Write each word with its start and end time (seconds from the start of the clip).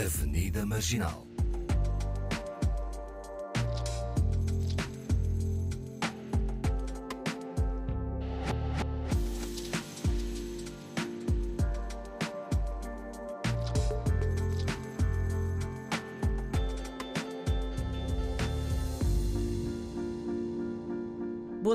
Avenida 0.00 0.64
Marginal. 0.64 1.29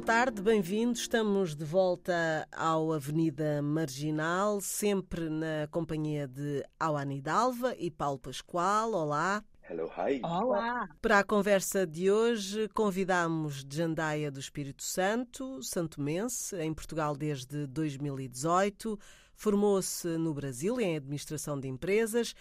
Tarde, 0.05 0.39
bem-vindos. 0.39 1.01
Estamos 1.01 1.55
de 1.55 1.65
volta 1.65 2.47
ao 2.51 2.93
Avenida 2.93 3.59
Marginal, 3.63 4.61
sempre 4.61 5.31
na 5.31 5.67
companhia 5.71 6.27
de 6.27 6.63
Awani 6.79 7.19
Dalva 7.19 7.73
e 7.75 7.89
Paulo 7.89 8.19
Pascoal. 8.19 8.93
Olá. 8.93 9.43
Hello, 9.67 9.89
hi. 9.97 10.21
Olá! 10.23 10.87
Para 11.01 11.17
a 11.19 11.23
conversa 11.23 11.87
de 11.87 12.11
hoje, 12.11 12.69
convidamos 12.69 13.65
Jandaia 13.67 14.29
do 14.29 14.39
Espírito 14.39 14.83
Santo, 14.83 15.63
santomense, 15.63 16.55
em 16.57 16.71
Portugal 16.71 17.15
desde 17.15 17.65
2018. 17.65 18.99
Formou-se 19.33 20.07
no 20.19 20.35
Brasil 20.35 20.79
em 20.79 20.97
Administração 20.97 21.59
de 21.59 21.67
Empresas 21.67 22.35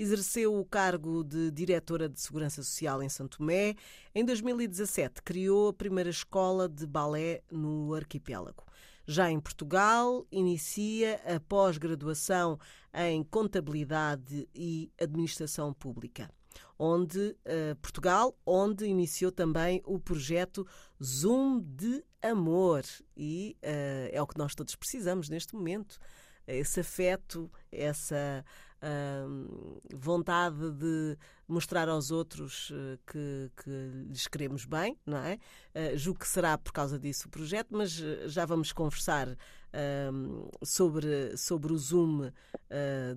exerceu 0.00 0.58
o 0.58 0.64
cargo 0.64 1.22
de 1.22 1.50
diretora 1.50 2.08
de 2.08 2.18
Segurança 2.18 2.62
Social 2.62 3.02
em 3.02 3.08
Santo 3.08 3.36
Tomé. 3.36 3.74
Em 4.14 4.24
2017, 4.24 5.22
criou 5.22 5.68
a 5.68 5.72
primeira 5.74 6.08
escola 6.08 6.66
de 6.66 6.86
balé 6.86 7.42
no 7.50 7.92
arquipélago. 7.92 8.64
Já 9.06 9.30
em 9.30 9.38
Portugal, 9.38 10.26
inicia 10.32 11.20
a 11.26 11.38
pós-graduação 11.38 12.58
em 12.94 13.22
Contabilidade 13.22 14.48
e 14.54 14.90
Administração 14.98 15.72
Pública. 15.74 16.30
Onde 16.78 17.18
uh, 17.18 17.76
Portugal, 17.82 18.34
onde 18.46 18.86
iniciou 18.86 19.30
também 19.30 19.82
o 19.84 19.98
projeto 19.98 20.66
Zoom 21.02 21.60
de 21.60 22.02
Amor. 22.22 22.84
E 23.14 23.54
uh, 23.62 24.08
é 24.12 24.22
o 24.22 24.26
que 24.26 24.38
nós 24.38 24.54
todos 24.54 24.74
precisamos 24.74 25.28
neste 25.28 25.54
momento. 25.54 25.98
Esse 26.46 26.80
afeto, 26.80 27.50
essa 27.70 28.44
uh, 28.82 29.80
vontade 29.94 30.70
de 30.72 31.16
mostrar 31.46 31.88
aos 31.88 32.10
outros 32.10 32.70
uh, 32.70 32.98
que, 33.06 33.50
que, 33.62 33.70
lhes 34.08 34.26
queremos 34.26 34.64
bem, 34.64 34.96
não 35.04 35.18
é? 35.18 35.38
Uh, 35.74 35.96
julgo 35.96 36.20
que 36.20 36.28
será 36.28 36.56
por 36.56 36.72
causa 36.72 36.98
disso 36.98 37.28
o 37.28 37.30
projeto, 37.30 37.68
mas 37.70 38.00
eh, 38.00 38.28
já 38.28 38.44
vamos 38.44 38.72
conversar 38.72 39.36
sobre, 40.64 41.36
sobre 41.36 41.72
o 41.72 41.78
Zoom 41.78 42.32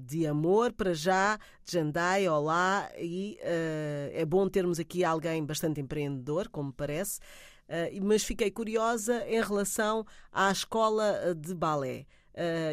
de 0.02 0.28
amor. 0.28 0.72
Para 0.72 0.94
já, 0.94 1.40
Jandai, 1.66 2.30
olá, 2.30 2.92
e 2.96 3.40
é 3.42 4.24
bom 4.24 4.48
termos 4.48 4.80
aqui 4.80 5.04
alguém 5.04 5.44
bastante 5.44 5.82
empreendedor, 5.82 6.48
como 6.50 6.72
parece, 6.72 7.20
mas 8.04 8.24
fiquei 8.24 8.52
curiosa 8.52 9.26
em 9.28 9.42
relação 9.42 10.06
à 10.32 10.52
escola 10.52 11.34
de 11.36 11.56
balé. 11.56 12.06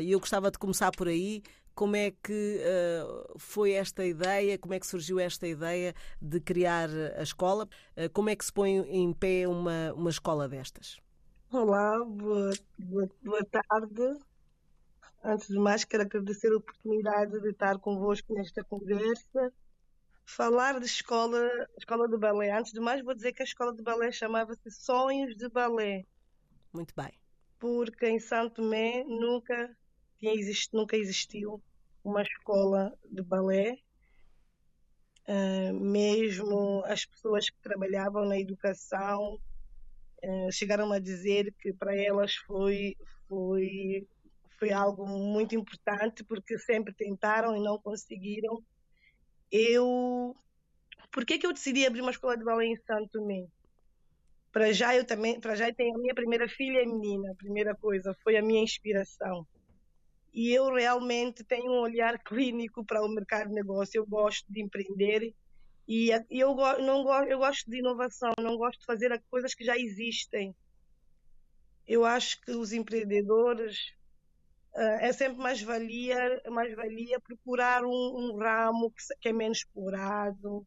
E 0.03 0.13
eu 0.13 0.21
gostava 0.21 0.51
de 0.51 0.59
começar 0.59 0.91
por 0.91 1.09
aí 1.09 1.43
como 1.81 1.97
é 1.97 2.11
que 2.11 2.61
uh, 2.61 3.39
foi 3.39 3.73
esta 3.73 4.05
ideia, 4.05 4.59
como 4.59 4.75
é 4.75 4.79
que 4.79 4.87
surgiu 4.87 5.19
esta 5.19 5.49
ideia 5.49 5.95
de 6.21 6.39
criar 6.39 6.91
a 7.17 7.23
escola? 7.23 7.67
Uh, 7.97 8.11
como 8.13 8.29
é 8.29 8.37
que 8.37 8.45
se 8.45 8.53
põe 8.53 8.81
em 8.81 9.11
pé 9.15 9.49
uma, 9.49 9.91
uma 9.95 10.11
escola 10.11 10.47
destas? 10.47 11.01
Olá, 11.51 12.05
boa, 12.05 12.53
boa, 12.79 13.09
boa 13.23 13.45
tarde. 13.47 14.19
Antes 15.25 15.49
de 15.49 15.59
mais, 15.59 15.83
quero 15.83 16.03
agradecer 16.03 16.53
a 16.53 16.59
oportunidade 16.59 17.41
de 17.41 17.49
estar 17.49 17.79
convosco 17.79 18.35
nesta 18.35 18.63
conversa. 18.63 19.51
Falar 20.27 20.81
de 20.81 20.85
escola, 20.85 21.49
escola 21.79 22.07
de 22.07 22.19
balé. 22.19 22.51
Antes 22.51 22.75
de 22.75 22.81
mais, 22.81 23.03
vou 23.03 23.15
dizer 23.15 23.33
que 23.33 23.41
a 23.41 23.47
escola 23.47 23.73
de 23.75 23.83
balé 23.83 24.13
chamava-se 24.13 24.71
Sonhos 24.71 25.35
de 25.35 25.49
Balé. 25.49 26.05
Muito 26.75 26.95
bem. 26.95 27.15
Porque 27.59 28.07
em 28.07 28.19
Santo 28.19 28.57
Tomé 28.57 29.03
nunca, 29.05 29.75
tinha 30.19 30.35
exist, 30.35 30.75
nunca 30.75 30.95
existiu 30.95 31.63
uma 32.05 32.23
escola 32.23 32.93
de 33.11 33.23
balé, 33.23 33.77
uh, 35.29 35.75
mesmo 35.75 36.83
as 36.87 37.05
pessoas 37.05 37.51
que 37.51 37.61
trabalhavam 37.63 38.25
na 38.25 38.39
educação 38.39 39.39
uh, 40.25 40.53
chegaram 40.53 40.91
a 40.93 40.99
dizer 40.99 41.55
que 41.61 41.73
para 41.73 41.97
elas 41.97 42.35
foi, 42.35 42.97
foi, 43.29 44.07
foi 44.59 44.73
algo 44.73 45.07
muito 45.07 45.55
importante 45.55 46.25
porque 46.25 46.59
sempre 46.59 46.95
tentaram 46.95 47.57
e 47.57 47.61
não 47.61 47.79
conseguiram. 47.79 48.63
Eu, 49.53 50.35
por 51.13 51.25
que, 51.27 51.39
que 51.39 51.47
eu 51.47 51.53
decidi 51.53 51.87
abrir 51.87 52.01
uma 52.01 52.13
escola 52.13 52.37
de 52.37 52.45
balé 52.45 52.67
em 52.67 52.77
Santo 52.77 53.09
Tomé? 53.13 53.47
Para 54.53 54.73
já 54.73 54.97
eu 54.97 55.05
também, 55.05 55.39
para 55.41 55.55
já 55.55 55.73
tenho 55.73 55.95
a 55.95 55.99
minha 55.99 56.15
primeira 56.15 56.49
filha 56.49 56.83
é 56.83 56.87
menina, 56.87 57.31
a 57.31 57.37
primeira 57.37 57.75
coisa 57.75 58.17
foi 58.25 58.37
a 58.37 58.43
minha 58.43 58.63
inspiração 58.63 59.47
e 60.33 60.53
eu 60.53 60.73
realmente 60.73 61.43
tenho 61.45 61.73
um 61.73 61.81
olhar 61.81 62.19
clínico 62.23 62.85
para 62.85 63.05
o 63.05 63.09
mercado 63.09 63.49
de 63.49 63.55
negócio. 63.55 63.99
Eu 63.99 64.07
gosto 64.07 64.45
de 64.53 64.63
empreender 64.63 65.35
e 65.89 66.11
eu 66.31 66.55
não 66.55 67.03
gosto, 67.03 67.29
eu 67.29 67.39
gosto 67.39 67.69
de 67.69 67.79
inovação, 67.79 68.33
não 68.39 68.57
gosto 68.57 68.79
de 68.79 68.87
fazer 68.87 69.21
coisas 69.29 69.55
que 69.55 69.65
já 69.65 69.77
existem. 69.77 70.55
Eu 71.87 72.05
acho 72.05 72.41
que 72.43 72.53
os 72.53 72.73
empreendedores 72.73 73.77
uh, 74.75 75.01
é 75.01 75.13
sempre 75.13 75.39
mais 75.39 75.61
valia, 75.61 76.41
mais 76.49 76.75
valia 76.77 77.19
procurar 77.19 77.85
um, 77.85 77.89
um 77.91 78.39
ramo 78.39 78.93
que, 78.93 79.03
que, 79.21 79.29
é 79.31 79.33
menos 79.33 79.59
explorado, 79.59 80.65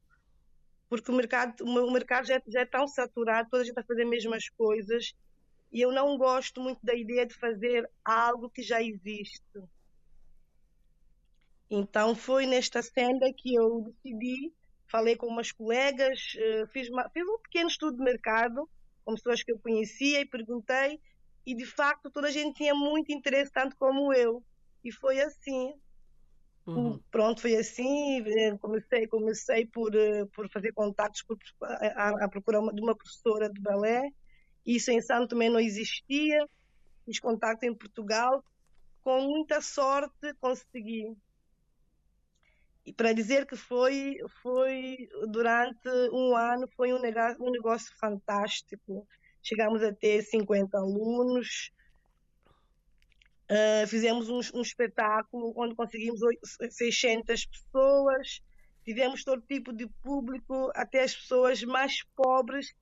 porque 0.90 1.10
o 1.10 1.16
mercado, 1.16 1.64
o 1.64 1.92
mercado 1.92 2.26
já, 2.28 2.42
já 2.46 2.60
é 2.60 2.66
tão 2.66 2.86
saturado, 2.86 3.50
toda 3.50 3.64
a 3.64 3.66
gente 3.66 3.72
está 3.72 3.82
a 3.82 3.86
fazer 3.86 4.04
as 4.04 4.10
mesmas 4.10 4.50
coisas 4.50 5.14
e 5.74 5.82
eu 5.82 5.92
não 5.92 6.16
gosto 6.20 6.62
muito 6.62 6.80
da 6.86 6.94
ideia 6.94 7.26
de 7.26 7.34
fazer 7.34 7.90
algo 8.06 8.48
que 8.48 8.62
já 8.62 8.80
existe. 8.82 9.44
Então 11.68 12.14
foi 12.14 12.46
nesta 12.46 12.84
senda 12.84 13.34
que 13.36 13.56
eu 13.56 13.82
decidi, 13.82 14.54
falei 14.88 15.16
com 15.16 15.26
umas 15.26 15.52
colegas, 15.52 16.36
eh, 16.38 16.68
fiz, 16.72 16.88
uma, 16.90 17.10
fiz 17.10 17.28
um 17.28 17.40
pequeno 17.40 17.68
estudo 17.68 17.98
de 17.98 18.04
mercado 18.04 18.70
com 19.04 19.16
pessoas 19.16 19.42
que 19.42 19.52
eu 19.52 19.58
conhecia 19.58 20.22
e 20.22 20.26
perguntei 20.28 21.02
e 21.44 21.56
de 21.56 21.66
facto 21.66 22.12
toda 22.12 22.28
a 22.28 22.32
gente 22.32 22.56
tinha 22.56 22.76
muito 22.76 23.12
interesse, 23.12 23.52
tanto 23.52 23.76
como 23.76 24.14
eu. 24.14 24.44
E 24.84 24.92
foi 24.92 25.20
assim. 25.22 25.74
Uhum. 26.68 27.02
Pronto, 27.10 27.42
foi 27.42 27.56
assim. 27.56 28.22
Eh, 28.22 28.56
comecei, 28.60 29.08
comecei 29.08 29.66
por, 29.66 29.96
eh, 29.96 30.26
por 30.36 30.48
fazer 30.52 30.72
contatos 30.74 31.24
por, 31.24 31.38
a, 31.64 32.26
a 32.26 32.30
procurar 32.30 32.60
uma, 32.60 32.72
de 32.72 32.80
uma 32.80 32.96
professora 32.96 33.50
de 33.50 33.60
balé 33.60 34.08
isso 34.66 34.92
em 34.92 35.02
Santo 35.02 35.30
Tomé 35.30 35.50
não 35.50 35.60
existia. 35.60 36.48
Fiz 37.06 37.20
contato 37.20 37.64
em 37.64 37.74
Portugal. 37.74 38.44
Com 39.02 39.22
muita 39.22 39.62
sorte 39.62 40.34
consegui. 40.40 41.16
E 42.86 42.94
para 42.94 43.14
dizer 43.14 43.46
que 43.46 43.56
foi, 43.56 44.18
foi 44.42 45.10
durante 45.30 45.90
um 46.12 46.36
ano, 46.36 46.68
foi 46.76 46.94
um 46.94 47.00
negócio, 47.00 47.42
um 47.42 47.52
negócio 47.52 47.94
fantástico. 47.98 49.08
Chegamos 49.42 49.84
a 49.84 49.94
ter 49.94 50.22
50 50.22 50.78
alunos. 50.78 51.72
Uh, 53.50 53.86
fizemos 53.88 54.30
um, 54.30 54.40
um, 54.58 54.62
espetáculo 54.62 55.54
onde 55.56 55.76
conseguimos 55.76 56.20
600 56.70 57.46
pessoas. 57.46 58.42
Tivemos 58.84 59.24
todo 59.24 59.42
tipo 59.42 59.72
de 59.74 59.88
público, 60.02 60.72
até 60.76 61.04
as 61.04 61.16
pessoas 61.16 61.62
mais 61.64 62.04
pobres 62.16 62.74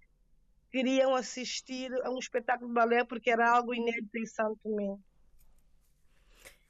queriam 0.72 1.14
assistir 1.14 1.92
a 2.04 2.10
um 2.10 2.18
espetáculo 2.18 2.70
de 2.70 2.74
balé 2.74 3.04
porque 3.04 3.30
era 3.30 3.52
algo 3.52 3.74
inédito 3.74 4.18
em 4.18 4.26
Santo 4.26 4.58
Tomé. 4.64 4.98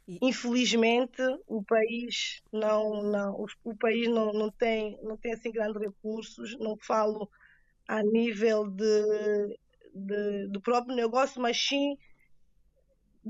E... 0.08 0.18
Infelizmente 0.22 1.22
o 1.48 1.64
país 1.64 2.42
não, 2.52 3.04
não 3.04 3.46
o 3.64 3.78
país 3.78 4.08
não, 4.10 4.34
não 4.34 4.52
tem 4.52 5.00
não 5.04 5.16
tem 5.16 5.34
assim 5.34 5.52
grandes 5.52 5.80
recursos, 5.80 6.58
não 6.60 6.76
falo 6.78 7.30
a 7.88 8.02
nível 8.02 8.68
de, 8.70 9.60
de 9.94 10.48
do 10.48 10.60
próprio 10.60 10.96
negócio, 10.96 11.40
mas 11.40 11.58
sim 11.58 11.96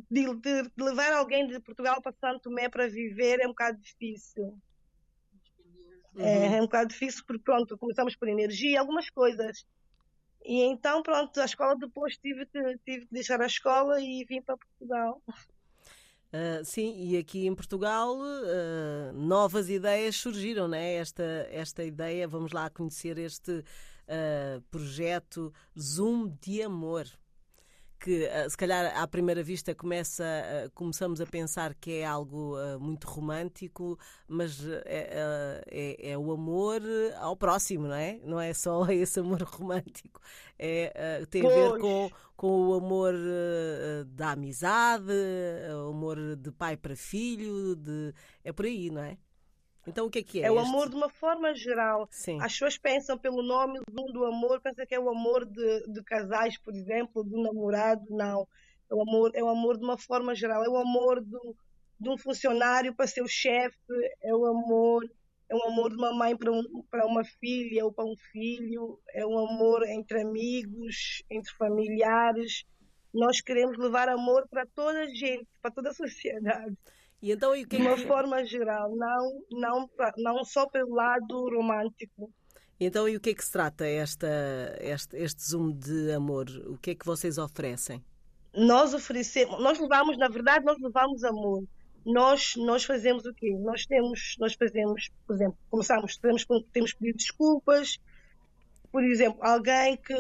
de, 0.10 0.34
de, 0.36 0.64
de, 0.64 0.84
levar 0.84 1.12
alguém 1.12 1.46
de 1.46 1.60
Portugal 1.60 2.02
para 2.02 2.14
Santo 2.14 2.44
Tomé 2.44 2.70
para 2.70 2.88
viver 2.88 3.42
é 3.42 3.46
um 3.46 3.50
bocado 3.50 3.78
difícil. 3.82 4.58
Uhum. 6.16 6.26
É, 6.26 6.58
é 6.58 6.62
um 6.62 6.66
bocado 6.66 6.90
difícil 6.90 7.24
porque 7.28 7.44
pronto, 7.44 7.78
começamos 7.78 8.16
por 8.16 8.30
energia, 8.30 8.80
algumas 8.80 9.10
coisas 9.10 9.66
e 10.44 10.62
então, 10.64 11.04
pronto, 11.04 11.40
a 11.40 11.46
escola 11.46 11.76
depois 11.76 12.18
tive 12.18 12.46
que, 12.46 12.78
tive 12.86 13.06
que 13.06 13.14
deixar 13.14 13.42
a 13.42 13.46
escola 13.46 14.02
e 14.02 14.26
vim 14.26 14.42
para 14.42 14.58
Portugal. 14.58 15.22
Uh, 16.34 16.64
sim, 16.64 16.96
e 16.98 17.18
aqui 17.18 17.46
em 17.46 17.54
Portugal 17.54 18.18
uh, 18.18 19.12
novas 19.14 19.70
ideias 19.70 20.16
surgiram, 20.16 20.68
né? 20.68 20.94
Esta, 20.94 21.24
esta 21.52 21.84
ideia, 21.84 22.28
vamos 22.28 22.54
lá 22.54 22.70
conhecer 22.70 23.18
este 23.18 23.52
uh, 23.60 24.62
projeto 24.70 25.54
Zoom 25.78 26.30
de 26.42 26.64
Amor, 26.64 27.06
que 28.02 28.26
uh, 28.26 28.50
se 28.50 28.58
calhar 28.58 29.00
à 29.00 29.08
primeira 29.08 29.44
vista 29.44 29.76
começa, 29.76 30.24
uh, 30.24 30.72
começamos 30.72 31.22
a 31.22 31.26
pensar 31.26 31.76
que 31.76 32.00
é 32.00 32.06
algo 32.06 32.58
uh, 32.58 32.80
muito 32.80 33.08
romântico, 33.08 33.98
mas 34.28 34.66
é, 34.86 35.62
é, 35.68 36.12
é, 36.12 36.18
o 36.18 36.32
amor 36.32 36.82
ao 37.20 37.38
próximo, 37.38 37.88
não 37.88 37.96
é? 37.96 38.20
Não 38.26 38.40
é 38.40 38.54
só 38.54 38.86
esse 38.90 39.20
amor 39.20 39.44
romântico. 39.44 40.20
É, 40.58 41.24
tem 41.30 41.44
pois. 41.44 41.56
a 41.56 41.60
ver 41.60 41.80
com, 41.80 42.10
com 42.36 42.68
o 42.70 42.74
amor 42.74 43.14
da 44.08 44.32
amizade, 44.32 45.12
o 45.86 45.90
amor 45.90 46.36
de 46.36 46.52
pai 46.52 46.78
para 46.78 46.96
filho, 46.96 47.76
de, 47.76 48.14
é 48.44 48.52
por 48.52 48.66
aí, 48.66 48.90
não 48.90 49.02
é? 49.02 49.18
Então 49.88 50.06
o 50.06 50.10
que 50.10 50.20
é 50.20 50.24
que 50.24 50.42
é? 50.42 50.46
É 50.46 50.52
o 50.52 50.60
amor 50.60 50.90
de 50.90 50.96
uma 50.96 51.10
forma 51.10 51.54
geral. 51.56 52.08
Sim. 52.12 52.40
As 52.42 52.54
pessoas 52.54 52.78
pensam 52.78 53.18
pelo 53.18 53.42
nome 53.42 53.80
do 53.88 54.26
amor, 54.26 54.62
pensam 54.62 54.86
que 54.86 54.96
é 54.96 55.00
o 55.00 55.10
amor 55.10 55.46
de, 55.46 55.88
de 55.88 56.04
casais, 56.04 56.58
por 56.58 56.74
exemplo, 56.74 57.24
do 57.24 57.42
namorado. 57.42 58.06
Não. 58.10 58.48
É 58.90 58.96
o 58.96 59.02
amor, 59.02 59.32
é 59.34 59.44
o 59.44 59.50
amor 59.50 59.78
de 59.78 59.84
uma 59.84 59.98
forma 59.98 60.36
geral. 60.36 60.64
É 60.64 60.70
o 60.70 60.78
amor 60.78 61.22
do, 61.22 61.56
de 62.00 62.10
um 62.10 62.18
funcionário 62.18 62.94
para 62.94 63.08
seu 63.08 63.28
chefe. 63.28 63.78
É 64.22 64.34
o 64.36 64.46
amor 64.46 65.10
é 65.52 65.56
um 65.56 65.68
amor 65.68 65.90
de 65.90 65.98
uma 65.98 66.14
mãe 66.14 66.36
para, 66.36 66.50
um, 66.50 66.64
para 66.90 67.06
uma 67.06 67.26
filha 67.26 67.84
ou 67.84 67.92
para 67.92 68.06
um 68.06 68.16
filho, 68.32 68.98
é 69.14 69.26
um 69.26 69.38
amor 69.38 69.86
entre 69.86 70.22
amigos, 70.22 71.22
entre 71.30 71.52
familiares. 71.56 72.64
Nós 73.14 73.42
queremos 73.42 73.78
levar 73.78 74.08
amor 74.08 74.48
para 74.50 74.66
toda 74.74 75.02
a 75.02 75.08
gente, 75.08 75.46
para 75.62 75.70
toda 75.70 75.90
a 75.90 75.94
sociedade. 75.94 76.74
E 77.22 77.32
então, 77.32 77.56
e 77.56 77.66
que 77.66 77.78
de 77.78 77.84
uma 77.84 77.98
forma 77.98 78.44
geral, 78.46 78.96
não, 78.96 79.44
não, 79.52 79.90
não 80.18 80.44
só 80.44 80.68
pelo 80.68 80.96
lado 80.96 81.50
romântico. 81.50 82.32
Então, 82.80 83.08
e 83.08 83.16
o 83.16 83.20
que 83.20 83.30
é 83.30 83.34
que 83.36 83.46
se 83.46 83.52
trata 83.52 83.86
esta, 83.86 84.28
este, 84.80 85.16
este 85.18 85.44
Zoom 85.44 85.72
de 85.72 86.12
amor? 86.14 86.48
O 86.66 86.78
que 86.80 86.92
é 86.92 86.96
que 86.96 87.06
vocês 87.06 87.38
oferecem? 87.38 88.04
Nós 88.56 88.94
oferecemos, 88.94 89.62
nós 89.62 89.80
levamos, 89.80 90.18
na 90.18 90.28
verdade, 90.28 90.66
nós 90.66 90.78
levamos 90.82 91.24
amor. 91.24 91.64
Nós, 92.04 92.56
nós 92.58 92.84
fazemos 92.84 93.24
o 93.26 93.34
quê? 93.36 93.56
Nós 93.60 93.86
temos, 93.86 94.36
nós 94.40 94.56
fazemos, 94.56 95.12
por 95.28 95.36
exemplo, 95.36 95.58
começamos, 95.70 96.18
temos, 96.18 96.44
temos 96.74 96.94
pedido 96.94 97.18
desculpas, 97.18 98.00
por 98.92 99.04
exemplo, 99.04 99.40
alguém 99.42 99.96
que 99.96 100.14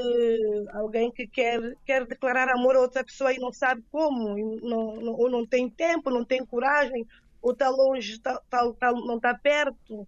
alguém 0.73 1.11
que 1.11 1.27
quer 1.27 1.59
quer 1.85 2.05
declarar 2.05 2.49
amor 2.49 2.75
a 2.75 2.79
outra 2.79 3.03
pessoa 3.03 3.33
e 3.33 3.39
não 3.39 3.51
sabe 3.51 3.83
como, 3.91 4.35
não, 4.61 4.95
não, 4.95 5.13
ou 5.13 5.29
não 5.29 5.45
tem 5.45 5.69
tempo, 5.69 6.09
não 6.09 6.23
tem 6.23 6.45
coragem, 6.45 7.05
ou 7.41 7.51
está 7.51 7.69
longe, 7.69 8.19
tá, 8.19 8.39
tá, 8.49 8.71
tá, 8.79 8.91
não 8.91 9.17
está 9.17 9.35
perto, 9.35 10.07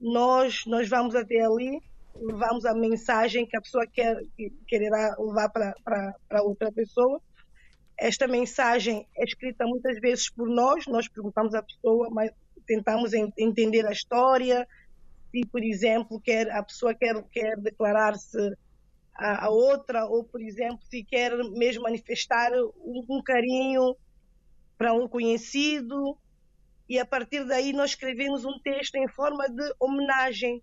nós 0.00 0.64
nós 0.66 0.88
vamos 0.88 1.14
até 1.14 1.44
ali, 1.44 1.82
levamos 2.14 2.64
a 2.64 2.74
mensagem 2.74 3.46
que 3.46 3.56
a 3.56 3.60
pessoa 3.60 3.86
quer 3.86 4.24
quererá 4.66 5.14
levar 5.18 5.50
para 5.50 6.42
outra 6.42 6.72
pessoa. 6.72 7.20
Esta 7.98 8.26
mensagem 8.26 9.06
é 9.14 9.24
escrita 9.24 9.66
muitas 9.66 10.00
vezes 10.00 10.30
por 10.30 10.48
nós, 10.48 10.86
nós 10.86 11.06
perguntamos 11.06 11.54
à 11.54 11.62
pessoa, 11.62 12.08
mas 12.10 12.30
tentamos 12.66 13.12
entender 13.36 13.86
a 13.86 13.92
história, 13.92 14.66
se, 15.30 15.46
por 15.46 15.62
exemplo, 15.62 16.20
quer, 16.20 16.50
a 16.50 16.62
pessoa 16.62 16.94
quer, 16.94 17.22
quer 17.30 17.56
declarar-se 17.58 18.38
a, 19.14 19.46
a, 19.46 19.50
outra, 19.50 20.06
ou, 20.06 20.24
por 20.24 20.40
exemplo, 20.40 20.80
se 20.90 21.04
quer 21.04 21.32
mesmo 21.50 21.82
manifestar 21.82 22.52
um, 22.52 23.04
um 23.08 23.22
carinho 23.22 23.96
para 24.76 24.92
um 24.92 25.06
conhecido, 25.06 26.16
e 26.88 26.98
a 26.98 27.06
partir 27.06 27.44
daí 27.44 27.72
nós 27.72 27.90
escrevemos 27.90 28.44
um 28.44 28.58
texto 28.58 28.96
em 28.96 29.06
forma 29.08 29.48
de 29.48 29.74
homenagem, 29.78 30.62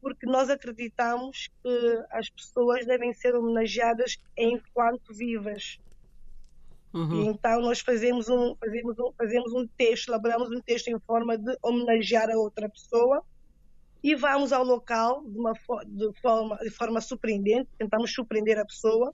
porque 0.00 0.26
nós 0.26 0.48
acreditamos 0.48 1.48
que 1.62 2.04
as 2.12 2.30
pessoas 2.30 2.86
devem 2.86 3.12
ser 3.12 3.34
homenageadas 3.34 4.18
enquanto 4.36 5.12
vivas. 5.12 5.80
Uhum. 6.94 7.30
Então 7.30 7.60
nós 7.60 7.80
fazemos 7.80 8.28
um, 8.28 8.54
fazemos, 8.54 8.98
um, 8.98 9.12
fazemos 9.12 9.52
um 9.52 9.66
texto, 9.66 10.08
elaboramos 10.08 10.50
um 10.50 10.60
texto 10.60 10.88
em 10.88 10.98
forma 11.00 11.36
de 11.36 11.56
homenagear 11.62 12.30
a 12.30 12.38
outra 12.38 12.68
pessoa 12.68 13.24
e 14.02 14.14
vamos 14.14 14.52
ao 14.52 14.64
local 14.64 15.22
de, 15.24 15.38
uma, 15.38 15.52
de, 15.86 16.20
forma, 16.20 16.56
de 16.58 16.70
forma 16.70 17.00
surpreendente, 17.00 17.68
tentamos 17.78 18.12
surpreender 18.12 18.58
a 18.58 18.64
pessoa, 18.64 19.12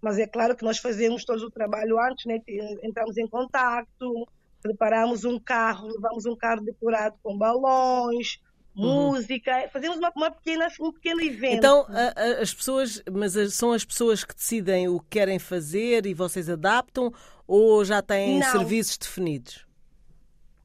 mas 0.00 0.18
é 0.18 0.26
claro 0.26 0.54
que 0.56 0.64
nós 0.64 0.78
fazemos 0.78 1.24
todo 1.24 1.42
o 1.42 1.50
trabalho 1.50 1.98
antes, 2.00 2.26
né? 2.26 2.40
entramos 2.82 3.16
em 3.16 3.26
contato, 3.26 4.28
preparamos 4.62 5.24
um 5.24 5.38
carro, 5.38 5.88
levamos 5.88 6.26
um 6.26 6.36
carro 6.36 6.60
decorado 6.60 7.16
com 7.22 7.36
balões, 7.36 8.38
uhum. 8.76 9.10
música, 9.10 9.68
fazemos 9.72 9.98
uma, 9.98 10.12
uma, 10.14 10.30
pequena, 10.30 10.68
um 10.80 10.92
pequeno 10.92 11.20
evento. 11.22 11.56
Então, 11.56 11.86
a, 11.88 12.20
a, 12.20 12.42
as 12.42 12.54
pessoas, 12.54 13.02
mas 13.10 13.32
são 13.54 13.72
as 13.72 13.84
pessoas 13.84 14.22
que 14.22 14.34
decidem 14.34 14.88
o 14.88 15.00
que 15.00 15.06
querem 15.10 15.38
fazer 15.38 16.06
e 16.06 16.14
vocês 16.14 16.48
adaptam 16.48 17.12
ou 17.46 17.84
já 17.84 18.02
têm 18.02 18.38
Não. 18.40 18.52
serviços 18.52 18.98
definidos? 18.98 19.66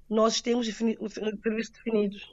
Nós 0.10 0.42
temos 0.42 0.68
defini 0.68 0.98
serviços 1.10 1.72
definidos. 1.72 2.33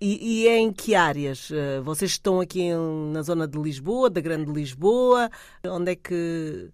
E, 0.00 0.42
e, 0.42 0.48
é 0.48 0.58
em 0.58 0.72
que 0.72 0.94
áreas? 0.94 1.50
Eh, 1.50 1.80
vocês 1.80 2.12
estão 2.12 2.40
aqui 2.40 2.70
na 3.12 3.20
zona 3.22 3.48
de 3.48 3.58
Lisboa, 3.58 4.08
da 4.08 4.20
Grande 4.20 4.52
Lisboa? 4.52 5.28
Onde 5.66 5.92
é 5.92 5.96
que 5.96 6.70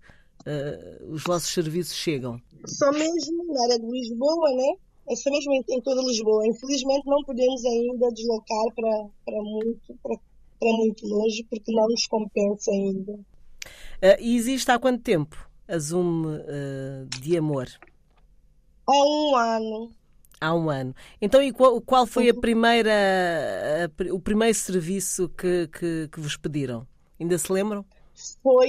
uh, 0.47 1.13
os 1.13 1.23
vossos 1.25 1.53
serviços 1.53 1.95
chegam? 1.95 2.39
Só 2.67 2.93
mesmo 2.93 3.45
na 3.53 3.63
área 3.63 3.79
de 3.79 3.87
Lisboa, 3.87 4.51
né? 4.53 4.75
É 5.09 5.17
só 5.17 5.31
mesmo 5.31 5.53
em, 5.53 5.65
em 5.71 5.81
toda 5.81 6.03
Lisboa. 6.03 6.47
Infelizmente 6.47 7.07
não 7.07 7.25
podemos 7.25 7.65
ainda 7.65 8.11
deslocar 8.13 8.65
para, 8.75 9.07
para, 9.25 9.43
muito, 9.43 9.99
para 10.03 10.73
muito 10.77 11.07
longe 11.07 11.47
porque 11.49 11.73
não 11.73 11.89
nos 11.89 12.07
compensa 12.07 12.71
ainda. 12.73 13.13
Uh, 13.13 14.21
e 14.21 14.37
existe 14.37 14.71
há 14.71 14.79
quanto 14.79 15.03
tempo 15.03 15.49
a 15.67 15.79
Zoom 15.79 16.27
uh, 16.27 17.07
de 17.21 17.39
amor? 17.39 17.69
Há 18.87 18.93
um 18.93 19.35
ano. 19.35 20.04
Há 20.41 20.55
um 20.55 20.69
ano. 20.69 20.95
Então, 21.21 21.43
e 21.43 21.53
qual, 21.53 21.81
qual 21.81 22.07
foi 22.07 22.29
a 22.29 22.35
primeira, 22.35 22.91
a, 22.93 24.15
o 24.15 24.21
primeiro 24.21 24.55
serviço 24.55 25.29
que, 25.29 25.69
que, 25.69 26.09
que, 26.09 26.21
vos 26.21 26.37
pediram? 26.37 26.87
Ainda 27.19 27.39
se 27.39 27.53
lembram? 27.53 27.85
Foi, 28.43 28.69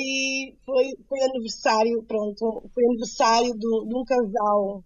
foi, 0.65 0.94
foi 1.07 1.21
aniversário, 1.21 2.03
pronto, 2.03 2.63
foi 2.73 2.85
aniversário 2.85 3.53
de, 3.53 3.59
de 3.59 3.95
um 3.95 4.03
casal. 4.06 4.83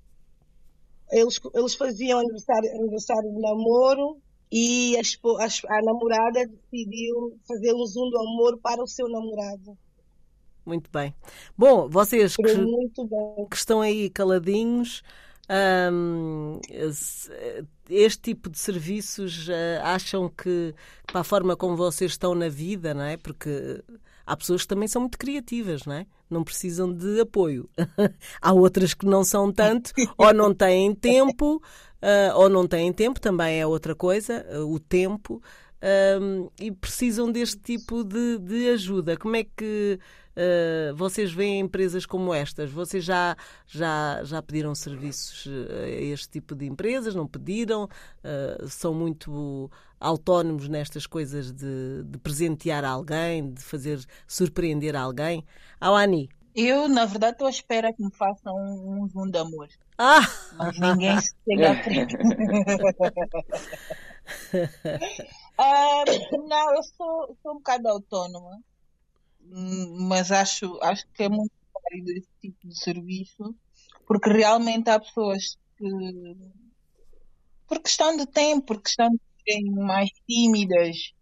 Eles, 1.12 1.40
eles 1.54 1.76
faziam 1.76 2.20
aniversário, 2.20 2.70
aniversário 2.72 3.32
de 3.32 3.42
namoro 3.42 4.18
e 4.52 4.96
a, 4.98 5.02
a, 5.44 5.78
a 5.78 5.82
namorada 5.82 6.46
decidiu 6.48 7.38
fazer 7.48 7.74
um 7.74 7.86
zoom 7.86 8.10
do 8.10 8.18
amor 8.18 8.60
para 8.62 8.82
o 8.82 8.88
seu 8.88 9.08
namorado. 9.08 9.78
Muito 10.66 10.90
bem. 10.92 11.14
Bom, 11.58 11.90
vocês 11.90 12.36
que, 12.36 12.44
que 12.44 13.56
estão 13.56 13.82
aí 13.82 14.10
caladinhos, 14.10 15.02
um, 15.50 16.60
este 17.90 18.22
tipo 18.22 18.50
de 18.50 18.60
serviços 18.60 19.48
uh, 19.48 19.82
acham 19.84 20.30
que 20.30 20.76
para 21.08 21.22
a 21.22 21.24
forma 21.24 21.56
como 21.56 21.76
vocês 21.76 22.12
estão 22.12 22.36
na 22.36 22.48
vida, 22.48 22.94
não 22.94 23.04
é? 23.04 23.18
Porque 23.18 23.84
há 24.26 24.38
pessoas 24.38 24.62
que 24.62 24.68
também 24.68 24.88
são 24.88 25.02
muito 25.02 25.18
criativas, 25.18 25.86
não 25.86 25.96
é? 25.96 26.06
Não 26.30 26.44
precisam 26.44 26.94
de 26.94 27.20
apoio. 27.20 27.68
há 28.40 28.54
outras 28.54 28.94
que 28.94 29.08
não 29.08 29.24
são 29.24 29.52
tanto, 29.52 29.92
ou 30.18 30.34
não 30.34 30.54
têm 30.54 30.94
tempo, 30.94 31.56
uh, 31.56 32.36
ou 32.36 32.48
não 32.48 32.68
têm 32.68 32.94
tempo, 32.94 33.20
também 33.20 33.60
é 33.60 33.66
outra 33.66 33.96
coisa, 33.96 34.46
uh, 34.54 34.72
o 34.72 34.80
tempo. 34.80 35.42
Um, 35.82 36.50
e 36.60 36.72
precisam 36.72 37.32
deste 37.32 37.58
tipo 37.58 38.04
de, 38.04 38.38
de 38.40 38.70
ajuda. 38.70 39.16
Como 39.16 39.36
é 39.38 39.46
que 39.46 39.98
uh, 40.36 40.94
vocês 40.96 41.32
veem 41.32 41.62
empresas 41.62 42.06
como 42.06 42.34
estas? 42.34 42.70
Vocês 42.70 43.04
já, 43.04 43.38
já, 43.66 44.22
já 44.24 44.42
pediram 44.42 44.76
serviços 44.76 45.48
a 45.70 45.88
este 45.88 46.30
tipo 46.30 46.54
de 46.54 46.66
empresas? 46.66 47.16
Não 47.16 47.26
pediram? 47.26 47.86
Uh, 47.86 48.68
são 48.68 48.94
muito 48.94 49.72
autónomos 50.00 50.68
nestas 50.68 51.08
coisas 51.08 51.52
de, 51.52 52.04
de, 52.04 52.18
presentear 52.20 52.84
alguém, 52.84 53.54
de 53.54 53.62
fazer 53.62 54.04
surpreender 54.28 54.96
alguém? 54.98 55.46
Awani? 55.80 56.30
Eu, 56.56 56.90
na 56.90 57.06
verdade, 57.06 57.34
estou 57.34 57.48
à 57.48 57.52
espera 57.52 57.94
que 57.94 58.04
me 58.04 58.12
façam 58.12 58.54
um, 58.54 59.04
um 59.04 59.08
zoom 59.08 59.30
de 59.30 59.38
amor. 59.38 59.70
Ah! 59.98 60.28
Mas 60.58 60.78
ninguém 60.78 61.18
chega 61.46 61.72
à 61.72 61.84
frente. 61.84 62.18
Não, 66.48 66.76
eu 66.76 66.84
sou, 66.84 67.38
sou 67.42 67.52
um 67.52 67.56
bocado 67.56 67.90
autónoma, 67.90 68.64
mas 70.08 70.32
acho, 70.32 70.80
acho 70.82 71.06
que 71.14 71.24
é 71.24 71.30
muito 71.30 71.52
válido 71.74 72.12
esse 72.12 72.30
tipo 72.42 72.68
de 72.68 72.80
serviço, 72.80 73.56
porque 74.08 74.30
realmente 74.30 74.90
há 74.90 75.00
pessoas 75.00 75.58
que, 75.78 76.38
por 77.68 77.82
questão 77.82 78.16
de 78.16 78.26
tempo, 78.26 78.68
por 78.68 78.82
questão 78.82 79.10
de 79.10 79.20
serem 79.44 79.72
mais 79.72 80.10
tímidas, 80.26 81.14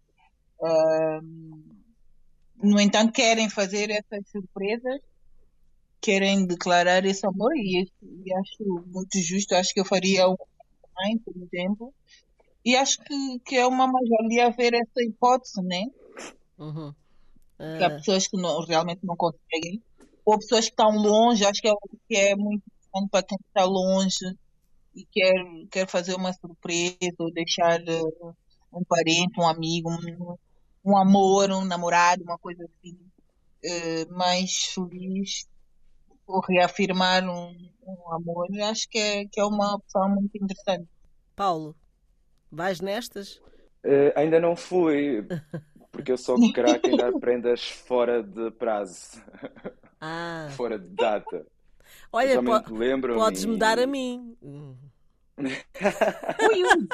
no 2.62 2.80
entanto, 2.80 3.12
querem 3.12 3.50
fazer 3.50 3.90
essas 3.90 4.28
surpresas, 4.30 5.00
querem 6.00 6.46
declarar 6.46 7.04
esse 7.04 7.26
amor, 7.26 7.56
e, 7.56 7.90
e 8.02 8.34
acho 8.34 8.84
muito 8.86 9.18
justo. 9.18 9.54
Acho 9.54 9.74
que 9.74 9.80
eu 9.80 9.84
faria 9.84 10.28
um 10.28 10.36
mãe, 10.96 11.18
por 11.18 11.34
exemplo 11.36 11.92
e 12.64 12.76
acho 12.76 12.98
que, 13.04 13.38
que 13.44 13.56
é 13.56 13.66
uma 13.66 13.86
mais-valia 13.86 14.46
haver 14.46 14.74
essa 14.74 15.02
hipótese, 15.02 15.62
né? 15.62 15.84
Uhum. 16.58 16.92
Que 17.56 17.84
há 17.84 17.86
ah. 17.86 17.90
pessoas 17.90 18.26
que 18.26 18.36
não, 18.36 18.64
realmente 18.64 19.00
não 19.04 19.16
conseguem 19.16 19.82
ou 20.28 20.38
pessoas 20.38 20.66
que 20.66 20.72
estão 20.72 20.90
longe, 20.90 21.46
acho 21.46 21.62
que 21.62 21.68
é, 21.68 21.72
que 22.06 22.16
é 22.16 22.36
muito 22.36 22.62
importante 22.66 23.08
para 23.10 23.22
quem 23.22 23.38
está 23.46 23.64
longe 23.64 24.36
e 24.94 25.06
quer, 25.06 25.32
quer 25.70 25.88
fazer 25.88 26.14
uma 26.14 26.34
surpresa 26.34 27.14
ou 27.18 27.32
deixar 27.32 27.80
uh, 27.80 28.36
um 28.70 28.84
parente, 28.84 29.40
um 29.40 29.48
amigo, 29.48 29.90
um, 29.90 30.36
um 30.84 30.98
amor, 30.98 31.50
um 31.50 31.64
namorado, 31.64 32.22
uma 32.24 32.36
coisa 32.36 32.62
assim, 32.62 32.98
uh, 33.64 34.12
mais 34.12 34.64
feliz, 34.74 35.48
ou 36.26 36.40
reafirmar 36.40 37.24
um, 37.24 37.56
um 37.86 38.12
amor, 38.12 38.48
acho 38.64 38.86
que 38.90 38.98
é, 38.98 39.24
que 39.24 39.40
é 39.40 39.44
uma 39.46 39.76
opção 39.76 40.10
muito 40.10 40.36
interessante. 40.36 40.86
Paulo, 41.34 41.74
vais 42.50 42.80
nestas? 42.80 43.40
Uh, 43.84 44.12
ainda 44.16 44.40
não 44.40 44.56
fui, 44.56 45.30
porque 45.92 46.12
eu 46.12 46.18
sou 46.18 46.40
craque 46.40 46.90
em 46.90 46.96
dar 46.96 47.12
prendas 47.14 47.68
fora 47.68 48.22
de 48.22 48.50
prazo, 48.52 49.22
Ah, 50.00 50.48
fora 50.56 50.78
de 50.78 50.88
data. 50.88 51.46
olha, 52.12 52.38
po 52.42 52.62
lembro-me 52.68 53.14
podes-me 53.14 53.56
e- 53.56 53.58
dar 53.58 53.78
a 53.78 53.86
mim. 53.86 54.36
Ui, 56.38 56.64
ui. 56.64 56.88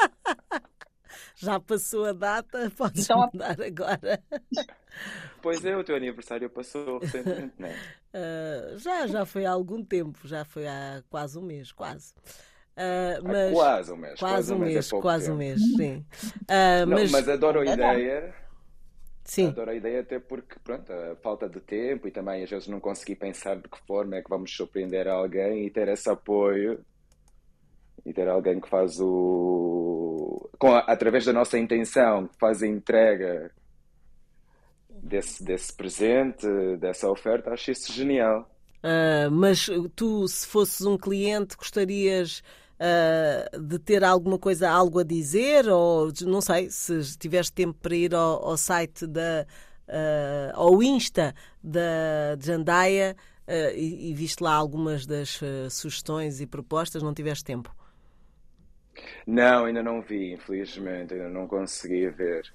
Já 1.36 1.60
passou 1.60 2.04
a 2.06 2.12
data, 2.12 2.70
podes-me 2.76 3.02
Então, 3.02 3.30
dar 3.32 3.60
agora. 3.60 4.22
Pois 5.40 5.64
é, 5.64 5.76
o 5.76 5.84
teu 5.84 5.96
aniversário 5.96 6.50
passou 6.50 6.98
recentemente, 6.98 7.54
não 7.58 7.68
é? 7.68 7.80
Ah, 8.12 8.76
já, 8.78 9.06
já 9.06 9.26
foi 9.26 9.44
há 9.44 9.50
algum 9.52 9.84
tempo, 9.84 10.26
já 10.26 10.44
foi 10.44 10.66
há 10.66 11.02
quase 11.08 11.38
um 11.38 11.42
mês, 11.42 11.72
quase. 11.72 12.14
Ah, 12.76 13.20
Há 13.24 13.34
mas 13.34 13.36
quase 13.36 13.92
um 13.92 13.96
mês. 13.96 14.20
quase 14.20 14.52
um 14.52 14.58
é 14.74 14.82
mês, 14.82 14.92
pouco 14.92 15.12
quase 15.12 15.30
um 15.30 15.36
tempo. 15.36 15.36
mês, 15.36 15.62
sim. 15.74 16.04
Ah, 16.48 16.84
Não, 16.84 17.04
mas, 17.04 17.10
mas 17.10 17.28
adoro 17.28 17.60
a 17.60 17.66
É 17.66 17.74
ideia. 17.74 18.32
sim, 19.24 19.56
Adoro 19.56 19.70
a 19.70 19.74
ideia 19.76 20.00
até 20.00 20.18
porque, 20.18 20.58
pronto, 20.58 20.92
a 20.92 21.14
falta 21.16 21.48
de 21.48 21.60
tempo 21.60 22.08
e 22.08 22.10
também 22.10 22.42
às 22.42 22.50
vezes 22.50 22.66
não 22.68 22.80
consegui 22.80 23.14
pensar 23.14 23.56
de 23.56 23.68
que 23.68 23.78
forma 23.86 24.16
é 24.16 24.22
que 24.22 24.28
vamos 24.30 24.52
surpreender 24.56 25.06
alguém 25.06 25.66
e 25.66 25.70
ter 25.70 25.86
esse 25.88 26.08
apoio 26.10 26.84
e 28.04 28.12
ter 28.12 28.28
alguém 28.28 28.60
que 28.60 28.68
faz 28.68 28.98
o... 29.00 30.50
Com 30.58 30.72
a- 30.74 30.80
através 30.80 31.24
da 31.24 31.32
nossa 31.32 31.58
intenção, 31.58 32.28
que 32.28 32.38
faz 32.38 32.62
a 32.62 32.66
entrega 32.66 33.50
desse, 35.02 35.44
desse 35.44 35.72
presente, 35.72 36.46
dessa 36.78 37.08
oferta, 37.10 37.52
acho 37.52 37.70
isso 37.70 37.92
genial. 37.92 38.48
Ah, 38.82 39.30
mas 39.30 39.66
tu, 39.96 40.28
se 40.28 40.46
fosses 40.46 40.82
um 40.82 40.98
cliente, 40.98 41.56
gostarias 41.56 42.42
ah, 42.86 43.58
de 43.58 43.78
ter 43.78 44.04
alguma 44.04 44.38
coisa, 44.38 44.68
algo 44.68 44.98
a 44.98 45.02
dizer? 45.02 45.66
Ou 45.68 46.12
não 46.26 46.42
sei, 46.42 46.68
se 46.70 47.16
tiveste 47.18 47.50
tempo 47.50 47.78
para 47.80 47.96
ir 47.96 48.14
ao, 48.14 48.44
ao 48.44 48.56
site 48.58 49.06
da, 49.06 49.46
ah, 49.88 50.52
ao 50.52 50.82
Insta 50.82 51.34
da 51.62 52.36
Jandaia 52.38 53.16
ah, 53.46 53.72
e, 53.72 54.10
e 54.10 54.14
viste 54.14 54.42
lá 54.42 54.52
algumas 54.52 55.06
das 55.06 55.40
sugestões 55.70 56.42
e 56.42 56.46
propostas, 56.46 57.02
não 57.02 57.14
tiveste 57.14 57.44
tempo? 57.44 57.74
Não, 59.26 59.64
ainda 59.64 59.82
não 59.82 60.02
vi, 60.02 60.34
infelizmente, 60.34 61.14
ainda 61.14 61.30
não 61.30 61.48
consegui 61.48 62.10
ver. 62.10 62.52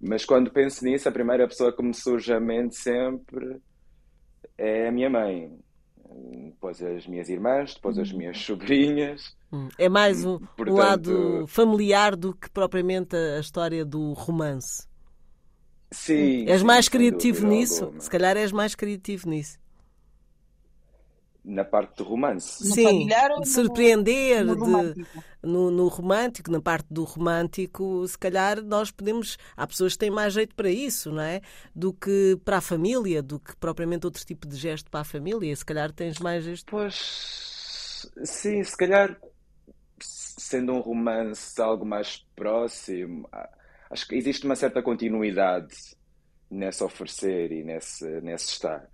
Mas 0.00 0.24
quando 0.24 0.50
penso 0.50 0.84
nisso, 0.84 1.08
a 1.08 1.12
primeira 1.12 1.46
pessoa 1.46 1.72
que 1.72 1.82
me 1.82 1.94
surge 1.94 2.32
à 2.32 2.40
mente 2.40 2.74
sempre 2.74 3.62
é 4.58 4.88
a 4.88 4.92
minha 4.92 5.08
mãe. 5.08 5.56
Depois 6.44 6.82
as 6.82 7.06
minhas 7.06 7.28
irmãs, 7.28 7.74
depois 7.74 7.98
as 7.98 8.12
minhas 8.12 8.38
sobrinhas. 8.44 9.34
Hum, 9.52 9.68
É 9.78 9.88
mais 9.88 10.24
um, 10.24 10.34
um 10.36 10.38
Portanto- 10.56 10.74
lado 10.76 11.44
familiar 11.46 12.16
do 12.16 12.34
que 12.34 12.48
propriamente 12.50 13.14
a 13.16 13.38
história 13.40 13.84
do 13.84 14.12
romance. 14.12 14.86
Sim, 15.90 16.46
És 16.48 16.60
sim, 16.60 16.66
mais 16.66 16.88
criativo 16.88 17.40
dúvida 17.42 17.54
nisso? 17.54 17.84
alguma. 17.84 18.00
Se 18.00 18.08
calhar 18.10 18.36
és 18.36 18.50
mais 18.50 18.74
criativo 18.74 19.28
nisso. 19.28 19.58
Na 21.44 21.64
parte 21.64 21.96
do 21.96 22.04
romance. 22.04 22.64
No 22.64 22.72
Sim, 22.72 23.06
de 23.40 23.48
surpreender, 23.48 24.44
no 24.44 24.54
de- 24.54 24.60
romântico? 24.60 25.24
no, 25.42 25.70
no 25.72 25.88
romântico, 25.88 26.50
na 26.52 26.60
parte 26.60 26.86
do 26.88 27.02
romântico, 27.02 28.06
se 28.06 28.16
calhar 28.16 28.62
nós 28.62 28.92
podemos. 28.92 29.36
Há 29.56 29.66
pessoas 29.66 29.94
que 29.94 29.98
têm 29.98 30.10
mais 30.10 30.34
jeito 30.34 30.54
para 30.54 30.70
isso, 30.70 31.10
não 31.10 31.22
é? 31.22 31.40
Do 31.74 31.92
que 31.92 32.38
para 32.44 32.58
a 32.58 32.60
família, 32.60 33.20
do 33.20 33.40
que 33.40 33.56
propriamente 33.56 34.06
outro 34.06 34.24
tipo 34.24 34.46
de 34.46 34.56
gesto 34.56 34.88
para 34.88 35.00
a 35.00 35.04
família. 35.04 35.54
Se 35.56 35.64
calhar 35.64 35.90
tens 35.90 36.20
mais 36.20 36.46
este. 36.46 36.66
Pois, 36.70 38.08
sim, 38.24 38.62
se 38.62 38.76
calhar 38.76 39.18
sendo 40.00 40.72
um 40.72 40.80
romance 40.80 41.60
algo 41.60 41.84
mais 41.84 42.24
próximo, 42.36 43.28
acho 43.90 44.06
que 44.06 44.14
existe 44.14 44.44
uma 44.46 44.54
certa 44.56 44.80
continuidade 44.82 45.74
nesse 46.50 46.84
oferecer 46.84 47.50
e 47.50 47.64
nesse, 47.64 48.04
nesse 48.20 48.46
estar. 48.50 48.88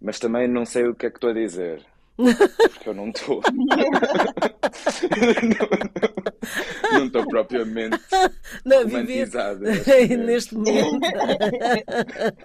Mas 0.00 0.18
também 0.18 0.48
não 0.48 0.64
sei 0.64 0.88
o 0.88 0.94
que 0.94 1.06
é 1.06 1.10
que 1.10 1.16
estou 1.16 1.30
a 1.30 1.34
dizer. 1.34 1.84
Porque 2.24 2.88
eu 2.88 2.94
não 2.94 3.10
estou. 3.10 3.42
Não- 6.92 6.98
Não 6.98 7.06
estou 7.06 7.26
propriamente 7.28 7.98
Não, 8.64 8.84
viver 8.86 9.28
romantizado 9.28 9.60
neste 10.18 10.54
momento. 10.54 11.00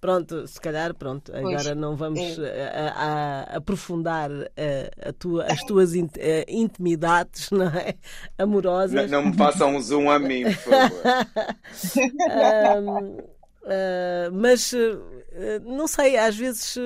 pronto, 0.00 0.46
se 0.46 0.60
calhar, 0.60 0.94
pronto. 0.94 1.32
Pois, 1.32 1.44
Agora 1.44 1.74
não 1.74 1.96
vamos 1.96 2.38
é. 2.38 2.68
a- 2.68 2.88
a- 2.88 3.54
a 3.54 3.56
aprofundar 3.56 4.30
a- 4.30 5.08
a 5.08 5.12
tua- 5.12 5.44
as 5.46 5.62
tuas 5.64 5.94
in- 5.94 6.08
eh, 6.16 6.44
intimidades, 6.48 7.50
não 7.50 7.66
é? 7.68 7.94
Não, 8.38 8.44
Amorosas. 8.44 9.10
não 9.10 9.26
me 9.26 9.36
façam 9.36 9.76
um 9.76 9.80
zoom 9.80 10.10
a 10.10 10.18
mim, 10.18 10.44
por 10.44 10.54
favor. 10.54 11.02
Ahm, 12.30 13.18
ah, 13.66 14.30
mas 14.32 14.72
ah, 14.74 15.58
não 15.64 15.86
sei, 15.86 16.16
às 16.16 16.36
vezes 16.36 16.76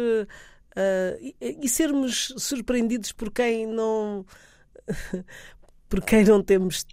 ah, 0.76 1.17
e, 1.21 1.59
e 1.62 1.69
sermos 1.69 2.35
surpreendidos 2.38 3.12
por 3.12 3.31
quem 3.31 3.67
não 3.67 4.25
por 5.88 6.02
quem 6.02 6.25
não 6.25 6.43
temos 6.43 6.87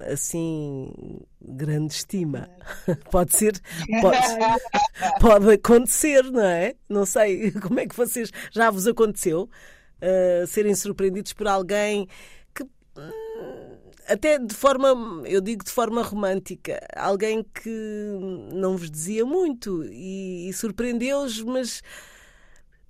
assim 0.00 0.90
grande 1.42 1.92
estima. 1.92 2.48
Pode 3.10 3.36
ser 3.36 3.60
pode, 4.00 4.18
pode 5.20 5.52
acontecer 5.52 6.24
não 6.24 6.44
é? 6.44 6.74
Não 6.88 7.04
sei 7.04 7.50
como 7.52 7.80
é 7.80 7.86
que 7.86 7.96
vocês 7.96 8.30
já 8.50 8.70
vos 8.70 8.86
aconteceu 8.86 9.48
ah, 10.00 10.46
serem 10.46 10.74
surpreendidos 10.74 11.32
por 11.32 11.48
alguém 11.48 12.08
que 12.54 12.62
hum, 12.62 13.74
até 14.06 14.38
de 14.38 14.54
forma, 14.54 15.22
eu 15.26 15.40
digo 15.40 15.64
de 15.64 15.70
forma 15.70 16.02
romântica, 16.02 16.78
alguém 16.94 17.42
que 17.42 17.70
não 18.52 18.76
vos 18.76 18.90
dizia 18.90 19.24
muito 19.24 19.82
e, 19.84 20.48
e 20.48 20.52
surpreendeu-os, 20.52 21.42
mas 21.42 21.82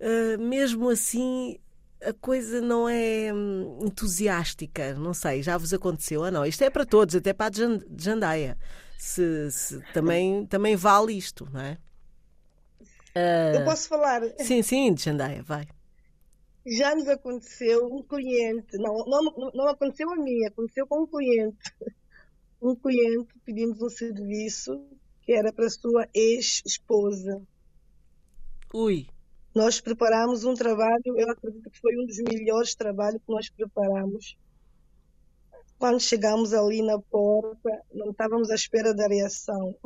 ah, 0.01 0.37
mesmo 0.39 0.89
assim 0.89 1.59
a 2.03 2.13
coisa 2.13 2.61
não 2.61 2.89
é 2.89 3.33
hum, 3.33 3.81
entusiástica. 3.87 4.95
Não 4.95 5.15
sei, 5.15 5.43
já 5.43 5.57
vos 5.59 5.73
aconteceu 5.73 6.21
ou 6.23 6.31
não? 6.31 6.45
Isto 6.47 6.63
é 6.65 6.71
para 6.71 6.85
todos, 6.87 7.15
até 7.17 7.33
para 7.33 7.47
a 7.49 7.53
Jan- 7.59 7.81
Jandaia. 7.99 8.59
Se, 8.97 9.51
se- 9.51 9.83
também, 9.93 10.47
também 10.47 10.77
vale 10.77 11.13
isto, 11.15 11.49
não 11.53 11.61
é? 11.61 11.79
Eu 13.51 13.63
Ah, 13.63 13.63
posso 13.63 13.89
falar? 13.89 14.21
sim, 14.37 14.63
sim, 14.63 14.95
de 14.95 15.03
Jandaia, 15.05 15.43
vai. 15.43 15.69
Já 16.67 16.95
nos 16.95 17.09
aconteceu 17.09 17.87
um 17.87 18.03
cliente, 18.03 18.77
não, 18.79 18.95
não, 19.07 19.51
não 19.55 19.69
aconteceu 19.69 20.11
a 20.13 20.17
mim, 20.17 20.45
aconteceu 20.45 20.87
com 20.87 21.03
um 21.03 21.07
cliente. 21.07 21.57
Um 22.61 22.75
cliente 22.75 23.33
pedimos 23.45 23.81
um 23.81 23.89
serviço 23.89 24.73
que 25.23 25.33
era 25.33 25.53
para 25.53 25.67
a 25.67 25.71
sua 25.71 26.09
ex-esposa. 26.13 27.41
Ui, 28.75 29.09
Nós 29.55 29.81
preparamos 29.81 30.45
um 30.45 30.55
trabalho, 30.55 31.17
eu 31.17 31.31
acredito 31.31 31.71
que 31.71 31.81
foi 31.81 31.97
um 31.97 32.07
dos 32.07 32.19
melhores 32.19 32.75
trabalhos 32.75 33.23
que 33.25 33.33
nós 33.33 33.49
preparamos. 33.49 34.37
Quando 35.79 36.01
chegamos 36.01 36.53
ali 36.53 36.83
na 36.83 36.99
porta, 36.99 37.83
não 37.93 38.11
estávamos 38.11 38.51
à 38.51 38.55
espera 38.55 38.93
da 38.93 39.07
reação. 39.07 39.77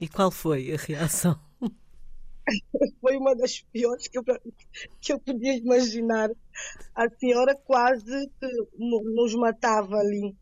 e 0.00 0.08
qual 0.08 0.30
foi 0.30 0.72
a 0.72 0.76
reação? 0.76 1.38
Foi 3.02 3.14
uma 3.18 3.36
das 3.36 3.60
piores 3.60 4.08
que 4.08 4.18
eu, 4.18 4.24
que 5.02 5.12
eu 5.12 5.20
podia 5.20 5.54
imaginar. 5.54 6.30
A 6.94 7.06
senhora 7.10 7.54
quase 7.54 8.30
nos 8.78 9.34
matava 9.34 9.96
ali. 9.96 10.34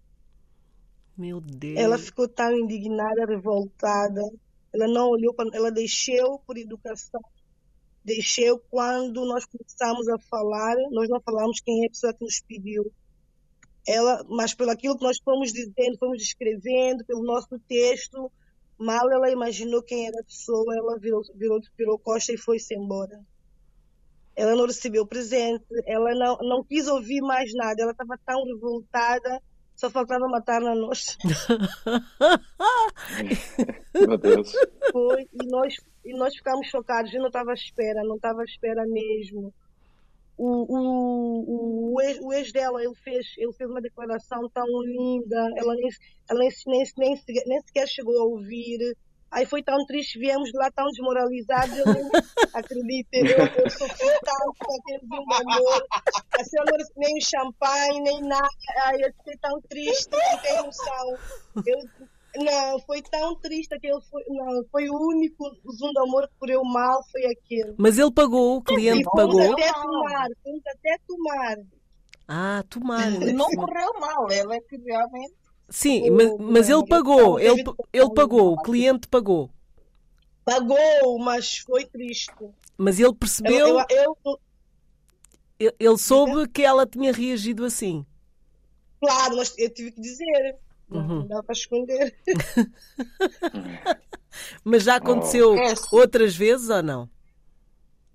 Meu 1.18 1.40
Deus. 1.40 1.76
Ela 1.76 1.98
ficou 1.98 2.28
tão 2.28 2.52
indignada, 2.52 3.26
revoltada. 3.26 4.22
Ela 4.72 4.86
não 4.86 5.08
olhou 5.08 5.34
para, 5.34 5.48
ela 5.52 5.72
deixou 5.72 6.38
por 6.46 6.56
educação. 6.56 7.20
Deixou 8.06 8.60
quando 8.70 9.26
nós 9.26 9.44
começamos 9.44 10.08
a 10.08 10.16
falar, 10.30 10.76
nós 10.92 11.08
não 11.08 11.20
falamos 11.20 11.60
quem 11.60 11.82
é 11.82 11.86
a 11.86 11.90
pessoa 11.90 12.14
que 12.14 12.25
nos 12.25 12.40
pediu. 12.40 12.92
Ela, 13.84 14.25
mas 14.28 14.54
pelo 14.54 14.70
aquilo 14.70 14.96
que 14.96 15.02
nós 15.02 15.18
fomos 15.18 15.52
dizendo, 15.52 15.98
fomos 15.98 16.22
escrevendo, 16.22 17.04
pelo 17.04 17.25
nosso 17.25 17.58
texto, 17.66 18.30
mal 18.78 19.10
ela 19.10 19.28
imaginou 19.28 19.82
quem 19.82 20.06
era 20.06 20.20
a 20.20 20.25
pessoa, 20.25 20.76
ela 20.76 20.96
virou, 21.00 21.20
virou, 21.34 21.58
virou 21.76 21.98
costa 21.98 22.32
e 22.32 22.38
foi-se 22.38 22.76
embora. 22.76 23.20
Ela 24.36 24.54
não 24.54 24.66
recebeu 24.66 25.04
presente, 25.04 25.64
ela 25.84 26.14
não, 26.14 26.38
não 26.42 26.62
quis 26.62 26.86
ouvir 26.86 27.20
mais 27.22 27.52
nada, 27.54 27.82
ela 27.82 27.90
estava 27.90 28.16
tão 28.25 28.44
revoltada 28.44 29.42
Só 29.76 29.90
faltava 29.90 30.28
matar 30.28 30.60
na 30.60 30.76
nós. 30.76 31.18
Meu 33.94 34.16
Deus. 34.16 34.52
Foi, 34.96 35.28
e 35.30 35.46
nós, 35.46 35.74
e 36.06 36.16
nós 36.16 36.34
ficámos 36.34 36.68
chocados. 36.68 37.12
Eu 37.12 37.20
não 37.20 37.26
estava 37.26 37.50
à 37.50 37.54
espera, 37.54 38.02
não 38.02 38.16
estava 38.16 38.40
à 38.40 38.44
espera 38.44 38.82
mesmo. 38.86 39.52
O, 40.38 40.48
o, 40.74 41.94
o, 41.94 42.00
ex, 42.00 42.18
o 42.22 42.32
ex 42.32 42.50
dela, 42.50 42.82
ele 42.82 42.94
fez, 42.94 43.26
ele 43.36 43.52
fez 43.52 43.68
uma 43.68 43.82
declaração 43.82 44.48
tão 44.54 44.64
linda, 44.82 45.50
ela 45.54 45.74
nem, 45.74 45.88
ela 46.30 46.40
nem, 46.40 46.50
nem, 46.66 46.84
nem, 46.96 47.22
nem 47.46 47.60
sequer 47.60 47.86
chegou 47.86 48.18
a 48.18 48.24
ouvir. 48.24 48.96
Aí 49.30 49.44
foi 49.44 49.62
tão 49.62 49.76
triste, 49.84 50.18
viemos 50.18 50.50
lá 50.54 50.70
tão 50.70 50.86
desmoralizados, 50.86 51.76
eu 51.76 51.92
nem 51.92 52.10
acredito, 52.54 53.08
eu, 53.12 53.64
eu 53.64 53.70
sofri 53.70 54.06
tanto 54.24 54.80
aquele 54.80 55.06
de 55.06 55.14
amor. 55.14 55.86
A 56.40 56.44
senhora 56.44 56.72
não 56.72 56.86
nem 56.96 57.20
champanhe, 57.20 58.00
nem 58.00 58.22
nada. 58.22 58.48
Ai, 58.84 58.96
eu 59.02 59.12
fiquei 59.12 59.36
tão 59.42 59.60
triste, 59.68 60.10
não 60.10 60.38
tem 60.38 60.62
noção. 60.62 61.18
Eu, 61.66 62.08
não, 62.38 62.81
foi 62.81 63.02
tão 63.02 63.37
triste 63.40 63.75
aquele 63.75 64.00
foi, 64.11 64.23
não, 64.28 64.64
foi 64.71 64.88
o 64.88 64.95
único 64.95 65.45
zoom 65.78 65.93
de 65.93 66.00
amor 66.00 66.28
que 66.28 66.35
correu 66.38 66.64
mal, 66.64 67.02
foi 67.11 67.25
aquele. 67.26 67.76
Mas 67.78 67.99
ele 67.99 68.11
pagou, 68.12 68.57
o 68.57 68.62
cliente 68.62 69.02
E 69.02 69.05
fomos 69.05 69.14
pagou. 69.14 69.40
até 69.52 69.73
tomar, 69.73 70.28
fomos 70.43 70.62
até 70.66 70.99
tomar. 71.07 71.57
Ah, 72.28 72.62
tomar. 72.69 73.11
Não 73.11 73.50
cima. 73.50 73.64
correu 73.66 73.93
mal, 74.00 74.31
ela 74.31 74.55
é 74.57 74.61
que 74.61 74.76
realmente. 74.76 75.35
Sim, 75.69 76.11
mas, 76.11 76.33
mas 76.38 76.69
ele 76.69 76.87
pagou, 76.87 77.38
ele, 77.40 77.62
ele 77.93 78.11
pagou, 78.14 78.52
o 78.52 78.61
cliente 78.62 79.09
pagou. 79.09 79.50
Pagou, 80.45 81.19
mas 81.19 81.59
foi 81.59 81.85
triste. 81.87 82.33
Mas 82.78 82.99
ele 82.99 83.09
Eu, 83.09 83.14
percebeu, 83.14 83.69
eu, 83.88 84.16
eu- 84.25 84.40
ele 85.59 85.75
ele 85.78 85.99
soube 85.99 86.49
que 86.49 86.62
ela 86.62 86.87
tinha 86.87 87.12
reagido 87.12 87.64
assim. 87.64 88.07
claro, 89.00 89.37
mas 89.37 89.55
eu 89.59 89.73
tive 89.73 89.93
que 89.93 90.00
dizer. 90.00 90.57
Uhum. 90.90 91.21
Não 91.21 91.26
dá 91.26 91.43
para 91.43 91.52
esconder. 91.52 92.14
Mas 94.64 94.85
já 94.85 94.97
aconteceu 94.97 95.55
Esquece. 95.55 95.88
outras 95.93 96.37
vezes 96.37 96.69
ou 96.69 96.83
não? 96.83 97.09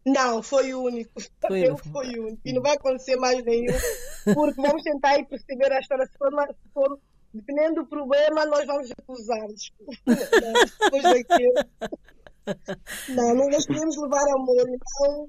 Não, 0.06 0.42
foi 0.42 0.74
o 0.74 0.82
único. 0.84 1.22
Foi 1.48 1.68
eu 1.68 1.78
fui 1.78 2.18
o 2.20 2.28
único. 2.28 2.42
E 2.46 2.54
não 2.54 2.62
vai 2.62 2.76
acontecer 2.76 3.16
mais 3.18 3.44
nenhum. 3.44 3.74
Porque 4.34 4.62
vamos 4.62 4.84
tentar 4.84 5.18
ir 5.20 5.26
perceber 5.26 5.72
a 5.72 5.80
história. 5.80 6.06
Se 6.06 6.18
for, 6.18 6.32
mais- 6.32 6.50
se 6.50 6.70
for 6.74 7.00
dependendo 7.34 7.76
do 7.82 7.88
problema, 7.88 8.46
nós 8.46 8.66
vamos 8.66 8.90
acusar. 8.92 9.48
Depois 10.06 11.04
daquilo. 11.04 11.54
Não, 13.10 13.36
não 13.36 13.50
nós 13.50 13.66
queremos 13.66 13.96
levar 13.98 14.24
amor, 14.34 14.66
então. 14.68 15.28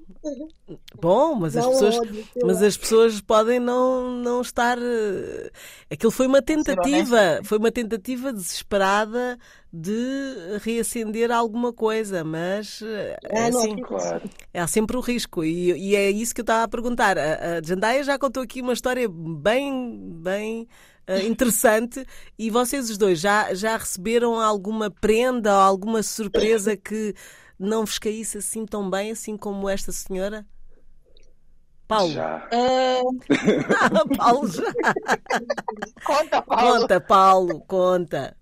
Bom, 0.99 1.35
mas 1.35 1.55
as 1.55 1.63
Não 1.65 1.71
pessoas, 1.71 1.95
ódio, 1.99 2.25
mas 2.43 2.63
as 2.63 2.77
pessoas 2.77 3.21
podem 3.21 3.59
não, 3.59 4.11
não 4.17 4.41
estar. 4.41 4.77
eh, 4.79 5.51
Aquilo 5.91 6.11
foi 6.11 6.25
uma 6.27 6.41
tentativa, 6.41 7.39
foi 7.43 7.57
uma 7.57 7.71
tentativa 7.71 8.33
desesperada 8.33 9.37
de 9.71 10.57
reacender 10.61 11.31
alguma 11.31 11.71
coisa, 11.73 12.23
mas 12.23 12.81
eh, 12.81 13.17
é 13.23 13.39
Ah, 13.45 13.49
não, 13.51 13.59
assim, 13.59 13.71
aqui- 13.73 13.81
Claro. 13.81 14.29
há 14.53 14.67
sempre 14.67 14.97
o 14.97 14.99
risco. 15.01 15.43
E, 15.43 15.71
e 15.71 15.95
é 15.95 16.09
isso 16.09 16.33
que 16.33 16.41
eu 16.41 16.43
estava 16.43 16.63
a 16.63 16.67
perguntar. 16.67 17.17
A, 17.17 17.57
a 17.57 17.61
Jandaia 17.63 18.03
já 18.03 18.17
contou 18.17 18.41
aqui 18.43 18.61
uma 18.61 18.73
história 18.73 19.07
bem, 19.09 19.99
bem 20.15 20.67
interessante. 21.25 22.05
E 22.37 22.49
vocês 22.49 22.89
os 22.89 22.97
dois 22.97 23.19
já, 23.19 23.53
já 23.53 23.77
receberam 23.77 24.39
alguma 24.39 24.89
prenda 24.89 25.53
ou 25.53 25.61
alguma 25.61 26.01
surpresa 26.03 26.75
que 26.77 27.13
não 27.59 27.85
vos 27.85 27.99
caísse 27.99 28.37
assim 28.37 28.65
tão 28.65 28.89
bem, 28.89 29.11
assim 29.11 29.37
como 29.37 29.69
esta 29.69 29.91
senhora? 29.91 30.45
Paulo. 31.87 32.11
Já. 32.11 32.47
Ah, 32.51 33.01
Paulo 34.17 34.47
já. 34.47 34.73
conta, 36.05 36.41
Paulo. 36.41 36.79
Conta, 36.79 37.01
Paulo, 37.01 37.61
conta. 37.61 38.37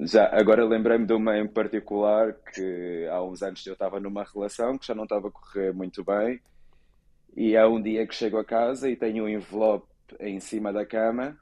Já, 0.00 0.28
agora 0.32 0.64
lembrei-me 0.64 1.06
de 1.06 1.12
uma 1.12 1.38
em 1.38 1.46
particular 1.46 2.34
que 2.52 3.06
há 3.10 3.22
uns 3.22 3.42
anos 3.42 3.64
eu 3.66 3.74
estava 3.74 4.00
numa 4.00 4.24
relação 4.24 4.76
que 4.76 4.86
já 4.86 4.94
não 4.94 5.04
estava 5.04 5.28
a 5.28 5.30
correr 5.30 5.72
muito 5.72 6.02
bem 6.04 6.40
e 7.36 7.56
há 7.56 7.68
um 7.68 7.80
dia 7.80 8.06
que 8.06 8.14
chego 8.14 8.36
a 8.36 8.44
casa 8.44 8.90
e 8.90 8.96
tenho 8.96 9.24
um 9.24 9.28
envelope 9.28 9.86
em 10.18 10.40
cima 10.40 10.72
da 10.72 10.84
cama 10.84 11.36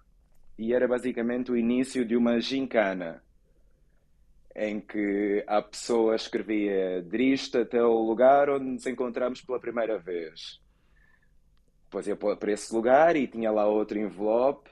e 0.60 0.74
era 0.74 0.86
basicamente 0.86 1.50
o 1.50 1.56
início 1.56 2.04
de 2.04 2.14
uma 2.14 2.38
gincana 2.38 3.24
em 4.54 4.78
que 4.78 5.42
a 5.46 5.62
pessoa 5.62 6.14
escrevia 6.14 7.00
dirige 7.00 7.56
até 7.56 7.82
o 7.82 8.02
lugar 8.02 8.50
onde 8.50 8.66
nos 8.66 8.86
encontramos 8.86 9.40
pela 9.40 9.58
primeira 9.58 9.98
vez. 9.98 10.60
Depois 11.84 12.06
ia 12.06 12.14
para 12.14 12.52
esse 12.52 12.74
lugar 12.74 13.16
e 13.16 13.26
tinha 13.26 13.50
lá 13.50 13.66
outro 13.66 13.98
envelope 13.98 14.68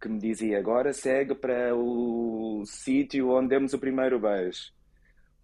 que 0.00 0.08
me 0.08 0.18
dizia 0.18 0.58
agora 0.58 0.94
segue 0.94 1.34
para 1.34 1.76
o 1.76 2.62
sítio 2.64 3.28
onde 3.28 3.48
demos 3.48 3.74
o 3.74 3.78
primeiro 3.78 4.18
beijo. 4.18 4.72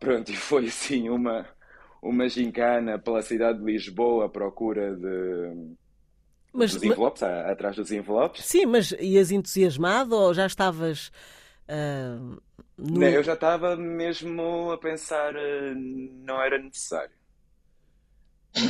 Pronto, 0.00 0.32
e 0.32 0.34
foi 0.34 0.68
assim 0.68 1.10
uma, 1.10 1.46
uma 2.00 2.26
gincana 2.26 2.98
pela 2.98 3.20
cidade 3.20 3.58
de 3.58 3.66
Lisboa 3.66 4.24
à 4.24 4.28
procura 4.30 4.96
de, 4.96 5.74
Mas, 6.52 6.72
dos 6.74 6.82
envelopes, 6.82 7.22
a- 7.22 7.50
atrás 7.50 7.76
dos 7.76 7.90
envelopes. 7.90 8.44
sim, 8.44 8.66
mas 8.66 8.92
ias 9.00 9.30
entusiasmado 9.30 10.14
ou 10.14 10.34
já 10.34 10.46
estavas 10.46 11.10
ah, 11.68 12.18
no- 12.76 13.00
Não, 13.00 13.06
eu 13.08 13.22
já 13.22 13.34
estava 13.34 13.76
mesmo 13.76 14.70
a 14.72 14.78
pensar, 14.78 15.34
eh, 15.36 15.72
não 15.74 16.40
era 16.42 16.58
necessário. 16.58 17.10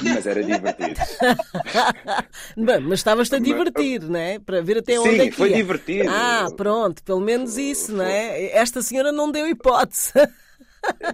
Mas 0.04 0.26
era 0.28 0.44
divertido. 0.44 0.94
Bem, 2.56 2.80
mas 2.80 3.00
estavas-te 3.00 3.34
a 3.34 3.40
Mas- 3.40 3.48
divertir, 3.48 4.00
não 4.02 4.18
é? 4.20 4.38
Para 4.38 4.62
ver 4.62 4.78
até 4.78 4.98
onde 5.00 5.16
é 5.20 5.24
Sim, 5.24 5.30
que 5.30 5.36
foi 5.36 5.50
ia. 5.50 5.56
divertido. 5.56 6.08
Ah, 6.08 6.46
pronto, 6.56 7.02
pelo 7.02 7.20
menos 7.20 7.58
isso, 7.58 7.92
não 7.92 8.04
é? 8.04 8.52
Esta 8.56 8.80
senhora 8.80 9.10
não 9.10 9.30
deu 9.32 9.46
hipótese. 9.48 10.12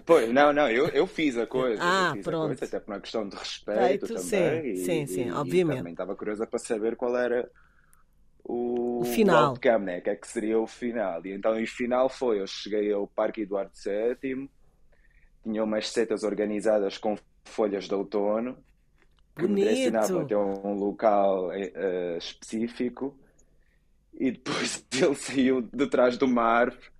Pois, 0.07 0.33
não, 0.33 0.53
não, 0.53 0.69
eu, 0.71 0.89
eu 0.89 1.07
fiz 1.07 1.37
a 1.37 1.47
coisa. 1.47 1.81
Ah, 1.83 2.13
fiz 2.15 2.25
pronto. 2.25 2.45
a 2.45 2.47
coisa, 2.49 2.65
até 2.65 2.81
por 2.81 2.93
uma 2.95 3.01
questão 3.01 3.29
de 3.29 3.37
respeito 3.37 4.07
Feito, 4.07 4.07
também. 4.07 4.63
sim, 4.63 4.69
e- 4.71 4.77
sim, 4.85 5.07
sim, 5.07 5.29
e- 5.29 5.33
obviamente. 5.33 5.75
E 5.75 5.79
também 5.79 5.93
estava 5.93 6.17
curiosa 6.17 6.47
para 6.47 6.59
saber 6.59 6.97
qual 6.97 7.17
era 7.17 7.49
o, 8.45 9.01
O 9.01 9.05
final. 9.05 9.51
outcome, 9.51 9.85
né? 9.87 9.99
O 9.99 10.03
que 10.03 10.11
é 10.11 10.17
que 10.17 10.27
seria 10.29 10.59
o 10.59 10.67
final. 10.67 11.25
E 11.27 11.33
então 11.33 11.61
o 11.63 11.67
final 11.67 12.09
foi, 12.09 12.41
eu 12.41 12.47
cheguei 12.47 12.93
ao 12.93 13.07
Parque 13.07 13.43
Eduardo 13.43 13.73
VII, 13.75 14.49
tinha 15.45 15.63
umas 15.65 15.89
setas 15.91 16.23
organizadas 16.23 16.99
com 16.99 17.17
folhas 17.45 17.85
de 17.87 17.95
outono, 17.95 18.57
que 19.37 19.43
me 19.43 19.49
Bonito. 19.49 19.65
direcionavam 19.65 20.21
até 20.23 20.37
um 20.37 20.75
local 20.75 21.53
eh, 21.53 22.17
específico, 22.19 23.17
e 24.15 24.33
depois 24.33 24.85
ele 24.93 25.15
saiu 25.15 25.61
de 25.63 25.87
trás 25.89 26.19
de 26.19 26.25
uma 26.25 26.43
árvore 26.43 26.91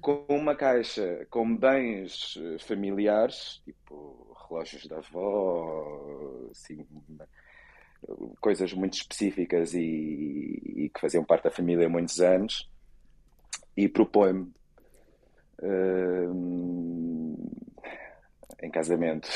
com 0.00 0.24
uma 0.28 0.54
caixa 0.54 1.26
com 1.30 1.56
bens 1.56 2.38
eh, 2.40 2.58
familiares, 2.58 3.60
tipo 3.64 4.36
relógios 4.48 4.86
da 4.86 4.98
avó, 4.98 6.48
assim, 6.50 6.86
coisas 8.40 8.72
muito 8.72 8.94
específicas 8.94 9.74
e, 9.74 10.62
e 10.76 10.90
que 10.92 11.00
faziam 11.00 11.24
parte 11.24 11.44
da 11.44 11.50
família 11.50 11.86
há 11.86 11.90
muitos 11.90 12.20
anos, 12.20 12.70
e 13.76 13.88
propõe-me 13.88 14.50
hum, 15.62 17.36
em 18.62 18.70
casamento. 18.70 19.28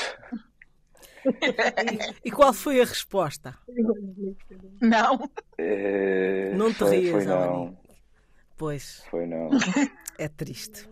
E 2.25 2.31
qual 2.31 2.51
foi 2.53 2.81
a 2.81 2.85
resposta? 2.85 3.57
Não. 4.81 5.29
Eh, 5.57 6.53
Não 6.55 6.71
te 6.71 6.79
foi, 6.79 6.97
rias, 6.97 7.11
foi 7.11 7.25
não. 7.25 7.77
Pois, 8.57 9.03
foi 9.09 9.25
não. 9.25 9.49
é 10.17 10.27
triste. 10.27 10.89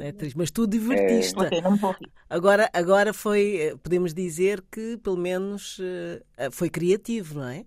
É 0.00 0.12
triste, 0.12 0.36
mas 0.36 0.50
tu 0.50 0.66
divertiste. 0.66 1.34
Não 1.34 1.44
rir. 1.92 2.10
Agora, 2.28 2.70
agora 2.72 3.12
foi, 3.12 3.56
eh, 3.56 3.76
podemos 3.76 4.12
dizer 4.12 4.62
que 4.70 4.96
pelo 4.98 5.16
menos 5.16 5.78
eh, 5.80 6.50
foi 6.50 6.68
criativo, 6.68 7.38
não 7.38 7.48
é? 7.48 7.64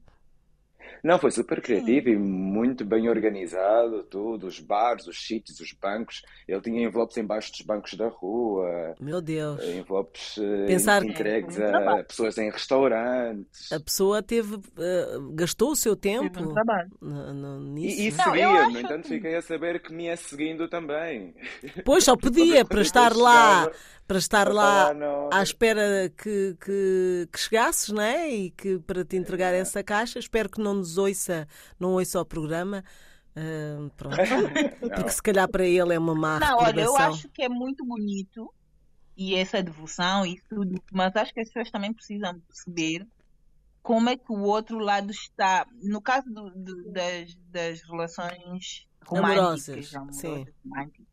Não, 1.06 1.20
foi 1.20 1.30
super 1.30 1.62
criativo 1.62 2.10
e 2.10 2.18
muito 2.18 2.84
bem 2.84 3.08
organizado, 3.08 4.02
tudo, 4.10 4.48
os 4.48 4.60
bares, 4.60 5.06
os 5.06 5.24
sítios, 5.26 5.60
os 5.60 5.72
bancos. 5.74 6.24
Ele 6.48 6.60
tinha 6.62 6.84
envelopes 6.84 7.16
embaixo 7.18 7.52
dos 7.52 7.62
bancos 7.62 7.94
da 7.94 8.08
rua, 8.08 8.96
Meu 9.00 9.22
Deus. 9.22 9.64
envelopes 9.64 10.36
eh, 10.40 10.66
Pensar- 10.66 11.06
entregues 11.06 11.60
É, 11.60 11.72
a 11.72 12.04
pessoas 12.04 12.36
em 12.40 12.50
restaurantes. 12.50 13.72
A 13.72 13.80
pessoa 13.80 14.24
teve, 14.24 14.56
eh, 14.80 15.18
gastou 15.34 15.72
o 15.72 15.76
seu 15.76 15.96
tempo 15.96 16.42
um 16.42 16.54
trabalho. 16.54 16.90
no- 17.00 17.34
no- 17.34 17.60
nisso. 17.60 18.00
E, 18.02 18.06
e 18.06 18.08
é? 18.08 18.12
Seguia, 18.12 18.70
no 18.70 18.80
entanto, 18.80 19.04
que- 19.04 19.10
fiquei 19.16 19.36
a 19.36 19.42
saber 19.44 19.80
que 19.82 19.94
me 19.94 20.06
ia 20.06 20.18
seguindo 20.18 20.68
também. 20.68 21.36
Pois 21.86 22.04
só 22.04 22.16
podia 22.18 22.66
para 22.66 22.82
estar 22.82 23.16
lá, 23.16 23.70
para 24.08 24.18
estar 24.18 24.46
para 24.46 24.54
lá 24.54 24.94
no- 24.94 25.30
à 25.32 25.42
espera 25.42 26.10
que, 26.16 26.56
que, 26.64 27.28
que 27.32 27.40
chegasses, 27.40 27.90
não 27.90 28.02
é? 28.02 28.30
E 28.30 28.52
que 28.52 28.80
para 28.80 29.04
te 29.04 29.16
entregar 29.16 29.54
essa 29.54 29.84
caixa, 29.84 30.20
espero 30.20 30.50
que 30.50 30.62
não 30.62 30.76
nos 30.76 30.98
ouça, 30.98 31.48
não 31.80 31.94
ouça 31.94 32.20
o 32.20 32.26
programa. 32.26 32.84
Ah, 33.36 33.90
pronto. 33.98 34.16
Porque 34.80 35.10
se 35.10 35.22
calhar 35.22 35.50
para 35.50 35.66
ele 35.66 35.94
é 35.94 36.00
uma 36.00 36.16
má 36.16 36.40
Não, 36.40 36.58
olha, 36.60 36.82
eu 36.82 36.96
acho 36.96 37.28
que 37.30 37.42
é 37.42 37.50
muito 37.50 37.86
bonito 37.86 38.54
e 39.18 39.36
essa 39.36 39.62
devoção 39.62 40.26
e 40.26 40.40
tudo, 40.50 40.82
mas 40.92 41.16
acho 41.16 41.34
que 41.34 41.40
as 41.40 41.48
pessoas 41.48 41.72
também 41.72 41.94
precisam 41.94 42.40
perceber 42.42 43.06
como 43.82 44.10
é 44.10 44.18
que 44.18 44.32
o 44.32 44.42
outro 44.42 44.80
lado 44.80 45.12
está. 45.12 45.66
No 45.82 46.02
caso 46.02 46.30
do, 46.30 46.50
do, 46.50 46.92
das, 46.92 47.36
das 47.50 47.82
relações 47.82 48.88
românticas, 49.06 49.96
amorosas, 49.96 50.18
sim. 50.18 50.48
românticas, 50.64 51.06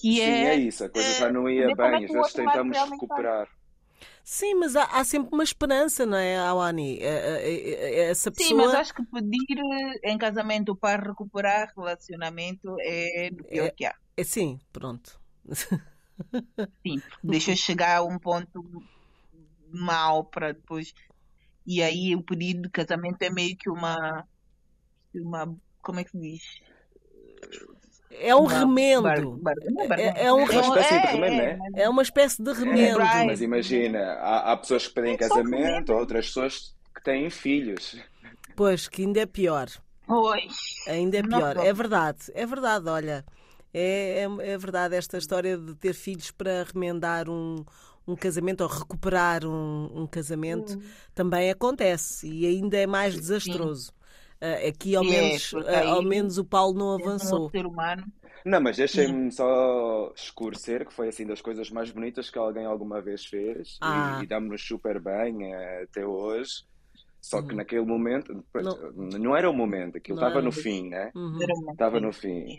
que 0.00 0.20
Sim, 0.22 0.44
é, 0.46 0.54
é 0.54 0.56
isso, 0.56 0.84
a 0.84 0.88
coisa 0.90 1.14
já 1.14 1.30
não 1.30 1.48
ia 1.48 1.70
é 1.70 1.74
bem, 1.74 2.04
às 2.04 2.12
vezes 2.12 2.34
tentamos 2.34 2.82
recuperar. 2.84 3.48
Sim, 4.24 4.54
mas 4.56 4.76
há, 4.76 4.84
há 4.84 5.04
sempre 5.04 5.30
uma 5.34 5.42
esperança, 5.44 6.04
não 6.06 6.16
é, 6.18 6.38
Awani? 6.38 6.98
Eh, 7.00 7.04
eh, 7.04 8.00
eh, 8.06 8.10
Essa 8.10 8.30
Sim, 8.32 8.54
mas 8.54 8.72
pessoa. 8.72 8.74
acho 8.74 8.94
que 8.94 9.02
pedir 9.04 9.58
em 10.04 10.16
casamento 10.18 10.74
para 10.76 11.08
recuperar 11.08 11.72
relacionamento 11.76 12.76
é 12.80 13.30
do 13.30 13.44
pior 13.44 13.68
É- 13.68 13.74
que 13.74 13.84
há. 13.84 13.94
É, 14.16 14.24
sim, 14.24 14.58
pronto. 14.72 15.20
Sim, 16.84 17.02
deixa 17.22 17.54
chegar 17.56 17.98
a 17.98 18.02
um 18.04 18.18
ponto 18.18 18.62
mau 19.72 20.24
para 20.24 20.52
depois. 20.54 20.92
E 21.66 21.82
aí 21.82 22.14
o 22.16 22.22
pedido 22.24 22.62
de 22.64 22.70
casamento 22.70 23.22
é 23.22 23.30
meio 23.30 23.56
que 23.56 23.70
uma. 23.70 24.26
uma 25.14 25.56
como 25.82 26.00
é 26.00 26.04
que 26.04 26.10
se 26.12 26.20
diz? 26.20 26.42
É 28.10 28.34
um 28.34 28.44
bar- 28.44 28.58
remendo. 28.60 29.02
bar- 29.02 29.54
não 29.70 29.82
É- 29.82 29.86
barganha. 29.88 30.14
é 30.16 30.32
um 30.32 30.36
Uma 30.38 30.44
espécie 30.50 30.88
de 30.88 30.94
é, 30.96 31.10
remendo, 31.12 31.40
é, 31.42 31.44
é? 31.44 31.56
mas- 31.56 31.74
É 31.74 31.88
uma 31.88 32.02
espécie 32.02 32.42
de 32.42 32.52
remendo. 32.52 32.98
Mas 32.98 33.40
imagina, 33.42 33.98
há, 34.14 34.52
há 34.52 34.56
pessoas 34.56 34.86
que 34.88 34.94
pedem 34.94 35.14
É 35.14 35.16
casamento, 35.18 35.92
outras 35.92 36.26
pessoas 36.26 36.74
que 36.94 37.02
têm 37.02 37.28
filhos. 37.30 37.96
Pois, 38.56 38.88
que 38.88 39.02
ainda 39.02 39.20
é 39.20 39.26
pior. 39.26 39.68
Pois. 40.06 40.52
Ainda 40.88 41.18
é 41.18 41.22
Não 41.22 41.38
pior. 41.38 41.54
pode. 41.54 41.66
É 41.68 41.72
verdade, 41.72 42.18
é 42.34 42.46
verdade, 42.46 42.88
olha. 42.88 43.24
É, 43.74 44.24
é, 44.40 44.52
é 44.52 44.58
verdade 44.58 44.94
esta 44.96 45.18
história 45.18 45.56
de 45.58 45.74
ter 45.74 45.92
filhos 45.92 46.30
para 46.30 46.64
remendar 46.72 47.28
um, 47.28 47.62
um 48.06 48.16
casamento 48.16 48.62
ou 48.62 48.68
recuperar 48.70 49.44
um, 49.44 49.90
um 49.94 50.06
casamento 50.06 50.72
Hum. 50.78 50.82
também 51.14 51.50
acontece 51.50 52.26
e 52.26 52.46
ainda 52.46 52.78
é 52.78 52.86
mais 52.86 53.14
desastroso. 53.14 53.92
Ah, 53.92 53.97
aqui 54.68 54.94
ao 54.96 55.04
É, 55.04 55.08
menos, 55.08 55.54
ah, 55.66 55.88
ao 55.90 56.02
menos 56.02 56.38
o 56.38 56.44
Paulo 56.44 56.78
não 56.78 56.86
um 56.86 56.94
avançou. 56.94 57.50
ser 57.50 57.66
humano. 57.66 58.04
Não, 58.44 58.60
mas 58.60 58.76
deixem-me 58.76 59.30
só 59.32 60.12
escurecer 60.16 60.86
que 60.86 60.92
foi 60.94 61.08
assim 61.08 61.26
das 61.26 61.40
coisas 61.42 61.70
mais 61.70 61.90
bonitas 61.90 62.30
que 62.30 62.38
alguém 62.38 62.64
alguma 62.64 63.00
vez 63.02 63.26
fez 63.26 63.74
e- 63.74 63.78
Ah. 63.80 64.20
e, 64.22 64.26
damos-nos 64.26 64.62
super 64.66 65.00
bem 65.00 65.52
eh, 65.52 65.82
até 65.82 66.06
hoje. 66.06 66.64
Só 67.20 67.42
que 67.42 67.50
Uhum. 67.50 67.56
naquele 67.56 67.84
momento, 67.84 68.44
pronto, 68.52 68.92
não, 68.96 69.36
era 69.36 69.50
o 69.50 69.52
momento, 69.52 69.96
aquilo 69.98 70.16
Não 70.16 70.22
estava 70.22 70.38
era 70.38 70.42
no 70.44 70.50
isso. 70.50 70.62
fim, 70.62 70.88
né? 70.88 71.10
Uhum. 71.14 71.42
Era 71.42 71.54
uma 71.54 71.72
Estava 71.72 71.90
coisa. 71.92 72.06
no 72.06 72.12
fim. 72.12 72.56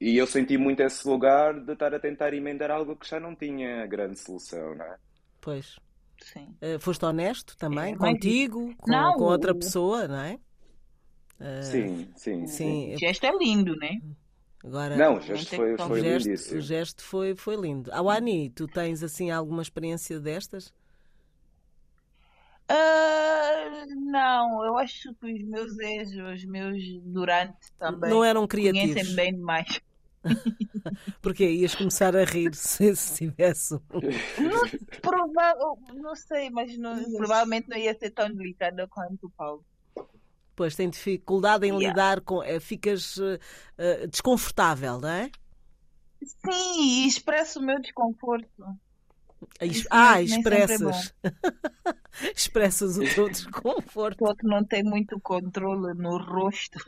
E 0.00 0.16
eu 0.16 0.26
senti 0.26 0.58
muito 0.58 0.80
esse 0.80 1.06
lugar 1.06 1.54
de 1.64 1.72
estar 1.72 1.94
a 1.94 2.00
tentar 2.00 2.34
emendar 2.34 2.70
algo 2.70 2.96
que 2.96 3.06
já 3.08 3.20
não 3.20 3.36
tinha 3.36 3.86
grande 3.86 4.18
solução, 4.18 4.74
né? 4.74 4.96
Pois. 5.40 5.76
Sim. 6.22 6.54
Ah, 6.60 6.78
foste 6.80 7.04
honesto 7.04 7.56
também 7.56 7.94
É, 7.94 7.96
contigo, 7.96 8.74
com, 8.76 8.90
Não, 8.90 9.12
com 9.14 9.24
outra 9.24 9.54
pessoa, 9.54 10.06
não 10.08 10.18
é? 10.20 10.38
Ah, 11.40 11.46
Sim, 11.60 12.12
sim, 12.16 12.46
sim. 12.46 12.82
Sim, 12.86 12.94
O 12.94 12.96
gesto 12.98 13.24
é 13.26 13.32
lindo, 13.38 13.76
né? 13.76 14.00
agora 14.64 15.06
Não, 15.06 15.16
o 15.16 15.20
gesto 15.20 15.54
é 15.54 15.60
foi, 15.60 15.74
que 15.74 15.82
o 15.84 15.90
foi 15.90 15.92
gesto, 15.92 16.54
o 16.54 16.60
lindíssimo. 16.60 16.60
gesto 16.60 17.02
foi, 17.02 17.34
foi 17.36 17.56
lindo. 17.56 17.92
Awani, 17.92 18.50
tu 18.50 18.66
tens 18.68 19.02
assim 19.02 19.30
alguma 19.30 19.62
experiência 19.62 20.18
destas? 20.20 20.72
Ah, 22.68 23.84
não, 23.88 24.64
eu 24.64 24.78
acho 24.78 25.14
que 25.16 25.26
os 25.32 25.42
meus 25.44 25.78
ex, 25.78 26.10
os 26.16 26.44
meus 26.44 26.82
durante 27.02 27.72
também 27.78 28.10
Não 28.10 28.24
eram 28.24 28.46
conhecem 28.60 29.04
criativos. 29.04 29.14
bem 29.14 29.34
demais. 29.34 29.80
Porque 31.22 31.44
ias 31.48 31.74
começar 31.74 32.16
a 32.16 32.24
rir 32.24 32.54
se, 32.54 32.94
se 32.96 33.14
tivesse. 33.28 33.74
um- 33.74 33.80
Prova 35.02 35.54
não 35.94 36.14
sei, 36.14 36.50
mas 36.50 36.76
não- 36.78 37.12
provavelmente 37.14 37.68
não 37.68 37.76
ia 37.76 37.94
ser 37.98 38.10
tão 38.10 38.32
delicada 38.34 38.86
quanto 38.88 39.26
o 39.26 39.30
Paulo. 39.30 39.64
Pois 40.60 40.76
tem 40.76 40.90
dificuldade 40.90 41.64
em 41.66 41.70
Yeah. 41.70 41.88
lidar 41.88 42.20
com. 42.20 42.42
eh, 42.42 42.60
Ficas 42.60 43.16
eh, 43.78 44.06
desconfortável, 44.08 45.00
não 45.00 45.08
é? 45.08 45.30
Sim, 46.22 46.82
e 46.82 47.08
expresso 47.08 47.60
o 47.60 47.62
meu 47.62 47.80
desconforto. 47.80 48.46
Isso 49.62 49.86
Ah, 49.90 50.16
nem 50.16 50.28
sempre 50.28 50.56
é 50.56 50.64
expressas. 50.64 51.14
expressas 52.36 52.98
o 52.98 53.04
teu 53.14 53.30
desconforto. 53.30 54.18
Pessoa 54.18 54.36
que 54.36 54.46
não 54.46 54.62
tem 54.62 54.84
muito 54.84 55.18
controle 55.20 55.94
no 55.94 56.18
rosto. 56.18 56.78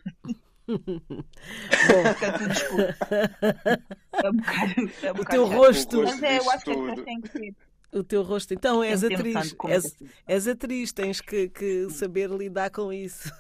É 4.21 4.29
um 4.29 4.37
bocado, 4.37 4.75
é 5.03 5.13
um 5.13 5.17
o 5.17 5.25
teu 5.25 5.47
rosto, 5.47 6.03
Mas 6.03 6.23
é, 6.23 6.39
eu 6.39 6.51
acho 6.51 6.65
que 6.67 7.03
têm 7.05 7.21
que 7.23 7.29
ser. 7.31 7.55
o 7.93 8.03
teu 8.05 8.23
rosto. 8.23 8.53
Então 8.55 8.83
és 8.83 9.03
atriz. 9.03 9.55
é 9.67 9.73
És, 9.75 9.85
é 10.27 10.35
és 10.35 10.49
atriz, 10.49 10.93
tens 10.93 11.21
que, 11.21 11.49
que 11.49 11.89
saber 11.91 12.31
lidar 12.31 12.71
com 12.71 12.93
isso. 12.93 13.31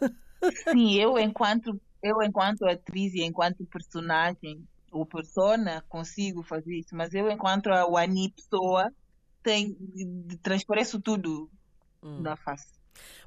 Sim, 0.70 0.94
eu 0.94 1.18
enquanto 1.18 1.81
eu 2.02 2.22
enquanto 2.22 2.64
atriz 2.66 3.14
e 3.14 3.22
enquanto 3.22 3.64
personagem 3.66 4.66
ou 4.90 5.07
persona 5.07 5.83
consigo 5.88 6.42
fazer 6.42 6.78
isso, 6.78 6.94
mas 6.94 7.14
eu 7.14 7.31
enquanto 7.31 7.68
a 7.68 7.87
Wani 7.87 8.33
pessoa 8.33 8.90
tenho 9.42 9.76
transpareço 10.42 11.00
tudo 11.00 11.50
Hum. 12.02 12.22
da 12.22 12.37
face. 12.37 12.66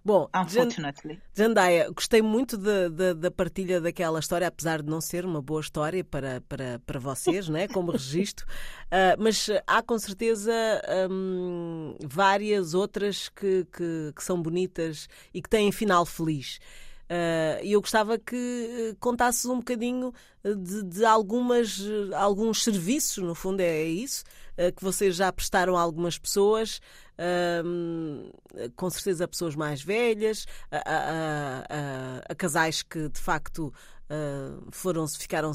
Bom, 0.03 0.29
Unfortunately. 0.35 1.19
Jandaia, 1.33 1.89
gostei 1.91 2.21
muito 2.21 2.57
da, 2.57 3.31
partilha 3.31 3.81
daquela 3.81 4.19
história, 4.19 4.47
apesar 4.47 4.81
de 4.81 4.89
não 4.89 5.01
ser 5.01 5.25
uma 5.25 5.41
boa 5.41 5.59
história 5.59 6.03
para, 6.03 6.41
para, 6.41 6.79
para 6.85 6.99
vocês, 6.99 7.49
né? 7.49 7.67
como 7.67 7.91
registro, 7.91 8.45
Ah, 8.91 9.15
mas 9.17 9.47
há 9.65 9.81
com 9.81 9.97
certeza 9.97 10.53
hum, 11.09 11.95
várias 12.03 12.73
outras 12.73 13.27
que, 13.29 13.65
que, 13.65 14.13
que 14.15 14.23
são 14.23 14.41
bonitas 14.41 15.09
e 15.33 15.41
que 15.41 15.49
têm 15.49 15.71
final 15.71 16.05
feliz. 16.05 16.59
Ah, 17.09 17.59
E 17.63 17.71
eu 17.73 17.81
gostava 17.81 18.17
que 18.17 18.35
eh, 18.91 18.95
contasses 18.99 19.45
um 19.45 19.57
bocadinho 19.57 20.13
eh, 20.43 20.53
de, 20.55 20.83
de 20.83 21.05
algumas, 21.05 21.79
eh, 21.81 22.15
alguns 22.15 22.63
serviços, 22.63 23.23
no 23.23 23.35
fundo 23.35 23.61
é 23.61 23.83
isso, 23.83 24.23
eh, 24.57 24.71
que 24.71 24.83
vocês 24.83 25.15
já 25.15 25.31
prestaram 25.31 25.77
a 25.77 25.81
algumas 25.81 26.17
pessoas, 26.17 26.79
hum, 27.65 28.29
com 28.75 28.89
certeza 28.89 29.25
a 29.25 29.27
pessoas 29.27 29.55
mais 29.55 29.81
velhas, 29.81 30.45
a, 30.71 30.77
a- 30.77 31.63
a- 31.69 32.21
a- 32.29 32.35
casais 32.35 32.81
que 32.83 33.09
de 33.09 33.19
facto 33.19 33.73
ah, 34.09 34.59
foram 34.71 35.07
ficaram 35.07 35.51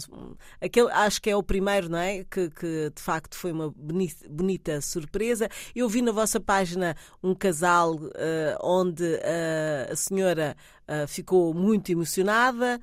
aquele 0.61 0.91
acho 0.91 1.23
que 1.23 1.31
é 1.31 1.37
o 1.37 1.43
primeiro 1.43 1.89
não 1.89 1.99
é? 1.99 2.25
Que, 2.25 2.51
que 2.51 2.91
de 2.95 3.01
facto 3.03 3.37
foi 3.37 3.53
uma 3.53 3.71
boni- 3.71 4.13
bonita 4.29 4.81
surpresa. 4.81 5.49
Eu 5.75 5.89
vi 5.89 6.03
na 6.03 6.11
vossa 6.13 6.41
página 6.41 6.97
um 7.23 7.35
casal 7.35 7.97
ah, 8.17 8.59
onde 8.63 9.05
ah, 9.23 9.93
a 9.93 9.97
senhora 9.97 10.57
ah, 10.89 11.07
ficou 11.07 11.55
muito 11.55 11.93
emocionada 11.93 12.81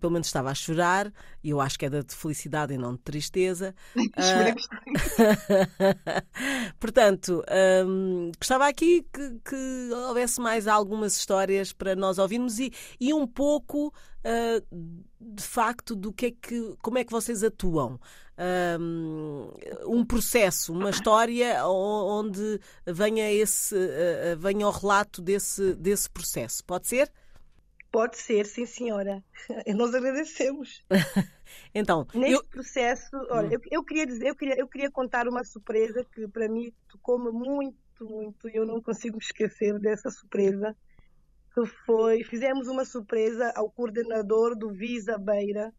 pelo 0.00 0.12
menos 0.12 0.26
estava 0.26 0.50
a 0.50 0.54
chorar 0.56 1.12
e 1.42 1.50
eu 1.50 1.60
acho 1.60 1.78
que 1.78 1.86
era 1.86 2.02
de 2.02 2.12
felicidade 2.16 2.74
e 2.74 2.78
não 2.78 2.94
de 2.94 3.00
tristeza. 3.00 3.72
Espero 4.18 4.56
que 4.56 4.62
Hum, 8.02 8.32
gostava 8.38 8.66
aqui 8.66 9.02
que, 9.12 9.38
que 9.44 9.90
houvesse 10.08 10.40
mais 10.40 10.66
algumas 10.66 11.16
histórias 11.16 11.72
para 11.72 11.94
nós 11.94 12.18
ouvirmos 12.18 12.58
e, 12.58 12.72
e 13.00 13.14
um 13.14 13.26
pouco, 13.26 13.92
ah, 14.24 14.60
de 15.20 15.42
facto, 15.42 15.94
do 15.94 16.12
que 16.12 16.26
é 16.26 16.30
que, 16.32 16.76
como 16.82 16.98
é 16.98 17.04
que 17.04 17.12
vocês 17.12 17.42
atuam. 17.44 18.00
Hum, 18.80 19.50
Um 19.86 20.04
processo, 20.04 20.72
uma 20.72 20.90
história 20.90 21.64
onde 21.66 22.58
venha 22.86 23.30
esse, 23.32 23.74
ah, 23.76 24.32
ah, 24.32 24.36
venha 24.36 24.66
o 24.66 24.70
relato 24.70 25.22
desse, 25.22 25.74
desse 25.76 26.10
processo. 26.10 26.64
Pode 26.64 26.88
ser? 26.88 27.12
Pode 27.90 28.16
ser, 28.16 28.46
sim, 28.46 28.64
senhora. 28.66 29.22
Nós 29.76 29.94
agradecemos. 29.94 30.82
Então, 31.74 32.06
Neste 32.14 32.32
eu, 32.32 32.44
processo, 32.44 33.10
olha, 33.30 33.54
eu, 33.54 33.60
eu 33.70 33.84
queria 33.84 34.06
dizer, 34.06 34.26
eu 34.28 34.34
queria, 34.34 34.58
eu 34.58 34.66
queria 34.66 34.90
contar 34.90 35.28
uma 35.28 35.44
surpresa 35.44 36.02
que 36.04 36.26
para 36.28 36.48
mim 36.48 36.72
tocou-me 36.88 37.30
muito, 37.30 37.76
muito, 38.02 38.48
e 38.48 38.56
eu 38.56 38.66
não 38.66 38.80
consigo 38.80 39.16
me 39.16 39.22
esquecer 39.22 39.78
dessa 39.78 40.10
surpresa, 40.10 40.76
que 41.54 41.66
foi, 41.84 42.24
fizemos 42.24 42.68
uma 42.68 42.84
surpresa 42.84 43.52
ao 43.54 43.70
coordenador 43.70 44.56
do 44.56 44.70
Visa 44.70 45.18
Beira, 45.18 45.72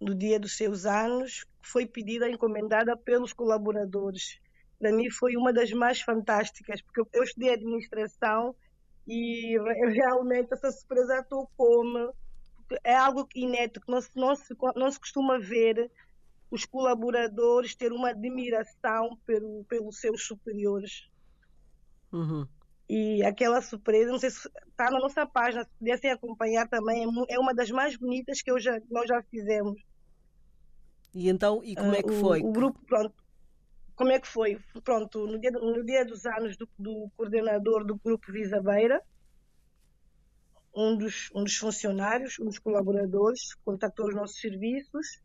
no 0.00 0.14
dia 0.14 0.40
dos 0.40 0.56
seus 0.56 0.86
anos, 0.86 1.44
que 1.62 1.68
foi 1.68 1.86
pedida, 1.86 2.28
encomendada 2.28 2.96
pelos 2.96 3.32
colaboradores. 3.32 4.40
Para 4.78 4.92
mim 4.92 5.10
foi 5.10 5.36
uma 5.36 5.52
das 5.52 5.70
mais 5.72 6.00
fantásticas, 6.00 6.80
porque 6.80 7.02
eu, 7.12 7.22
estudei 7.22 7.52
administração 7.52 8.56
e 9.06 9.58
re- 9.58 9.90
realmente 9.90 10.54
essa 10.54 10.70
surpresa 10.70 11.22
tocou-me, 11.28 12.10
é 12.82 12.94
algo 12.94 13.28
inédito, 13.34 13.80
que 13.80 13.90
não 13.90 14.00
se, 14.00 14.10
não, 14.14 14.34
se, 14.34 14.54
não 14.74 14.90
se 14.90 14.98
costuma 14.98 15.38
ver 15.38 15.90
os 16.50 16.64
colaboradores 16.64 17.76
ter 17.76 17.92
uma 17.92 18.10
admiração 18.10 19.16
pelo, 19.26 19.64
pelos 19.64 20.00
seus 20.00 20.26
superiores. 20.26 21.08
Uhum. 22.12 22.46
E 22.88 23.22
aquela 23.22 23.62
surpresa, 23.62 24.10
não 24.10 24.18
sei 24.18 24.30
se 24.30 24.48
está 24.68 24.90
na 24.90 24.98
nossa 24.98 25.24
página, 25.24 25.64
se 25.64 25.70
pudessem 25.78 26.10
acompanhar 26.10 26.68
também, 26.68 27.04
é, 27.04 27.34
é 27.34 27.38
uma 27.38 27.54
das 27.54 27.70
mais 27.70 27.96
bonitas 27.96 28.42
que 28.42 28.50
eu 28.50 28.58
já, 28.58 28.80
nós 28.90 29.06
já 29.06 29.22
fizemos. 29.30 29.80
E 31.14 31.28
então, 31.28 31.62
e 31.64 31.74
como 31.74 31.94
é 31.94 32.02
que 32.02 32.08
Ah, 32.10 32.12
o- 32.12 32.20
foi? 32.20 32.40
O, 32.40 32.52
grupo, 32.52 32.80
pronto. 32.86 33.14
Como 33.94 34.10
é 34.10 34.18
que 34.18 34.26
foi? 34.26 34.58
Pronto, 34.82 35.26
no 35.26 35.38
dia, 35.38 35.50
no 35.50 35.84
dia 35.84 36.04
dos 36.04 36.24
anos 36.26 36.56
do, 36.56 36.68
do 36.78 37.10
coordenador 37.16 37.84
do 37.84 37.96
grupo 37.96 38.32
Visa 38.32 38.60
Beira, 38.60 39.00
um 40.74 40.96
dos, 40.96 41.28
um 41.34 41.44
dos 41.44 41.56
funcionários, 41.56 42.38
um 42.40 42.46
dos 42.46 42.58
colaboradores, 42.58 43.54
contactou 43.64 44.08
os 44.08 44.14
nossos 44.14 44.40
serviços 44.40 45.20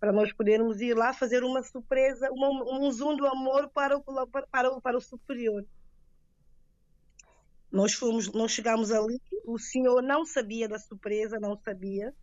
para 0.00 0.12
nós 0.12 0.32
podermos 0.32 0.80
ir 0.80 0.94
lá 0.96 1.12
fazer 1.12 1.44
uma 1.44 1.62
surpresa, 1.62 2.28
uma, 2.32 2.48
um 2.80 2.90
zoom 2.90 3.16
do 3.16 3.26
amor 3.26 3.70
para 3.70 3.96
o, 3.96 4.02
para 4.50 4.70
o, 4.70 4.80
para 4.80 4.96
o 4.96 5.00
superior. 5.00 5.64
Nós 7.72 7.94
fomos, 7.94 8.30
nós 8.32 8.52
chegamos 8.52 8.92
ali, 8.92 9.18
o 9.46 9.58
senhor 9.58 10.02
não 10.02 10.26
sabia 10.26 10.68
da 10.68 10.78
surpresa, 10.78 11.40
não 11.40 11.56
sabia. 11.56 12.14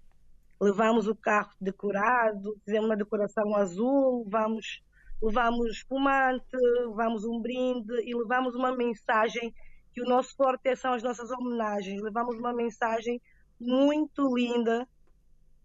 Levamos 0.61 1.07
o 1.07 1.15
carro 1.15 1.51
decorado, 1.59 2.55
fizemos 2.63 2.87
uma 2.87 2.95
decoração 2.95 3.55
azul, 3.55 4.27
vamos, 4.29 4.83
levamos 5.19 5.71
espumante, 5.71 6.55
levamos 6.87 7.25
um 7.25 7.41
brinde 7.41 7.93
e 8.05 8.13
levamos 8.15 8.53
uma 8.53 8.75
mensagem 8.75 9.51
que 9.91 10.01
o 10.01 10.05
nosso 10.05 10.35
forte 10.35 10.75
são 10.75 10.93
as 10.93 11.01
nossas 11.01 11.31
homenagens. 11.31 11.99
Levamos 11.99 12.37
uma 12.37 12.53
mensagem 12.53 13.19
muito 13.59 14.35
linda 14.35 14.87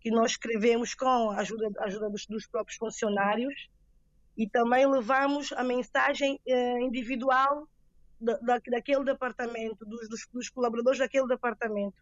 que 0.01 0.11
nós 0.11 0.33
escrevemos 0.33 0.95
com 0.95 1.31
a 1.31 1.41
ajuda, 1.41 1.71
ajuda 1.81 2.09
dos, 2.09 2.27
dos, 2.27 2.47
próprios 2.47 2.79
funcionários 2.79 3.69
e 4.37 4.49
também 4.49 4.87
levamos 4.91 5.53
a 5.53 5.63
mensagem 5.63 6.41
eh, 6.47 6.81
individual 6.81 7.69
da, 8.21 8.37
da, 8.39 8.59
daquele 8.67 9.05
departamento, 9.05 9.85
dos, 9.85 10.09
dos, 10.09 10.27
dos, 10.33 10.49
colaboradores 10.49 10.99
daquele 10.99 11.27
departamento. 11.27 11.97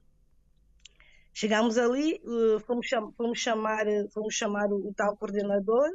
Chegamos 1.34 1.78
ali, 1.78 2.20
uh, 2.24 2.60
fomos, 2.60 2.86
cham, 2.86 3.12
fomos, 3.12 3.38
chamar, 3.38 3.86
fomos 4.12 4.34
chamar 4.34 4.66
o, 4.70 4.88
o, 4.88 4.94
tal 4.94 5.16
coordenador, 5.16 5.88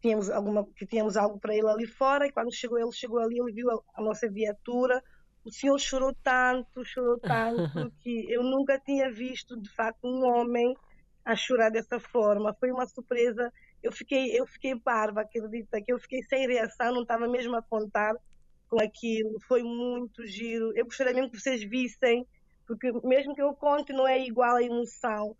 tínhamos, 0.00 0.28
alguma, 0.28 0.66
que 0.76 0.86
tínhamos 0.86 1.16
algo 1.16 1.38
para 1.38 1.54
ele 1.54 1.68
ali 1.68 1.86
fora, 1.86 2.26
e 2.26 2.32
quando 2.32 2.52
chegou 2.52 2.78
ele, 2.78 2.92
chegou 2.92 3.20
ali, 3.20 3.38
ele 3.38 3.52
viu 3.52 3.70
a, 3.70 3.80
a 3.94 4.02
nossa 4.02 4.28
viatura, 4.28 5.02
o 5.44 5.50
senhor 5.50 5.78
chorou 5.78 6.14
tanto, 6.22 6.84
chorou 6.84 7.18
tanto, 7.20 7.92
que 8.00 8.30
eu 8.30 8.42
nunca 8.42 8.78
tinha 8.78 9.10
visto, 9.10 9.60
de 9.60 9.70
facto, 9.70 10.04
um 10.04 10.24
homem 10.26 10.76
a 11.24 11.36
chorar 11.36 11.70
dessa 11.70 12.00
forma. 12.00 12.54
Foi 12.58 12.70
uma 12.70 12.86
surpresa. 12.86 13.52
Eu 13.82 13.92
fiquei, 13.92 14.38
eu 14.38 14.46
fiquei 14.46 14.74
parva, 14.78 15.20
acredita, 15.20 15.80
que 15.80 15.92
eu 15.92 15.98
fiquei 15.98 16.22
sem 16.22 16.46
reação, 16.46 16.92
não 16.94 17.02
estava 17.02 17.28
mesmo 17.28 17.54
a 17.54 17.62
contar 17.62 18.14
com 18.68 18.80
aquilo, 18.80 19.40
foi 19.40 19.62
muito 19.62 20.26
giro. 20.26 20.72
Eu 20.76 20.84
gostaria 20.84 21.14
mesmo 21.14 21.30
que 21.30 21.40
vocês 21.40 21.62
vissem, 21.62 22.26
porque 22.66 22.92
mesmo 23.04 23.34
que 23.34 23.42
eu 23.42 23.54
conte, 23.54 23.92
não 23.92 24.06
é 24.06 24.24
igual 24.24 24.56
a 24.56 24.62
emoção. 24.62 25.36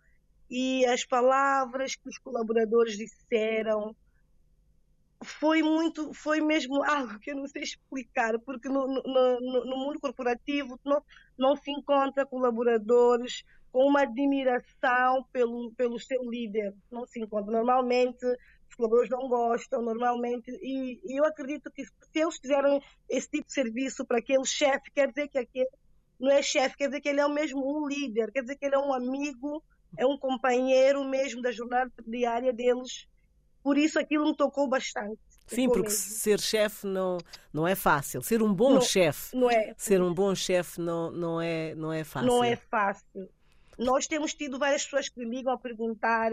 E 0.51 0.85
as 0.87 1.05
palavras 1.05 1.95
que 1.95 2.09
os 2.09 2.19
colaboradores 2.19 2.97
disseram, 2.97 3.95
foi 5.23 5.63
muito, 5.63 6.13
foi 6.15 6.41
mesmo 6.41 6.83
algo 6.85 7.19
que 7.19 7.31
eu 7.31 7.37
não 7.37 7.47
sei 7.47 7.63
explicar, 7.63 8.39
porque 8.41 8.69
no, 8.69 8.87
no, 8.87 9.03
no, 9.03 9.65
no 9.65 9.77
mundo 9.77 10.01
corporativo 10.01 10.79
não, 10.85 11.03
não 11.37 11.57
se 11.57 11.71
encontra 11.71 12.25
colaboradores 12.25 13.45
com 13.71 13.87
uma 13.87 14.03
admiração 14.03 15.25
pelo, 15.31 15.71
pelo 15.73 15.99
seu 15.99 16.23
líder, 16.23 16.75
não 16.91 17.05
se 17.05 17.21
encontra. 17.21 17.53
Normalmente 17.53 18.25
os 18.69 18.75
colaboradores 18.75 19.11
não 19.11 19.29
gostam 19.29 19.83
normalmente, 19.83 20.51
e, 20.63 21.01
e 21.05 21.19
eu 21.19 21.25
acredito 21.25 21.71
que 21.71 21.85
se 21.85 21.93
eles 22.15 22.39
fizeram 22.39 22.81
esse 23.09 23.29
tipo 23.29 23.47
de 23.47 23.53
serviço 23.53 24.05
para 24.05 24.19
aquele 24.19 24.45
chefe, 24.45 24.91
quer 24.95 25.09
dizer 25.09 25.29
que 25.29 25.39
aquele 25.39 25.69
não 26.19 26.31
é 26.31 26.43
chefe, 26.43 26.77
quer 26.77 26.89
dizer 26.89 27.01
que 27.01 27.09
ele 27.09 27.21
é 27.21 27.27
o 27.27 27.33
mesmo 27.33 27.61
um 27.61 27.87
líder, 27.87 28.33
quer 28.33 28.43
dizer 28.43 28.57
que 28.57 28.67
ele 28.67 28.75
é 28.75 28.79
um 28.79 28.93
amigo, 28.93 29.63
é 29.97 30.05
um 30.05 30.19
companheiro 30.19 31.05
mesmo 31.05 31.41
da 31.41 31.53
jornada 31.53 31.93
diária 32.07 32.53
deles. 32.53 33.07
Por 33.63 33.79
isso 33.79 33.99
aquilo 33.99 34.27
me 34.27 34.37
tocou 34.37 34.69
bastante. 34.69 35.19
Sim, 35.47 35.69
porque 35.69 35.89
mesmo. 35.89 35.99
ser 35.99 36.41
chefe 36.41 36.87
não, 36.87 37.19
não 37.53 37.67
é 37.67 37.75
fácil. 37.75 38.21
Ser 38.23 38.43
um 38.43 38.53
bom 38.53 38.81
chefe. 38.81 39.35
Não 39.37 39.51
é. 39.51 39.75
Ser 39.77 40.03
um 40.03 40.13
bom 40.13 40.35
chefe 40.35 40.81
não, 40.81 41.11
não, 41.11 41.41
é, 41.41 41.75
não 41.75 41.93
é 41.93 42.05
fácil. 42.05 42.29
Não 42.29 42.45
é 42.45 42.57
fácil. 42.57 43.29
Nós 43.79 44.07
temos 44.07 44.35
tido 44.35 44.59
várias 44.59 44.85
pessoas 44.85 45.09
que 45.09 45.19
me 45.21 45.37
ligam 45.37 45.53
a 45.53 45.59
perguntar 45.59 46.33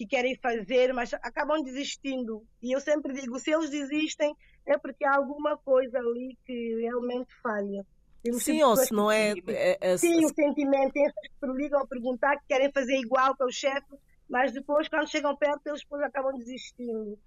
que 0.00 0.06
querem 0.06 0.34
fazer, 0.36 0.94
mas 0.94 1.12
acabam 1.12 1.62
desistindo. 1.62 2.42
E 2.62 2.74
eu 2.74 2.80
sempre 2.80 3.12
digo, 3.12 3.38
se 3.38 3.50
eles 3.50 3.68
desistem, 3.68 4.34
é 4.66 4.78
porque 4.78 5.04
há 5.04 5.14
alguma 5.14 5.58
coisa 5.58 5.98
ali 5.98 6.38
que 6.46 6.80
realmente 6.80 7.28
falha. 7.42 7.84
Sim, 8.32 8.62
ou 8.62 8.76
se 8.78 8.94
não 8.94 9.10
é, 9.10 9.34
é, 9.46 9.76
é, 9.78 9.98
Sim, 9.98 10.24
o 10.24 10.28
sentimento. 10.30 10.94
Tem 10.94 11.04
que 11.04 11.46
ligam 11.52 11.80
a 11.80 11.86
perguntar, 11.86 12.38
que 12.38 12.46
querem 12.48 12.72
fazer 12.72 12.96
igual 12.96 13.36
que 13.36 13.44
o 13.44 13.50
chefe, 13.50 13.94
mas 14.26 14.52
depois, 14.52 14.88
quando 14.88 15.10
chegam 15.10 15.36
perto, 15.36 15.66
eles 15.66 15.82
depois 15.82 16.02
acabam 16.02 16.34
desistindo. 16.38 17.18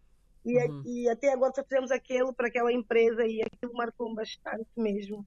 E, 0.43 0.57
uhum. 0.57 0.81
e 0.83 1.09
até 1.09 1.31
agora 1.31 1.53
só 1.55 1.63
fizemos 1.63 1.91
aquilo 1.91 2.33
para 2.33 2.47
aquela 2.47 2.73
empresa 2.73 3.23
e 3.23 3.43
aquilo 3.43 3.73
marcou 3.75 4.15
bastante 4.15 4.67
mesmo. 4.75 5.23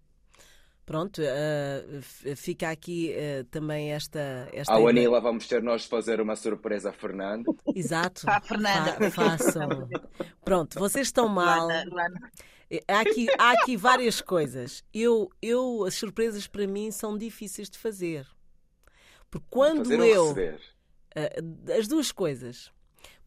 Pronto, 0.87 1.21
uh, 1.21 2.37
fica 2.37 2.71
aqui 2.71 3.13
uh, 3.13 3.45
também 3.47 3.93
esta. 3.93 4.49
esta 4.53 4.73
Ao 4.73 4.87
Anila 4.87 5.21
vamos 5.21 5.49
ter 5.49 5.61
nós 5.61 5.83
de 5.83 5.89
fazer 5.89 6.21
uma 6.21 6.37
surpresa 6.37 6.91
a 6.91 6.93
Fernando. 6.93 7.59
Exato. 7.75 8.23
Para 8.25 8.37
a 8.37 8.41
Fernanda. 8.41 9.11
Fa 9.11 9.37
façam. 9.37 9.89
Pronto, 10.45 10.79
vocês 10.79 11.09
estão 11.09 11.27
mal. 11.27 11.69
Eh, 12.71 12.85
há 12.87 13.01
aqui, 13.01 13.27
há 13.37 13.51
aqui 13.51 13.77
várias 13.77 14.21
coisas. 14.21 14.85
Eu, 14.95 15.29
eu, 15.43 15.85
as 15.85 15.95
surpresas 15.95 16.47
para 16.47 16.69
mim 16.69 16.93
são 16.93 17.19
difíceis 17.19 17.69
de 17.69 17.79
fazer. 17.79 18.25
Porque 19.29 19.47
quando 19.51 19.91
fazer 19.91 20.07
eu. 20.07 20.31
Uh, 20.31 21.73
as 21.77 21.89
duas 21.89 22.13
coisas. 22.13 22.71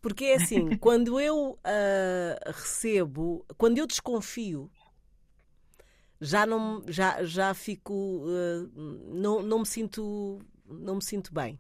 Porque 0.02 0.24
é 0.24 0.36
assim, 0.36 0.78
quando 0.80 1.20
eu 1.20 1.60
recebo, 2.46 3.46
quando 3.58 3.80
eu 3.80 3.86
desconfio 3.86 4.72
já 6.22 6.46
não 6.46 6.84
já 6.88 7.24
já 7.24 7.54
fico 7.54 7.94
uh, 7.94 8.72
não, 9.14 9.42
não 9.42 9.60
me 9.60 9.66
sinto 9.66 10.40
não 10.66 10.96
me 10.96 11.04
sinto 11.04 11.34
bem. 11.34 11.60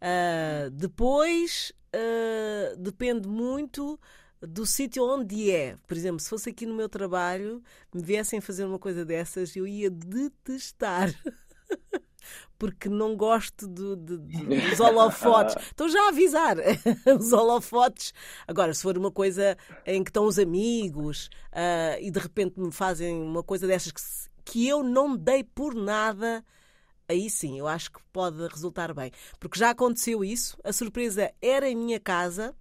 Uh, 0.00 0.70
depois 0.70 1.72
uh, 1.94 2.76
depende 2.76 3.28
muito 3.28 3.98
do 4.40 4.64
sítio 4.66 5.04
onde 5.04 5.50
é. 5.50 5.76
Por 5.86 5.96
exemplo 5.96 6.20
se 6.20 6.28
fosse 6.28 6.50
aqui 6.50 6.66
no 6.66 6.74
meu 6.74 6.88
trabalho 6.88 7.62
me 7.92 8.02
viessem 8.02 8.40
fazer 8.40 8.64
uma 8.64 8.78
coisa 8.78 9.04
dessas 9.04 9.54
eu 9.56 9.66
ia 9.66 9.90
detestar 9.90 11.12
porque 12.58 12.88
não 12.88 13.16
gosto 13.16 13.66
de, 13.68 13.96
de, 13.96 14.18
de, 14.18 14.70
dos 14.70 14.80
holofotes. 14.80 15.54
Estou 15.70 15.88
já 15.88 16.06
a 16.06 16.08
avisar 16.08 16.56
os 17.18 17.32
holofotes. 17.32 18.12
Agora, 18.46 18.74
se 18.74 18.82
for 18.82 18.98
uma 18.98 19.12
coisa 19.12 19.56
em 19.86 20.02
que 20.02 20.10
estão 20.10 20.24
os 20.24 20.38
amigos 20.38 21.30
uh, 21.52 22.00
e 22.00 22.10
de 22.10 22.18
repente 22.18 22.58
me 22.58 22.72
fazem 22.72 23.22
uma 23.22 23.42
coisa 23.42 23.66
dessas 23.66 23.92
que, 23.92 24.02
que 24.44 24.68
eu 24.68 24.82
não 24.82 25.16
dei 25.16 25.44
por 25.44 25.74
nada, 25.74 26.44
aí 27.08 27.30
sim, 27.30 27.58
eu 27.58 27.68
acho 27.68 27.92
que 27.92 28.00
pode 28.12 28.44
resultar 28.48 28.92
bem. 28.92 29.12
Porque 29.38 29.58
já 29.58 29.70
aconteceu 29.70 30.24
isso, 30.24 30.58
a 30.64 30.72
surpresa 30.72 31.32
era 31.40 31.68
em 31.68 31.76
minha 31.76 32.00
casa. 32.00 32.54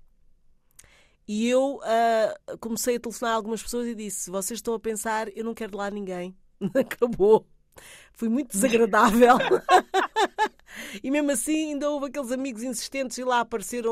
E 1.28 1.50
eu 1.50 1.82
uh, 1.82 2.58
comecei 2.60 2.96
a 2.96 3.00
telefonar 3.00 3.34
a 3.34 3.36
algumas 3.36 3.62
pessoas 3.62 3.86
e 3.86 3.94
disse: 3.96 4.32
Vocês 4.32 4.60
estão 4.60 4.74
a 4.74 4.80
pensar, 4.80 5.28
eu 5.36 5.44
não 5.44 5.54
quero 5.54 5.72
de 5.72 5.78
lá 5.78 5.92
ninguém. 5.92 6.38
Acabou. 6.74 7.46
Fui 8.14 8.30
muito 8.30 8.52
desagradável. 8.52 9.38
e 11.04 11.12
mesmo 11.12 11.32
assim, 11.32 11.74
ainda 11.74 11.90
houve 11.90 12.08
aqueles 12.08 12.32
amigos 12.32 12.64
insistentes 12.64 13.18
e 13.18 13.24
lá 13.24 13.42
apareceram 13.42 13.92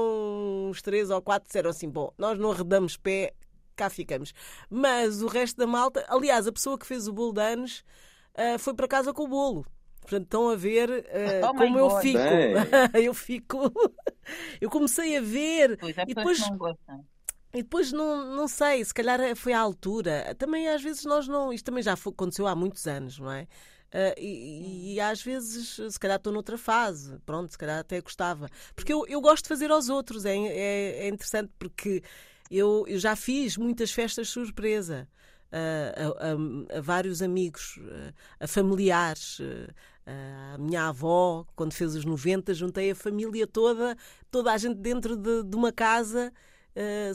uns 0.69 0.81
três 0.81 1.09
ou 1.09 1.21
quatro 1.21 1.47
disseram 1.47 1.69
assim: 1.69 1.89
bom, 1.89 2.11
nós 2.17 2.37
não 2.39 2.51
arredamos 2.51 2.97
pé, 2.97 3.33
cá 3.75 3.89
ficamos. 3.89 4.33
Mas 4.69 5.21
o 5.21 5.27
resto 5.27 5.57
da 5.57 5.67
malta, 5.67 6.05
aliás, 6.07 6.47
a 6.47 6.51
pessoa 6.51 6.77
que 6.77 6.85
fez 6.85 7.07
o 7.07 7.13
bolo 7.13 7.33
de 7.33 7.41
anos 7.41 7.83
uh, 8.33 8.57
foi 8.57 8.73
para 8.73 8.87
casa 8.87 9.13
com 9.13 9.23
o 9.23 9.27
bolo. 9.27 9.65
Portanto, 10.01 10.23
estão 10.23 10.49
a 10.49 10.55
ver 10.55 10.89
uh, 10.89 11.45
oh 11.49 11.53
como 11.53 11.79
eu 11.79 11.89
God. 11.89 12.01
fico. 12.01 12.19
eu 12.97 13.13
fico. 13.13 13.73
eu 14.61 14.69
comecei 14.69 15.17
a 15.17 15.21
ver. 15.21 15.77
Pois 15.77 15.97
é, 15.97 16.03
e 16.07 16.13
depois. 16.13 16.39
E 17.53 17.63
depois 17.63 17.89
não, 17.93 18.35
não 18.35 18.49
sei, 18.49 18.83
se 18.83 18.93
calhar 18.93 19.17
foi 19.35 19.53
à 19.53 19.59
altura. 19.59 20.35
Também 20.37 20.67
às 20.67 20.81
vezes 20.81 21.05
nós 21.05 21.27
não. 21.27 21.53
Isto 21.53 21.65
também 21.65 21.81
já 21.81 21.93
aconteceu 21.93 22.47
há 22.47 22.55
muitos 22.55 22.85
anos, 22.85 23.17
não 23.17 23.31
é? 23.31 23.47
Uh, 23.95 24.13
e, 24.19 24.95
e, 24.95 24.99
às 24.99 25.23
vezes, 25.23 25.79
se 25.89 25.97
calhar 25.97 26.17
estou 26.17 26.33
noutra 26.33 26.57
fase, 26.57 27.17
pronto, 27.25 27.49
se 27.49 27.57
calhar 27.57 27.79
até 27.79 28.01
gostava. 28.01 28.49
Porque 28.75 28.91
eu, 28.91 29.07
eu 29.07 29.21
gosto 29.21 29.43
de 29.43 29.47
fazer 29.47 29.71
aos 29.71 29.87
outros, 29.87 30.25
é, 30.25 30.35
é, 30.35 31.05
é 31.05 31.07
interessante 31.07 31.49
porque 31.57 32.03
eu, 32.51 32.83
eu 32.89 32.99
já 32.99 33.15
fiz 33.15 33.55
muitas 33.55 33.91
festas 33.91 34.27
surpresa. 34.27 35.07
Uh, 35.49 36.19
a, 36.19 36.75
a, 36.75 36.77
a, 36.77 36.81
vários 36.81 37.21
amigos, 37.21 37.77
uh, 37.77 38.13
a 38.37 38.47
familiares, 38.47 39.39
a 40.05 40.57
minha 40.57 40.89
avó, 40.89 41.45
quando 41.55 41.71
fez 41.71 41.95
os 41.95 42.03
90, 42.03 42.53
juntei 42.53 42.91
a 42.91 42.95
família 42.95 43.47
toda, 43.47 43.95
toda 44.29 44.51
a 44.51 44.57
gente 44.57 44.75
dentro 44.75 45.15
de, 45.15 45.41
de 45.43 45.55
uma 45.55 45.71
casa 45.71 46.33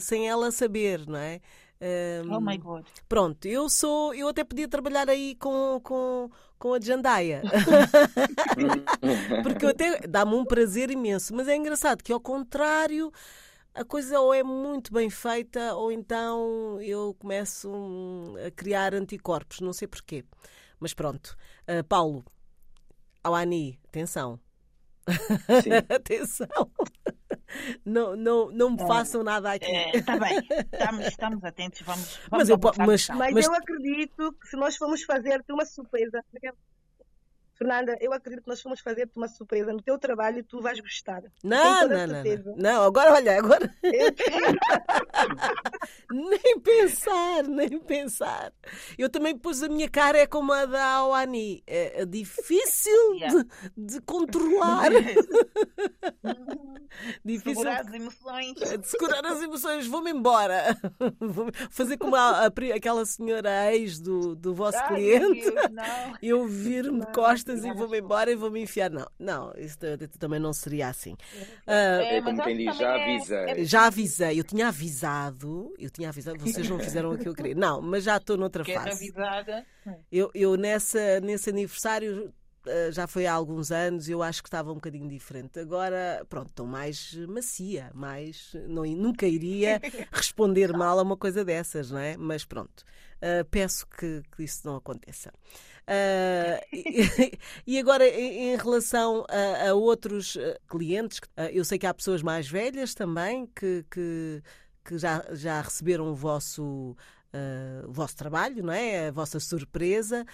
sem 0.01 0.27
ela 0.27 0.51
saber, 0.51 1.07
não 1.07 1.19
é? 1.19 1.39
Um, 1.81 2.33
oh 2.33 2.39
my 2.39 2.57
God. 2.57 2.85
Pronto, 3.09 3.45
eu 3.47 3.67
sou, 3.67 4.13
eu 4.13 4.27
até 4.27 4.43
podia 4.43 4.67
trabalhar 4.67 5.09
aí 5.09 5.35
com, 5.35 5.79
com, 5.83 6.29
com 6.61 6.75
a 6.75 6.79
Jandaia. 6.79 7.41
Porque 9.41 9.65
até 9.65 10.01
dá-me 10.07 10.35
um 10.35 10.45
prazer 10.45 10.91
imenso. 10.91 11.35
Mas 11.35 11.47
é 11.47 11.55
engraçado 11.55 12.03
que, 12.03 12.13
ao 12.13 12.19
contrário, 12.19 13.11
a 13.73 13.83
coisa 13.83 14.19
ou 14.19 14.31
é 14.31 14.43
muito 14.43 14.93
bem 14.93 15.09
feita 15.09 15.73
ou 15.73 15.91
então 15.91 16.79
eu 16.79 17.15
começo 17.15 17.67
a 18.45 18.51
criar 18.51 18.93
anticorpos. 18.93 19.59
Não 19.59 19.73
sei 19.73 19.87
porquê. 19.87 20.23
Mas 20.79 20.93
pronto. 20.93 21.35
Uh, 21.63 21.83
Paulo, 21.83 22.23
Awani, 23.23 23.79
atenção. 23.87 24.39
Atenção. 25.89 26.47
Não, 27.85 28.15
não, 28.15 28.51
não 28.51 28.69
me 28.71 28.81
É. 28.81 28.87
façam 28.87 29.23
nada 29.23 29.51
aqui. 29.53 29.65
Está 29.93 30.17
bem, 30.17 30.37
estamos, 30.71 31.07
estamos 31.07 31.43
atentos, 31.43 31.81
vamos. 31.81 32.19
vamos 32.29 32.47
Mas 32.47 32.49
eu 32.49 32.57
mas-. 32.85 33.07
Mas, 33.09 33.33
Mas- 33.33 33.45
eu 33.45 33.53
acredito 33.53 34.33
que 34.33 34.47
se 34.47 34.55
nós 34.57 34.75
formos 34.77 35.03
fazer-te 35.03 35.51
uma 35.51 35.65
surpresa, 35.65 36.23
Fernanda, 37.61 37.95
eu 38.01 38.11
acredito 38.11 38.41
que 38.43 38.49
nós 38.49 38.59
formos 38.59 38.79
fazer-te 38.79 39.15
uma 39.15 39.27
surpresa 39.27 39.71
no 39.71 39.81
teu 39.83 39.95
trabalho, 39.99 40.43
tu 40.43 40.59
vais 40.61 40.79
gostar. 40.79 41.21
Não, 41.43 41.87
não, 41.87 42.07
não, 42.07 42.09
não. 42.23 42.55
Não, 42.57 42.83
agora 42.83 43.13
olha, 43.13 43.37
agora 43.37 43.71
nem 46.11 46.59
pensar, 46.59 47.43
nem 47.43 47.77
pensar. 47.79 48.51
Eu 48.97 49.09
também 49.09 49.37
pus 49.37 49.61
a 49.61 49.69
minha 49.69 49.87
cara 49.87 50.17
é 50.17 50.25
como 50.25 50.51
a 50.51 50.65
da 50.65 50.83
Awani. 50.83 51.61
É, 51.67 52.01
é 52.01 52.05
difícil 52.05 52.91
Yeah. 53.13 53.45
de, 53.77 53.95
de 53.97 54.01
controlar. 54.01 54.89
difícil 57.23 57.55
Segurar 57.61 57.81
as 57.81 57.93
emoções. 57.93 58.53
de 58.55 58.87
segurar 58.87 59.25
as 59.25 59.41
emoções. 59.41 59.87
Vou-me 59.87 60.11
embora. 60.11 60.77
Vou 61.19 61.49
fazer 61.69 61.97
como 61.97 62.15
a- 62.15 62.47
a 62.47 62.51
aquela 62.75 63.05
senhora 63.05 63.73
ex 63.75 63.99
do, 63.99 64.35
do 64.35 64.53
vosso 64.53 64.77
Ai, 64.79 64.87
cliente. 64.95 65.51
meu 65.51 65.69
Deus. 65.69 66.17
Eu 66.21 66.47
vir-me 66.47 66.99
de 67.01 67.05
Não, 67.05 67.11
costas 67.53 67.65
e 67.65 67.67
não, 67.69 67.75
vou-me 67.75 67.99
embora 67.99 68.31
e 68.31 68.35
vou-me 68.35 68.61
enfiar. 68.61 68.89
Não, 68.89 69.07
não, 69.19 69.53
isso 69.57 69.77
t- 69.77 70.07
também 70.19 70.39
não 70.39 70.53
seria 70.53 70.87
assim. 70.89 71.15
Ah, 71.67 71.73
É, 72.01 72.17
É 72.17 72.21
como 72.21 72.41
quem 72.43 72.57
que 72.57 72.65
diz, 72.65 72.77
já 72.77 72.97
é- 72.97 73.03
avisei. 73.15 73.65
já 73.65 73.85
avisei, 73.87 74.39
eu 74.39 74.43
tinha 74.43 74.67
avisado, 74.67 75.73
eu 75.77 75.89
tinha 75.89 76.09
avisado, 76.09 76.39
vocês 76.39 76.69
não 76.69 76.79
fizeram 76.79 77.11
o 77.11 77.17
que 77.17 77.27
eu 77.27 77.33
queria. 77.33 77.55
Não, 77.55 77.81
mas 77.81 78.03
já 78.03 78.17
estou 78.17 78.37
noutra 78.37 78.63
Quer 78.63 78.75
fase. 78.75 78.89
avisada. 78.91 79.65
Eu, 80.11 80.29
eu 80.33 80.55
nessa, 80.55 81.19
nesse 81.21 81.49
aniversário 81.49 82.33
eh, 82.67 82.91
já 82.91 83.07
foi 83.07 83.25
há 83.25 83.33
alguns 83.33 83.71
anos, 83.71 84.07
eu 84.07 84.21
acho 84.21 84.43
que 84.43 84.47
estava 84.47 84.71
um 84.71 84.75
bocadinho 84.75 85.07
diferente. 85.09 85.59
Agora, 85.59 86.23
pronto, 86.29 86.49
estou 86.49 86.67
mais 86.67 87.15
macia, 87.27 87.89
mais. 87.93 88.53
Não, 88.67 88.83
nunca 88.85 89.25
iria 89.25 89.79
responder 90.11 90.71
mal 90.71 90.99
a 90.99 91.01
uma 91.01 91.17
coisa 91.17 91.43
dessas, 91.43 91.89
não 91.89 91.97
é? 91.99 92.15
Mas 92.17 92.45
pronto, 92.45 92.83
eh, 93.19 93.43
peço 93.45 93.87
que, 93.87 94.21
que 94.35 94.43
isso 94.43 94.61
não 94.65 94.75
aconteça. 94.75 95.33
Ah, 95.87 96.61
e, 97.65 97.77
agora, 97.79 98.07
em, 98.07 98.55
relação 98.55 99.25
a, 99.29 99.69
a 99.69 99.73
outros 99.73 100.35
eh, 100.37 100.59
clientes, 100.67 101.19
eh, 101.35 101.51
eu 101.53 101.65
sei 101.65 101.77
que 101.77 101.85
há 101.85 101.93
pessoas 101.93 102.21
mais 102.21 102.47
velhas 102.47 102.93
também 102.93 103.47
que, 103.47 103.85
que, 103.91 104.41
que 104.85 104.97
já, 104.97 105.25
já 105.33 105.59
receberam 105.61 106.07
o 106.11 106.15
vosso, 106.15 106.95
ah, 107.33 107.85
o 107.87 107.91
vosso 107.91 108.15
trabalho, 108.15 108.63
não 108.63 108.73
é? 108.73 109.09
A 109.09 109.11
vossa 109.11 109.39
surpresa. 109.39 110.25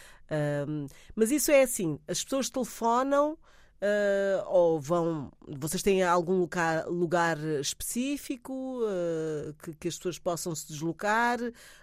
Mas 1.16 1.32
isso 1.32 1.52
é 1.52 1.64
assim: 1.64 2.00
as 2.08 2.24
pessoas 2.24 2.50
telefonam. 2.50 3.38
Ah, 3.82 4.44
ou 4.48 4.80
vão. 4.80 5.32
Vocês 5.48 5.82
têm 5.84 6.04
algum 6.04 6.40
lugar, 6.40 6.88
lugar 6.88 7.38
específico 7.38 8.82
ah, 8.86 9.54
que, 9.64 9.74
que 9.76 9.88
as 9.88 9.98
pessoas 9.98 10.20
possam 10.20 10.54
se 10.56 10.68
deslocar? 10.68 11.40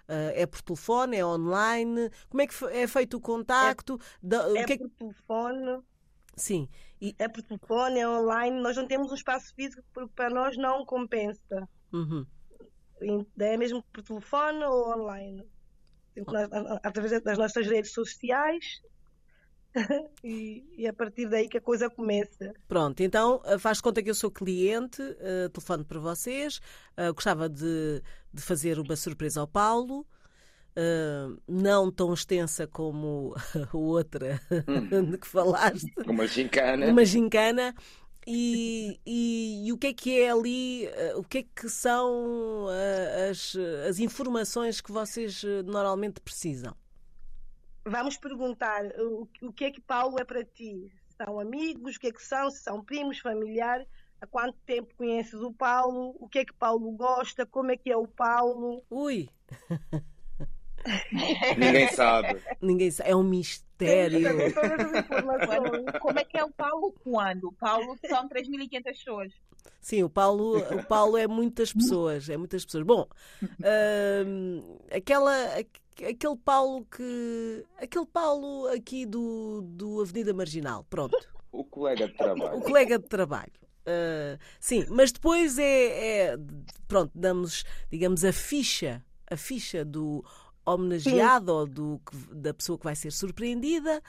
Ah, 0.09 0.33
é 0.35 0.46
por 0.46 0.61
telefone? 0.62 1.16
É 1.16 1.24
online? 1.26 2.11
Como 2.28 2.42
é 2.42 2.46
que 2.46 2.64
é 2.66 2.87
feito 2.87 3.16
o 3.16 3.20
contacto? 3.20 3.98
Da- 4.22 4.48
o 4.48 4.57
É 4.57 4.64
que 4.64 4.72
é 4.74 4.78
que- 4.78 4.88
por 4.88 4.90
telefone, 4.98 5.83
Sim. 6.37 6.68
E, 7.00 7.14
é 7.16 7.28
por 7.28 7.42
telefone, 7.42 8.00
é 8.00 8.09
online. 8.09 8.61
Nós 8.61 8.76
não 8.76 8.88
temos 8.88 9.12
um 9.12 9.14
espaço 9.14 9.54
físico 9.54 9.85
porque 9.92 10.11
para 10.16 10.30
nós 10.30 10.57
não 10.57 10.85
compensa. 10.85 11.68
uhum. 11.92 12.26
É 13.38 13.57
mesmo 13.57 13.83
por 13.92 14.02
telefone 14.02 14.64
ou 14.64 14.98
online. 14.98 15.46
Nós- 16.26 16.48
Através 16.83 17.22
das 17.22 17.38
nossas 17.38 17.66
redes 17.66 17.92
sociais. 17.92 18.80
e, 20.22 20.64
e 20.78 20.87
é 20.87 20.90
a 20.90 20.92
partir 20.92 21.28
daí 21.28 21.48
que 21.48 21.58
a 21.58 21.60
coisa 21.60 21.90
começa. 21.90 22.52
Pronto, 22.68 23.00
então 23.02 23.40
eh, 23.44 23.58
faz 23.58 23.80
conta 23.80 24.02
que 24.02 24.10
eu 24.10 24.14
sou 24.14 24.30
cliente, 24.30 25.02
eh, 25.20 25.48
telefono 25.48 25.84
para 25.84 25.98
vocês, 26.00 26.60
eh, 26.96 27.10
gostava 27.12 27.48
de, 27.48 28.02
de 28.32 28.42
fazer 28.42 28.78
uma 28.78 28.96
surpresa 28.96 29.40
ao 29.40 29.48
Paulo, 29.48 30.06
eh, 30.76 31.26
não 31.48 31.90
tão 31.90 32.12
extensa 32.14 32.66
como 32.66 33.34
a 33.72 33.76
outra 33.76 34.40
de 35.10 35.18
que 35.18 35.26
falaste, 35.26 35.92
Uma 36.06 36.26
gincana. 36.26 36.87
uma 36.87 37.04
gincana. 37.04 37.74
E, 38.26 38.98
e, 39.04 39.66
e 39.68 39.72
o 39.72 39.76
que 39.76 39.88
é 39.88 39.92
que 39.92 40.18
é 40.18 40.30
ali, 40.30 40.88
o 41.16 41.22
que 41.22 41.38
é 41.38 41.42
que 41.42 41.68
são 41.68 42.66
as, 43.30 43.54
as 43.87 43.98
informações 43.98 44.80
que 44.80 44.90
vocês 44.90 45.42
normalmente 45.66 46.22
precisam? 46.22 46.74
Vamos 47.87 48.16
perguntar 48.16 48.85
o, 48.99 49.29
o 49.42 49.53
que 49.53 49.64
é 49.66 49.70
que 49.70 49.81
Paulo 49.81 50.18
é 50.18 50.25
para 50.25 50.44
ti? 50.44 50.90
São 51.16 51.38
amigos? 51.38 51.97
O 51.97 52.01
que 52.01 52.09
é 52.09 52.12
que 52.12 52.23
são? 52.23 52.51
Se 52.51 52.62
são 52.62 52.83
primos, 52.83 53.18
familiar? 53.18 53.85
Há 54.20 54.27
quanto 54.27 54.59
tempo 54.64 54.94
conheces 54.97 55.35
o 55.35 55.53
Paulo? 55.53 56.16
O 56.18 56.29
que 56.29 56.40
é 56.40 56.44
que 56.44 56.53
Paulo 56.55 56.90
gosta? 56.92 57.44
Como 57.47 57.70
é 57.70 57.77
que 57.77 57.90
é 57.90 57.97
o 57.97 58.09
Paulo? 58.09 58.83
Ui, 58.90 59.29
Ninguém 61.57 61.88
sabe. 61.88 62.42
ninguém 62.61 62.90
sabe, 62.90 63.11
é 63.11 63.16
um 63.16 63.23
mistério. 63.23 64.23
Como 66.01 66.18
é 66.18 66.25
que 66.25 66.38
é 66.38 66.44
o 66.44 66.51
Paulo 66.51 66.92
quando? 67.03 67.49
O 67.49 67.53
Paulo 67.53 67.99
são 68.07 68.29
3.500 68.29 68.99
pessoas. 68.99 69.33
Sim, 69.81 70.03
o 70.03 70.11
Paulo, 70.11 70.59
o 70.59 70.85
Paulo 70.85 71.16
é 71.16 71.27
muitas 71.27 71.73
pessoas, 71.73 72.29
é 72.29 72.37
muitas 72.37 72.64
pessoas. 72.64 72.85
Bom, 72.85 73.07
hum, 74.27 74.79
aquela, 74.90 75.33
aqu- 75.59 75.81
aquele 76.02 76.37
Paulo 76.37 76.85
que, 76.87 77.64
aquele 77.78 78.07
Paulo 78.07 78.66
aqui 78.68 79.04
do, 79.07 79.62
do 79.62 80.00
Avenida 80.00 80.33
Marginal, 80.35 80.85
pronto, 80.85 81.16
O 81.52 81.64
colega 81.64 82.09
de 82.09 82.14
o 82.14 82.16
trabalho. 82.16 82.61
colega 82.62 82.98
de 82.98 83.07
trabalho. 83.09 83.52
Ah, 83.87 84.38
sim, 84.59 84.87
mas 84.88 85.12
depois 85.12 85.59
é, 85.59 86.33
é, 86.33 86.37
pronto, 86.88 87.12
damos, 87.14 87.64
digamos, 87.90 88.24
a 88.24 88.33
ficha, 88.33 89.04
a 89.30 89.37
ficha 89.37 89.85
do 89.85 90.24
homenageado 90.66 91.52
ou 91.52 91.66
do, 91.66 92.00
da 92.33 92.54
pessoa 92.54 92.78
que 92.78 92.85
vai 92.85 92.96
ser 92.96 93.11
surpreendida. 93.12 94.02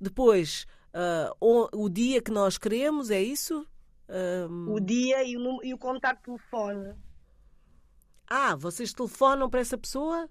Depois, 0.00 0.66
ah, 0.94 1.32
o, 1.40 1.84
o 1.84 1.88
dia 1.88 2.22
que 2.22 2.30
nós 2.30 2.56
queremos, 2.56 3.10
é 3.10 3.20
isso? 3.20 3.66
Hum, 4.08 4.72
O 4.72 4.78
dia 4.80 5.24
e 5.24 5.36
o, 5.36 5.62
e 5.64 5.74
o 5.74 5.78
contato 5.78 6.22
telefone. 6.22 6.94
Ah, 8.28 8.54
vocês 8.56 8.92
telefonam 8.92 9.50
para 9.50 9.60
essa 9.60 9.76
pessoa? 9.78 10.28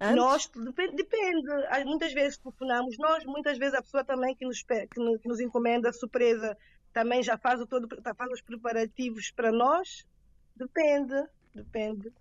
Antes? 0.00 0.16
Nós, 0.16 0.46
depende, 0.54 0.96
depende. 0.96 1.50
Há- 1.70 1.84
Muitas 1.84 2.12
vezes 2.12 2.36
telefonamos 2.38 2.96
nós, 2.98 3.24
muitas 3.24 3.56
vezes 3.58 3.74
a 3.74 3.82
pessoa 3.82 4.04
também 4.04 4.34
que 4.34 4.44
nos, 4.44 4.62
que 4.62 5.00
nos, 5.00 5.20
que 5.20 5.28
nos 5.28 5.40
encomenda 5.40 5.88
a 5.88 5.92
surpresa 5.92 6.56
também 6.92 7.22
já 7.22 7.36
faz, 7.38 7.60
o 7.60 7.66
todo, 7.66 7.88
já 8.04 8.14
faz 8.14 8.30
os 8.32 8.40
preparativos 8.42 9.30
para 9.30 9.50
nós. 9.52 10.04
Depende, 10.54 11.14
depende. 11.54 12.12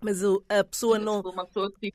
Mas 0.00 0.22
o- 0.22 0.42
a 0.48 0.62
pessoa 0.64 0.98
não. 0.98 1.20
Uma 1.20 1.46
pessoa 1.46 1.70
que 1.72 1.92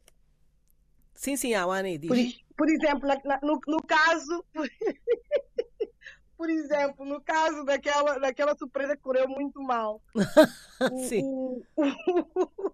Sim, 1.15 1.35
sim, 1.37 1.53
a 1.53 1.65
Wani 1.65 1.97
diz. 1.97 2.09
Por, 2.09 2.55
por 2.57 2.69
exemplo, 2.69 3.07
na- 3.07 3.21
na- 3.23 3.39
no, 3.41 3.59
no 3.67 3.81
caso, 3.83 4.43
por 6.37 6.49
exemplo, 6.49 7.05
no 7.05 7.21
caso 7.21 7.63
daquela, 7.63 8.19
daquela 8.19 8.55
surpresa 8.57 8.95
que 8.97 9.01
correu 9.03 9.27
muito 9.29 9.61
mal, 9.61 10.01
o- 10.91 11.07
Sim. 11.07 11.21
o- 11.23 11.63
o- 11.77 12.73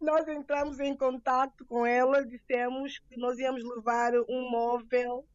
nós 0.00 0.26
entramos 0.28 0.80
em 0.80 0.96
contato 0.96 1.64
com 1.66 1.84
ela, 1.86 2.24
dissemos 2.24 2.98
que 2.98 3.18
nós 3.18 3.38
íamos 3.38 3.62
levar 3.64 4.12
um 4.28 4.50
móvel, 4.50 5.26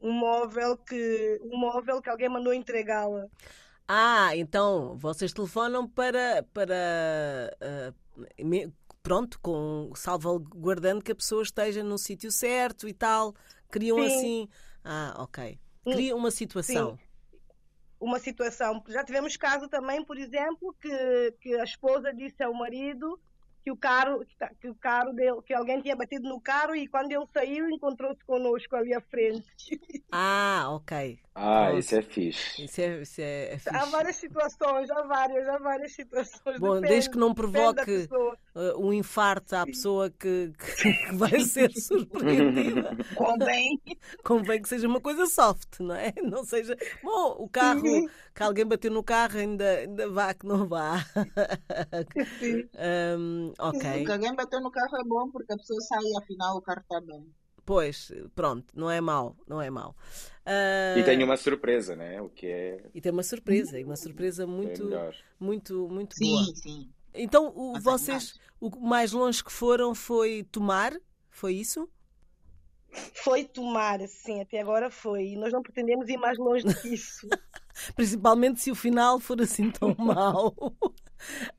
um 0.00 0.12
móvel 0.12 0.76
que, 0.76 1.40
um 1.44 1.56
móvel 1.58 2.00
que 2.00 2.08
alguém 2.10 2.28
mandou 2.28 2.52
entregá-la. 2.52 3.26
Ah, 3.86 4.34
então 4.36 4.96
vocês 4.98 5.32
telefonam 5.32 5.88
para. 5.88 6.42
para 6.52 7.56
me- 8.38 8.72
pronto, 9.02 9.38
com 9.40 9.90
salvaguardando 9.96 11.02
que 11.02 11.10
a 11.12 11.14
pessoa 11.14 11.42
esteja 11.42 11.82
no 11.82 11.98
sítio 11.98 12.30
certo 12.30 12.88
e 12.88 12.94
tal. 12.94 13.34
Criam 13.70 13.98
Sim. 13.98 14.04
assim. 14.06 14.48
Ah, 14.84 15.14
ok. 15.18 15.58
Criam 15.84 16.16
uma 16.18 16.30
situação. 16.30 16.96
Uma 18.00 18.18
situação. 18.18 18.82
Já 18.88 19.04
tivemos 19.04 19.36
caso 19.36 19.68
também, 19.68 20.04
por 20.04 20.16
exemplo, 20.16 20.74
que, 20.80 21.32
que 21.40 21.54
a 21.56 21.64
esposa 21.64 22.12
disse 22.14 22.42
ao 22.42 22.54
marido 22.54 23.20
que 23.64 23.70
o 23.70 23.76
carro, 23.76 24.24
que, 24.26 24.36
tá- 24.36 24.52
que 24.60 24.68
o 24.68 24.74
carro 24.74 25.12
dele, 25.12 25.40
que 25.46 25.54
alguém 25.54 25.80
tinha 25.82 25.96
batido 25.96 26.28
no 26.28 26.40
carro 26.40 26.74
e 26.74 26.88
quando 26.88 27.12
ele 27.12 27.26
saiu 27.32 27.68
encontrou-se 27.70 28.24
connosco 28.24 28.76
ali 28.76 28.94
à 28.94 29.00
frente. 29.00 29.46
Ah, 30.10 30.66
ok. 30.70 30.92
Ah, 31.34 31.68
Pronto. 31.68 31.78
isso 31.78 31.94
é 31.96 32.02
fixe. 32.02 32.64
Isso 32.64 32.80
é, 32.82 33.00
isso 33.02 33.20
é, 33.22 33.54
é 33.54 33.58
fixe. 33.58 33.74
Há 33.74 33.86
várias 33.86 34.16
situações, 34.16 34.90
há 34.90 35.02
várias, 35.02 35.48
há 35.48 35.58
várias 35.58 35.92
situações. 35.94 36.60
Bom, 36.60 36.74
Depende, 36.74 36.88
desde 36.88 37.10
que 37.10 37.16
não 37.18 37.32
provoque 37.34 38.06
ah, 38.54 38.74
um 38.76 38.92
infarto 38.92 39.56
à 39.56 39.64
pessoa 39.64 40.10
que, 40.10 40.52
que 40.58 41.16
vai 41.16 41.40
ser 41.40 41.70
surpreendida. 41.80 42.94
convém. 43.14 43.80
convém 44.22 44.60
que 44.60 44.68
seja 44.68 44.86
uma 44.86 45.00
coisa 45.00 45.24
soft, 45.26 45.80
não 45.80 45.94
é? 45.94 46.12
Não 46.22 46.44
seja. 46.44 46.76
Bom, 47.02 47.36
o 47.38 47.48
carro, 47.48 47.80
Sim. 47.80 48.08
que 48.34 48.42
alguém 48.42 48.66
bateu 48.66 48.90
no 48.90 49.02
carro, 49.02 49.38
ainda, 49.38 49.78
ainda 49.78 50.10
vá 50.10 50.34
que 50.34 50.46
não 50.46 50.68
vá. 50.68 50.98
Sim. 52.38 52.68
Hum, 53.18 53.52
ok. 53.58 54.04
Se 54.04 54.12
alguém 54.12 54.34
bateu 54.34 54.60
no 54.60 54.70
carro 54.70 54.96
é 54.98 55.04
bom 55.04 55.30
porque 55.30 55.52
a 55.52 55.56
pessoa 55.56 55.80
sai 55.80 56.02
e 56.02 56.18
afinal 56.18 56.56
o 56.58 56.62
carro 56.62 56.80
está 56.80 57.00
bem. 57.00 57.26
Pois, 57.64 58.10
pronto, 58.34 58.66
não 58.74 58.90
é 58.90 59.00
mau, 59.00 59.36
não 59.46 59.62
é 59.62 59.70
mau. 59.70 59.94
Uh... 60.44 60.98
E 60.98 61.04
tenho 61.04 61.24
uma 61.24 61.36
surpresa, 61.36 61.94
né? 61.94 62.20
O 62.20 62.28
que 62.28 62.46
é. 62.46 62.84
E 62.92 63.00
tem 63.00 63.12
uma 63.12 63.22
surpresa, 63.22 63.78
e 63.78 63.84
uma 63.84 63.96
surpresa 63.96 64.46
muito, 64.46 64.92
é 64.92 65.12
muito, 65.38 65.88
muito 65.88 66.16
sim, 66.16 66.24
boa. 66.24 66.44
Sim, 66.44 66.54
sim. 66.56 66.90
Então, 67.14 67.52
o, 67.54 67.78
vocês, 67.78 68.38
o 68.60 68.70
mais 68.80 69.12
longe 69.12 69.44
que 69.44 69.52
foram 69.52 69.94
foi 69.94 70.44
tomar? 70.50 70.92
Foi 71.30 71.54
isso? 71.54 71.88
Foi 73.14 73.44
tomar, 73.44 74.00
sim, 74.08 74.40
até 74.40 74.60
agora 74.60 74.90
foi. 74.90 75.28
E 75.28 75.36
nós 75.36 75.52
não 75.52 75.62
pretendemos 75.62 76.08
ir 76.08 76.18
mais 76.18 76.36
longe 76.38 76.64
do 76.64 76.74
que 76.74 76.88
isso. 76.88 77.26
Principalmente 77.96 78.60
se 78.60 78.70
o 78.70 78.74
final 78.74 79.18
for 79.18 79.40
assim 79.40 79.70
tão 79.70 79.94
mau. 79.98 80.54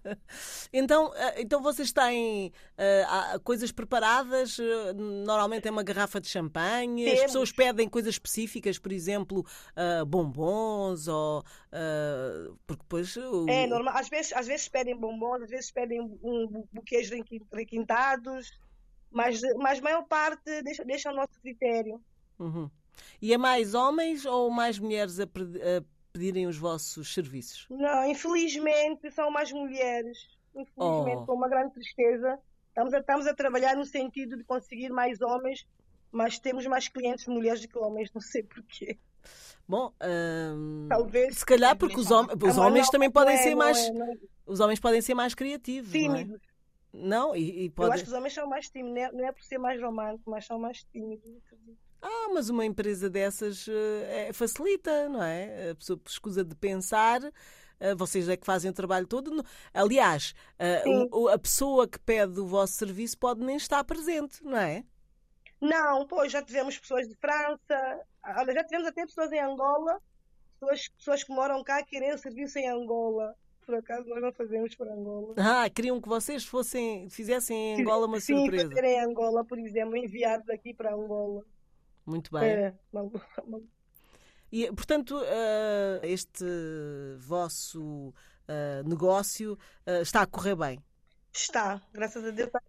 então, 0.73 1.13
eh, 1.15 1.43
então 1.43 1.63
vocês 1.63 1.93
têm 1.93 2.53
uh, 2.79 3.41
coisas 3.41 3.71
preparadas? 3.73 4.59
Normalmente 5.25 5.69
é 5.69 5.71
uma 5.71 5.83
garrafa 5.83 6.21
de 6.21 6.29
champanhe? 6.29 7.05
Temos. 7.05 7.21
As 7.21 7.27
pessoas 7.27 7.53
pedem 7.53 7.89
coisas 7.89 8.15
específicas, 8.15 8.79
por 8.79 8.93
exemplo, 8.93 9.45
uh, 9.77 10.05
bombons 10.07 11.09
ou. 11.09 11.41
Uh, 11.41 12.57
porque 12.67 12.83
depois. 12.83 13.17
É 13.49 13.67
normal. 13.67 13.97
Às 13.97 14.09
vezes, 14.09 14.33
às 14.33 14.47
vezes 14.47 14.69
pedem 14.69 14.97
bombons, 14.97 15.43
às 15.43 15.51
vezes 15.51 15.71
pedem 15.71 16.01
um 16.01 16.67
buquês 16.73 17.11
requintados, 17.53 18.53
mas, 19.11 19.41
mas 19.59 19.79
a 19.79 19.83
maior 19.83 20.05
parte 20.05 20.63
deixa, 20.63 20.85
deixa 20.85 21.11
ao 21.11 21.17
nosso 21.17 21.41
critério. 21.41 22.01
Uhum. 22.39 22.71
E 23.21 23.33
é 23.33 23.39
mais 23.39 23.75
homens 23.75 24.25
ou 24.25 24.51
mais 24.51 24.79
mulheres 24.79 25.21
a, 25.21 25.25
a 25.25 25.27
pedirem 26.13 26.47
os 26.47 26.57
vossos 26.57 27.13
serviços? 27.13 27.67
Não, 27.71 28.05
infelizmente 28.07 29.11
são 29.11 29.31
mais 29.31 29.51
mulheres. 29.51 30.19
Infelizmente, 30.55 31.23
oh. 31.23 31.27
com 31.27 31.35
uma 31.35 31.49
grande 31.49 31.73
tristeza. 31.73 32.39
Estamos 32.69 32.93
a, 32.95 32.99
estamos 32.99 33.27
a 33.27 33.35
trabalhar 33.35 33.77
no 33.77 33.85
sentido 33.85 34.37
de 34.37 34.45
conseguir 34.45 34.91
mais 34.91 35.21
homens, 35.21 35.67
mas 36.11 36.39
temos 36.39 36.67
mais 36.67 36.89
clientes 36.89 37.27
mulheres 37.27 37.61
do 37.61 37.69
que 37.69 37.79
homens, 37.79 38.11
não 38.13 38.21
sei 38.21 38.43
porquê. 38.43 38.99
Bom, 39.67 39.93
hum, 40.03 40.87
talvez. 40.89 41.39
Se 41.39 41.47
calhar 41.47 41.77
porque 41.77 41.99
os, 41.99 42.11
hom 42.11 42.27
os 42.43 42.59
homens 42.59 42.91
também 42.91 43.11
podem 43.11 43.37
ser 43.39 43.55
mais. 43.55 43.79
Os 44.45 44.61
homens 44.61 44.81
podem 44.81 45.01
ser 45.01 45.15
mais 45.15 45.35
criativos. 45.35 45.93
Tímidos. 45.93 46.41
Não, 46.93 47.35
é? 47.35 47.39
e, 47.39 47.65
e 47.65 47.71
pode... 47.71 47.89
Eu 47.89 47.95
acho 47.95 48.05
que 48.05 48.11
os 48.11 48.15
homens 48.15 48.35
são 48.35 48.47
mais 48.47 48.69
tímidos, 48.69 48.95
não 48.95 49.03
é, 49.03 49.13
não 49.13 49.25
é 49.27 49.33
por 49.33 49.43
ser 49.45 49.57
mais 49.57 49.81
romântico, 49.81 50.31
mas 50.31 50.45
são 50.45 50.59
mais 50.59 50.85
tímidos. 50.93 51.43
Ah, 52.03 52.29
mas 52.35 52.51
uma 52.51 52.67
empresa 52.67 53.09
dessas 53.09 53.67
é, 53.69 54.33
facilita, 54.33 55.09
não 55.09 55.23
é? 55.23 55.71
A 55.71 55.75
pessoa 55.75 56.01
escusa 56.07 56.45
de 56.45 56.55
pensar 56.55 57.21
vocês 57.97 58.29
é 58.29 58.37
que 58.37 58.47
fazem 58.47 58.71
o 58.71 58.75
trabalho 58.75 59.07
todo. 59.07 59.45
Aliás, 59.75 60.35
a, 60.59 61.35
a, 61.35 61.39
pessoa 61.39 61.89
que 61.89 61.99
pede 61.99 62.39
o 62.39 62.47
vosso 62.47 62.75
serviço 62.75 63.19
pode 63.19 63.41
nem 63.41 63.57
estar 63.57 63.83
presente, 63.83 64.43
não 64.45 64.57
é? 64.57 64.85
Não, 65.61 66.07
pois 66.07 66.33
já 66.33 66.43
tivemos 66.43 66.79
pessoas 66.79 67.09
de 67.09 67.15
França, 67.15 68.01
olha, 68.37 68.53
já 68.53 68.65
tivemos 68.65 68.89
até 68.89 69.07
pessoas 69.07 69.31
em 69.33 69.41
Angola, 69.41 70.01
pessoas, 70.59 70.89
pessoas 70.89 71.25
que 71.25 71.33
moram 71.33 71.63
cá 71.63 71.85
querendo 71.85 72.19
serviço 72.19 72.59
em 72.59 72.69
Angola. 72.69 73.35
Por 73.65 73.77
acaso 73.77 74.09
nós 74.09 74.21
não 74.21 74.33
fazemos 74.33 74.75
para 74.75 74.93
Angola. 74.93 75.35
Ah, 75.39 75.71
queriam 75.71 76.01
que 76.01 76.09
vocês 76.09 76.45
fossem, 76.45 77.09
fizessem 77.09 77.57
em 77.57 77.81
Angola 77.81 78.09
uma 78.09 78.19
sim, 78.19 78.37
surpresa. 78.37 78.75
Sim, 78.75 78.81
em 78.81 79.01
Angola, 79.01 79.45
por 79.45 79.57
exemplo, 79.57 79.97
enviados 79.97 80.49
aqui 80.51 80.75
para 80.75 80.93
Angola. 80.93 81.45
Muito 82.05 82.31
bem. 82.33 82.45
É, 82.45 82.75
e, 84.51 84.67
portanto, 84.73 85.17
uh, 85.17 86.05
este 86.05 86.45
vosso 87.19 88.09
uh, 88.13 88.89
negócio 88.89 89.55
uh, 89.87 90.03
está 90.03 90.23
a 90.23 90.27
correr 90.27 90.57
bem? 90.57 90.79
Está, 91.33 91.81
graças 91.93 92.23
a 92.25 92.31
Deus 92.31 92.49
está, 92.49 92.61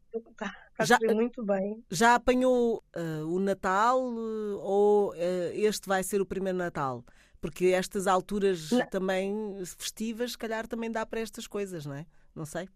está 0.71 0.85
já, 0.85 0.95
a 0.95 0.99
correr 0.99 1.15
muito 1.15 1.43
bem. 1.43 1.83
Já 1.91 2.15
apanhou 2.15 2.81
o 3.27 3.37
Natal 3.39 4.01
ou 4.01 5.13
este 5.15 5.85
vai 5.85 6.01
ser 6.01 6.21
o 6.21 6.25
primeiro 6.25 6.57
Natal? 6.57 7.03
Porque 7.41 7.67
estas 7.67 8.07
alturas 8.07 8.71
não. 8.71 8.85
também 8.87 9.65
festivas, 9.65 10.31
se 10.31 10.37
calhar 10.37 10.65
também 10.65 10.89
dá 10.89 11.05
para 11.05 11.19
estas 11.19 11.45
coisas, 11.45 11.85
não 11.85 11.95
é? 11.95 12.05
Não 12.33 12.45
sei. 12.45 12.69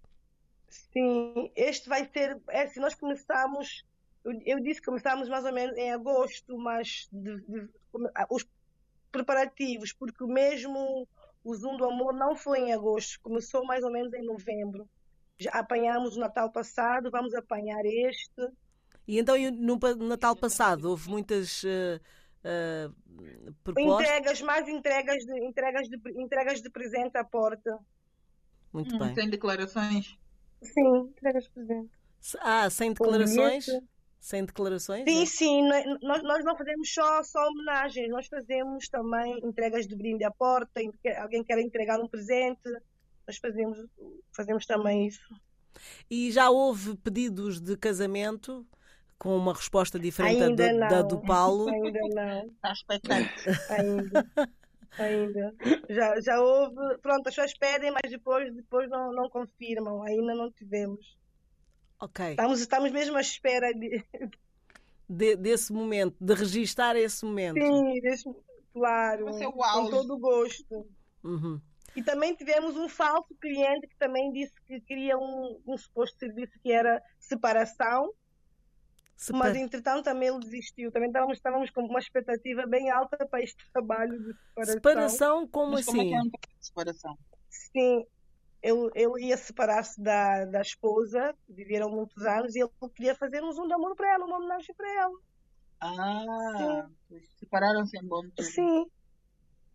Sim, 0.67 1.51
este 1.55 1.87
vai 1.87 2.09
ser. 2.11 2.37
É, 2.49 2.67
se 2.67 2.79
nós 2.79 2.93
começamos 2.93 3.85
eu 4.45 4.59
disse 4.59 4.79
que 4.79 4.87
começámos 4.87 5.29
mais 5.29 5.45
ou 5.45 5.53
menos 5.53 5.77
em 5.77 5.91
agosto, 5.91 6.57
mas 6.57 7.07
de, 7.11 7.41
de, 7.41 7.69
os 8.29 8.45
preparativos, 9.11 9.93
porque 9.93 10.25
mesmo 10.25 11.07
o 11.43 11.55
Zoom 11.55 11.77
do 11.77 11.85
Amor 11.85 12.13
não 12.13 12.35
foi 12.35 12.59
em 12.59 12.73
agosto, 12.73 13.19
começou 13.21 13.65
mais 13.65 13.83
ou 13.83 13.91
menos 13.91 14.13
em 14.13 14.23
novembro. 14.23 14.87
Já 15.39 15.51
apanhámos 15.51 16.17
o 16.17 16.19
Natal 16.19 16.51
passado, 16.51 17.09
vamos 17.11 17.33
apanhar 17.33 17.85
este. 17.85 18.49
E 19.07 19.19
então 19.19 19.35
no 19.51 20.07
Natal 20.07 20.35
passado 20.35 20.89
houve 20.89 21.09
muitas 21.09 21.63
uh, 21.63 22.01
uh, 22.43 23.53
propostas? 23.63 24.07
Entregas, 24.07 24.41
mais 24.41 24.67
entregas 24.67 25.25
de, 25.25 25.45
entregas, 25.45 25.87
de, 25.87 26.21
entregas 26.21 26.61
de 26.61 26.69
presente 26.69 27.17
à 27.17 27.23
porta. 27.23 27.79
Muito 28.73 28.95
hum, 28.95 28.99
bem. 28.99 29.15
Sem 29.15 29.29
declarações? 29.29 30.17
Sim, 30.61 30.97
entregas 31.11 31.43
de 31.45 31.49
presente. 31.51 31.91
Ah, 32.41 32.69
sem 32.69 32.91
declarações? 32.91 33.67
Sem 34.19 34.45
declarações? 34.45 35.03
Sim, 35.07 35.21
é? 35.21 35.25
sim. 35.25 35.69
Nós, 36.01 36.23
nós 36.23 36.43
não 36.43 36.57
fazemos 36.57 36.93
só, 36.93 37.23
só 37.23 37.39
homenagens, 37.47 38.09
nós 38.09 38.27
fazemos 38.27 38.89
também 38.89 39.39
entregas 39.43 39.87
de 39.87 39.95
brinde 39.95 40.23
à 40.23 40.31
porta, 40.31 40.81
alguém 41.19 41.43
quer 41.43 41.59
entregar 41.59 41.99
um 41.99 42.07
presente, 42.07 42.69
nós 43.27 43.37
fazemos, 43.37 43.77
fazemos 44.35 44.65
também 44.65 45.07
isso. 45.07 45.27
E 46.09 46.31
já 46.31 46.49
houve 46.49 46.95
pedidos 46.97 47.61
de 47.61 47.77
casamento 47.77 48.65
com 49.17 49.35
uma 49.35 49.53
resposta 49.53 49.99
diferente 49.99 50.41
Ainda 50.41 50.79
da, 50.79 50.87
da, 50.87 51.01
do 51.01 51.21
Paulo? 51.21 51.69
Ainda 51.69 51.99
não. 52.13 52.47
Está 52.47 52.71
expectante. 52.71 53.49
Ainda. 53.69 54.29
Ainda. 54.99 55.55
Já, 55.89 56.19
já 56.21 56.41
houve. 56.41 56.97
Pronto, 57.01 57.27
as 57.27 57.35
pessoas 57.35 57.53
pedem, 57.57 57.91
mas 57.91 58.11
depois, 58.11 58.53
depois 58.53 58.89
não, 58.89 59.11
não 59.11 59.29
confirmam. 59.29 60.03
Ainda 60.03 60.35
não 60.35 60.51
tivemos. 60.51 61.17
Ok. 61.99 62.31
Estamos, 62.31 62.59
estamos 62.59 62.91
mesmo 62.91 63.17
à 63.17 63.21
espera 63.21 63.73
de... 63.73 64.03
de 65.09 65.35
desse 65.35 65.73
momento, 65.73 66.15
de 66.19 66.33
registar 66.33 66.95
esse 66.95 67.25
momento. 67.25 67.59
Sim, 67.59 68.01
desse, 68.01 68.29
claro. 68.73 69.25
Com 69.25 69.89
todo 69.89 70.13
o 70.13 70.19
gosto. 70.19 70.87
Uhum. 71.23 71.59
E 71.95 72.03
também 72.03 72.35
tivemos 72.35 72.77
um 72.77 72.87
falso 72.87 73.33
cliente 73.41 73.87
que 73.87 73.97
também 73.97 74.31
disse 74.31 74.53
que 74.67 74.79
queria 74.81 75.17
um, 75.17 75.59
um 75.65 75.77
suposto 75.77 76.19
serviço 76.19 76.53
que 76.61 76.71
era 76.71 77.01
separação. 77.19 78.13
Separ... 79.15 79.39
Mas 79.39 79.57
entretanto 79.57 80.03
também 80.03 80.29
ele 80.29 80.39
desistiu. 80.39 80.91
Também 80.91 81.09
estávamos, 81.09 81.37
estávamos 81.37 81.71
com 81.71 81.81
uma 81.81 81.97
expectativa 81.97 82.67
bem 82.67 82.91
alta 82.91 83.25
para 83.25 83.41
este 83.41 83.57
trabalho 83.71 84.15
de 84.19 84.33
separação. 84.33 84.73
Separação 84.73 85.47
como 85.47 85.71
Mas 85.71 85.87
assim? 85.87 85.97
Como 85.97 86.01
é 86.01 86.07
que 86.09 86.13
é 86.13 86.21
um 86.21 86.31
separação? 86.59 87.17
Sim, 87.49 88.05
ele, 88.67 88.91
ele 88.93 89.27
ia 89.27 89.37
separar-se 89.37 90.01
da, 90.01 90.45
da 90.45 90.61
esposa, 90.61 91.33
viveram 91.47 91.89
muitos 91.89 92.23
anos, 92.23 92.55
e 92.55 92.59
ele 92.59 92.69
queria 92.95 93.15
fazer 93.15 93.43
um 93.43 93.51
zoom 93.51 93.67
de 93.67 93.73
amor 93.73 93.95
para 93.95 94.13
ela, 94.13 94.25
uma 94.25 94.37
homenagem 94.37 94.75
para 94.75 94.89
ela. 95.01 95.19
Ah, 95.79 96.87
separaram-se 97.39 97.97
em 97.97 98.05
bom 98.05 98.21
tempo. 98.21 98.43
Sim. 98.43 98.85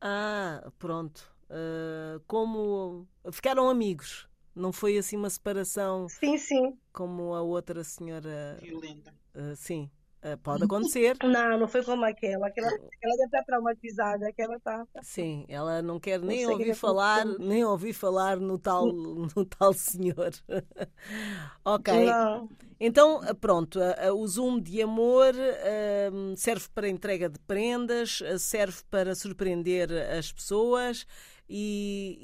Ah, 0.01 0.71
pronto. 0.79 1.33
Uh, 1.49 2.21
como 2.27 3.07
ficaram 3.31 3.69
amigos, 3.69 4.29
não 4.55 4.73
foi 4.73 4.99
assim 4.99 5.17
uma 5.17 5.31
separação. 5.31 6.09
Sim, 6.09 6.37
sim. 6.37 6.79
Como 6.93 7.35
a 7.35 7.43
outra 7.43 7.85
senhora. 7.85 8.59
Violenta. 8.61 9.15
Uh, 9.35 9.55
sim. 9.55 9.91
Uh, 10.23 10.39
pode 10.39 10.65
acontecer. 10.65 11.17
Não, 11.25 11.59
não 11.59 11.67
foi 11.67 11.83
como 11.83 12.05
aquela. 12.05 12.47
Aquela, 12.47 12.69
aquela 12.69 13.17
deve 13.17 13.25
estar 13.25 13.43
traumatizada. 13.45 14.29
Aquela 14.29 14.57
está. 14.57 14.87
Sim, 15.03 15.45
ela 15.49 15.83
não 15.83 15.99
quer 15.99 16.21
nem 16.21 16.45
não 16.45 16.53
ouvir 16.53 16.75
falar, 16.75 17.25
nem 17.25 17.65
ouvir 17.65 17.93
falar 17.93 18.39
no 18.39 18.57
tal, 18.57 18.87
no 19.35 19.45
tal 19.45 19.73
senhor. 19.73 20.31
ok. 21.65 22.05
Não. 22.05 22.49
Então, 22.79 23.21
pronto, 23.41 23.79
o 24.15 24.27
Zoom 24.27 24.61
de 24.61 24.83
amor 24.83 25.35
uh, 25.35 26.37
serve 26.37 26.67
para 26.75 26.89
entrega 26.89 27.29
de 27.29 27.39
prendas, 27.41 28.21
serve 28.39 28.79
para 28.91 29.15
surpreender 29.15 29.91
as 30.17 30.33
pessoas 30.33 31.07
e, 31.49 32.19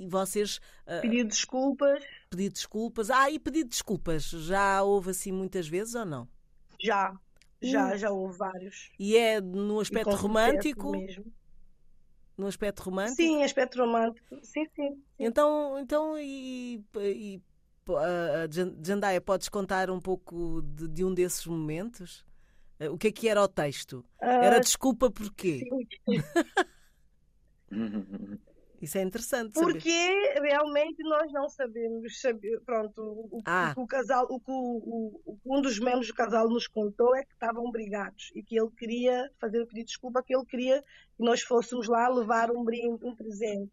e, 0.00 0.04
e 0.04 0.08
vocês. 0.08 0.58
Uh, 0.86 1.00
pedir 1.02 1.24
desculpas. 1.24 2.04
Pedir 2.30 2.50
desculpas. 2.50 3.10
Ah, 3.10 3.30
e 3.30 3.38
pedir 3.38 3.64
desculpas. 3.64 4.24
Já 4.24 4.82
houve 4.82 5.10
assim 5.10 5.30
muitas 5.32 5.68
vezes 5.68 5.94
ou 5.94 6.04
não? 6.04 6.28
Já, 6.80 7.14
já, 7.60 7.96
já 7.96 8.10
houve 8.10 8.36
vários. 8.36 8.90
E 8.98 9.16
é 9.16 9.40
no 9.40 9.80
aspecto 9.80 10.14
romântico? 10.14 10.90
Mesmo. 10.90 11.24
No 12.36 12.46
aspecto 12.46 12.82
romântico? 12.82 13.16
Sim, 13.16 13.42
aspecto 13.42 13.78
romântico. 13.78 14.36
Sim, 14.42 14.64
sim. 14.64 14.70
sim. 14.74 15.02
Então, 15.18 15.78
então 15.78 16.18
e, 16.18 16.84
e 16.96 17.42
a 17.88 18.48
Jandaia, 18.82 19.20
podes 19.20 19.48
contar 19.48 19.90
um 19.90 20.00
pouco 20.00 20.62
de, 20.62 20.88
de, 20.88 21.04
um 21.04 21.14
desses 21.14 21.46
momentos? 21.46 22.24
Eh, 22.78 22.88
o 22.88 22.98
que 22.98 23.08
é 23.08 23.12
que 23.12 23.28
era 23.28 23.42
o 23.42 23.48
texto? 23.48 24.04
Uh, 24.20 24.26
era 24.26 24.60
desculpa 24.60 25.10
porquê? 25.10 25.60
Sim. 25.60 25.86
Isso 28.84 28.98
é 28.98 29.02
interessante. 29.02 29.54
Porque 29.54 29.90
saber. 29.90 30.40
realmente 30.42 31.02
nós 31.04 31.32
não 31.32 31.48
sabemos. 31.48 32.20
Pronto, 32.66 33.00
o, 33.32 33.40
ah. 33.46 33.72
o, 33.74 33.82
o 33.82 33.86
casal, 33.86 34.26
o 34.28 34.38
que 34.38 34.50
o, 34.50 35.38
um 35.46 35.62
dos 35.62 35.78
membros 35.78 36.08
do 36.08 36.14
casal 36.14 36.48
nos 36.50 36.68
contou 36.68 37.16
é 37.16 37.24
que 37.24 37.32
estavam 37.32 37.70
brigados 37.70 38.30
e 38.34 38.42
que 38.42 38.60
ele 38.60 38.70
queria 38.76 39.30
fazer 39.40 39.62
o 39.62 39.66
pedido 39.66 39.86
de 39.86 39.92
desculpa, 39.92 40.22
que 40.22 40.36
ele 40.36 40.44
queria 40.44 40.82
que 40.82 41.24
nós 41.24 41.40
fôssemos 41.40 41.88
lá 41.88 42.08
levar 42.08 42.50
um 42.50 42.62
brinde, 42.62 43.02
um 43.02 43.16
presente. 43.16 43.72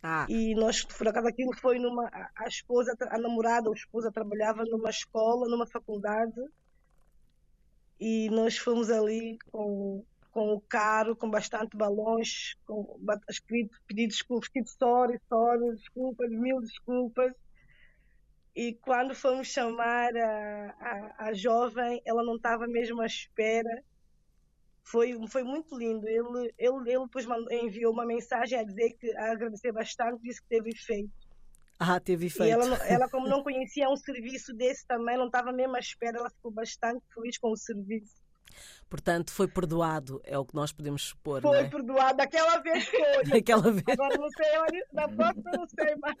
Ah. 0.00 0.26
E 0.28 0.54
nós, 0.54 0.84
por 0.84 1.08
acaso, 1.08 1.26
aquilo 1.26 1.52
foi 1.56 1.80
numa. 1.80 2.08
A 2.36 2.46
esposa, 2.46 2.96
a 3.10 3.18
namorada 3.18 3.68
ou 3.68 3.74
a 3.74 3.76
esposa 3.76 4.12
trabalhava 4.12 4.64
numa 4.64 4.90
escola, 4.90 5.48
numa 5.48 5.66
faculdade, 5.66 6.40
e 7.98 8.30
nós 8.30 8.56
fomos 8.56 8.90
ali 8.90 9.38
com, 9.50 10.04
com 10.30 10.54
o 10.54 10.60
carro, 10.60 11.16
com 11.16 11.28
bastante 11.30 11.76
balões, 11.76 12.54
com 12.64 12.98
escrito 13.28 13.76
pedidos 13.86 14.16
desculpas, 14.16 14.48
escrito 14.48 14.70
sorry, 14.70 15.20
sorry, 15.28 15.76
desculpas, 15.76 16.30
mil 16.30 16.60
desculpas. 16.60 17.32
E 18.54 18.74
quando 18.74 19.14
fomos 19.14 19.48
chamar 19.48 20.16
a, 20.16 20.76
a, 20.80 21.28
a 21.28 21.32
jovem, 21.32 22.02
ela 22.04 22.22
não 22.22 22.36
estava 22.36 22.66
mesmo 22.66 23.00
à 23.00 23.06
espera 23.06 23.82
foi, 24.90 25.14
foi 25.28 25.44
muito 25.44 25.76
lindo. 25.76 26.06
Ele, 26.08 26.52
ele, 26.58 26.90
ele 26.90 27.04
depois 27.04 27.26
enviou 27.50 27.92
uma 27.92 28.04
mensagem 28.04 28.58
a 28.58 28.64
dizer 28.64 28.90
que 28.94 29.14
a 29.16 29.32
agradecer 29.32 29.72
bastante, 29.72 30.20
disse 30.22 30.42
que 30.42 30.48
teve 30.48 30.70
efeito. 30.70 31.10
Ah, 31.78 32.00
teve 32.00 32.26
efeito. 32.26 32.48
E 32.48 32.50
ela, 32.50 32.76
ela, 32.86 33.08
como 33.08 33.26
não 33.28 33.42
conhecia 33.42 33.88
um 33.88 33.96
serviço 33.96 34.52
desse 34.52 34.86
também, 34.86 35.16
não 35.16 35.26
estava 35.26 35.52
mesmo 35.52 35.76
à 35.76 35.78
espera, 35.78 36.18
ela 36.18 36.30
ficou 36.30 36.50
bastante 36.50 37.02
feliz 37.14 37.38
com 37.38 37.52
o 37.52 37.56
serviço. 37.56 38.20
Portanto, 38.88 39.32
foi 39.32 39.46
perdoado, 39.46 40.20
é 40.24 40.36
o 40.36 40.44
que 40.44 40.54
nós 40.54 40.72
podemos 40.72 41.02
supor. 41.02 41.42
Foi 41.42 41.58
é? 41.58 41.68
perdoado, 41.68 42.16
daquela 42.16 42.58
vez 42.58 42.88
foi. 42.88 43.24
daquela 43.30 43.70
vez. 43.70 43.84
Agora 43.88 44.18
não 44.18 44.28
sei, 44.30 44.58
olha, 44.58 44.86
da 44.92 45.08
próxima 45.08 45.50
não 45.56 45.66
sei, 45.68 45.94
mas 46.00 46.16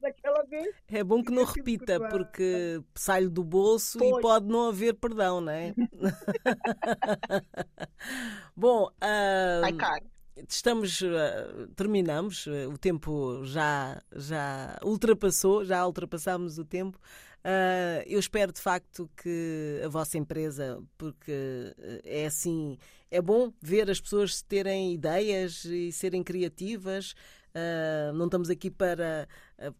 daquela 0.00 0.42
vez. 0.46 0.74
É 0.88 1.04
bom 1.04 1.22
que 1.22 1.30
não 1.30 1.44
repita, 1.44 2.00
porque 2.08 2.82
sai-lhe 2.94 3.28
do 3.28 3.44
bolso 3.44 3.98
foi. 3.98 4.08
e 4.08 4.20
pode 4.20 4.46
não 4.46 4.68
haver 4.68 4.94
perdão, 4.94 5.40
não 5.40 5.52
é? 5.52 5.74
bom. 8.56 8.86
Uh... 8.86 9.64
Ai, 9.64 9.72
cara 9.74 10.02
estamos 10.48 11.00
uh, 11.02 11.68
terminamos 11.76 12.46
o 12.46 12.78
tempo 12.78 13.44
já 13.44 14.00
já 14.14 14.78
ultrapassou 14.82 15.64
já 15.64 15.86
ultrapassámos 15.86 16.58
o 16.58 16.64
tempo 16.64 16.98
Uh, 17.40 18.04
eu 18.06 18.20
espero 18.20 18.52
de 18.52 18.60
facto 18.60 19.10
que 19.16 19.80
a 19.82 19.88
vossa 19.88 20.18
empresa, 20.18 20.82
porque 20.98 21.32
eh, 21.78 22.00
é 22.04 22.26
assim, 22.26 22.76
é 23.10 23.22
bom 23.22 23.50
ver 23.62 23.90
as 23.90 23.98
pessoas 23.98 24.42
terem 24.42 24.92
ideias 24.92 25.64
e 25.64 25.90
serem 25.90 26.22
criativas. 26.22 27.12
Uh, 27.54 28.12
não 28.14 28.26
estamos 28.26 28.50
aqui 28.50 28.70
para 28.70 29.26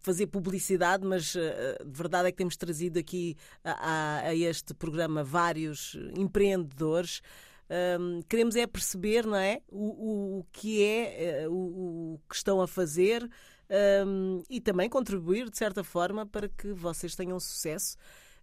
fazer 0.01 0.27
publicidade, 0.27 1.07
mas 1.07 1.35
uh, 1.35 1.39
de 1.85 1.97
verdade 1.97 2.29
é 2.29 2.31
que 2.33 2.39
temos 2.39 2.57
trazido 2.57 2.99
aqui 2.99 3.37
a, 3.63 3.73
a, 3.73 4.29
a 4.29 4.35
este 4.35 4.73
programa 4.73 5.23
vários 5.23 5.97
empreendedores. 6.17 7.21
Um, 8.01 8.21
queremos 8.23 8.57
é 8.57 8.67
perceber 8.67 9.25
não 9.25 9.37
é, 9.37 9.61
o, 9.71 9.85
o, 9.85 10.39
o 10.41 10.47
que 10.51 10.83
é 10.83 11.47
o, 11.49 12.15
o 12.15 12.21
que 12.29 12.35
estão 12.35 12.61
a 12.61 12.67
fazer, 12.67 13.29
um, 14.07 14.43
e 14.51 14.61
também 14.61 14.89
contribuir, 14.89 15.49
de 15.49 15.57
certa 15.57 15.85
forma, 15.85 16.27
para 16.27 16.49
que 16.49 16.73
vocês 16.73 17.15
tenham 17.15 17.39
sucesso. 17.39 17.97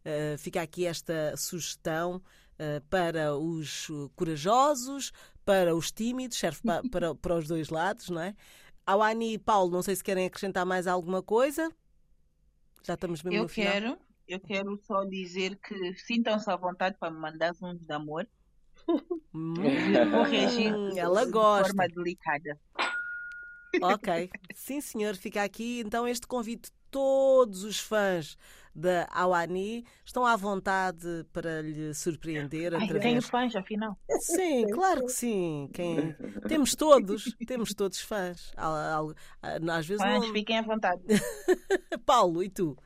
Uh, 0.06 0.38
fica 0.38 0.62
aqui 0.62 0.86
esta 0.86 1.36
sugestão 1.36 2.16
uh, 2.16 2.82
para 2.90 3.36
os 3.36 3.88
corajosos, 4.16 5.12
para 5.44 5.76
os 5.76 5.92
tímidos, 5.92 6.38
serve 6.38 6.62
para, 6.64 6.82
para, 6.90 7.16
para 7.16 7.36
os 7.36 7.48
dois 7.48 7.70
lados, 7.70 8.10
não 8.10 8.22
é? 8.22 8.36
Awane 8.86 9.34
e 9.34 9.38
Paulo, 9.38 9.70
não 9.72 9.82
sei 9.82 9.96
se 9.98 10.04
querem 10.04 10.26
acrescentar 10.26 10.66
mais 10.66 10.88
alguma 10.88 11.22
coisa. 11.22 11.70
Já 12.84 12.94
estamos 12.94 13.22
mesmo 13.22 13.38
eu 13.38 13.44
no 13.44 13.50
final. 13.50 13.74
quero, 13.74 13.98
eu 14.30 14.40
quero 14.40 14.80
só 14.88 15.04
dizer 15.04 15.58
que 15.58 15.94
sintam-se 15.96 16.50
à 16.50 16.56
vontade 16.56 16.96
para 16.98 17.12
me 17.12 17.20
mandar 17.20 17.54
uns 17.62 17.80
de 17.80 17.94
amor. 17.94 18.28
Hum, 19.34 19.56
corrigir 20.12 20.74
ela 20.98 21.26
gosta. 21.26 21.70
de 21.70 21.76
forma 21.76 21.88
delicada. 21.90 22.58
Ok, 23.82 24.30
sim 24.54 24.82
senhor, 24.82 25.16
fica 25.16 25.44
aqui 25.44 25.82
então 25.86 26.08
este 26.08 26.28
convite. 26.28 26.72
Todos 26.90 27.66
os 27.66 27.80
fãs 27.80 28.38
da 28.74 29.08
Awani 29.12 29.84
estão 30.06 30.26
à 30.26 30.36
vontade 30.36 31.26
para 31.34 31.62
lhe 31.62 31.94
surpreender. 31.94 32.74
Ai, 32.74 32.84
através... 32.84 33.04
Tenho 33.04 33.22
fãs, 33.22 33.56
afinal. 33.56 33.98
Sim, 34.20 34.68
claro 34.72 35.06
que 35.06 35.12
sim. 35.12 35.70
Quem... 35.74 36.16
Temos 36.48 36.76
todos, 36.76 37.36
temos 37.46 37.74
todos 37.74 38.00
fãs. 38.00 38.54
Às 38.56 39.86
vezes 39.88 40.02
fãs, 40.02 40.26
não... 40.26 40.32
fiquem 40.32 40.60
à 40.60 40.62
vontade. 40.62 41.02
Paulo, 42.06 42.44
e 42.44 42.50
tu? 42.50 42.78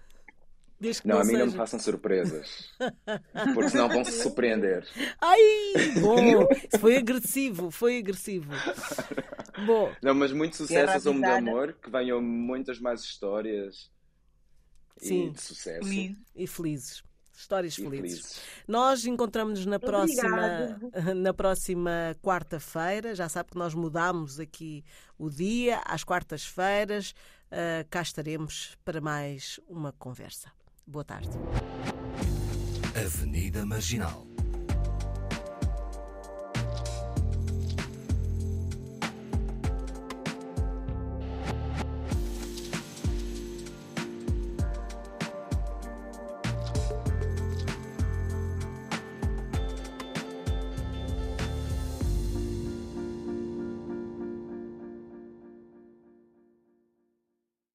Não, 1.05 1.15
não 1.15 1.21
a 1.21 1.23
mim 1.23 1.31
seja... 1.31 1.39
não 1.39 1.51
me 1.51 1.57
façam 1.57 1.79
surpresas. 1.79 2.69
Porque 3.53 3.69
senão 3.69 3.87
vão 3.87 4.03
se 4.03 4.21
surpreender. 4.23 4.87
Ai, 5.19 5.39
bom, 5.99 6.47
foi 6.79 6.97
agressivo, 6.97 7.69
foi 7.69 7.99
agressivo. 7.99 8.51
Bom, 9.65 9.93
não, 10.01 10.15
mas 10.15 10.31
muito 10.31 10.57
sucesso 10.57 11.09
ao 11.09 11.13
de 11.15 11.25
amor, 11.25 11.73
que 11.73 11.89
venham 11.89 12.21
muitas 12.21 12.79
mais 12.79 13.01
histórias 13.01 13.91
Sim. 14.97 15.27
e 15.27 15.29
de 15.31 15.41
sucesso. 15.41 15.89
E 16.35 16.47
felizes. 16.47 17.03
Histórias 17.35 17.75
felizes. 17.75 17.99
felizes. 17.99 18.41
Nós 18.67 19.05
encontramos-nos 19.05 19.65
na 19.65 19.79
próxima, 19.79 20.79
na 21.15 21.33
próxima 21.33 22.15
quarta-feira. 22.21 23.15
Já 23.15 23.27
sabe 23.27 23.49
que 23.51 23.57
nós 23.57 23.73
mudamos 23.73 24.39
aqui 24.39 24.83
o 25.17 25.29
dia, 25.29 25.81
às 25.85 26.03
quartas-feiras. 26.03 27.15
Uh, 27.51 27.85
cá 27.89 28.01
estaremos 28.01 28.77
para 28.85 29.01
mais 29.01 29.59
uma 29.67 29.91
conversa. 29.91 30.51
Boa 30.85 31.03
tarde. 31.03 31.37
Avenida 32.95 33.65
Marginal 33.65 34.30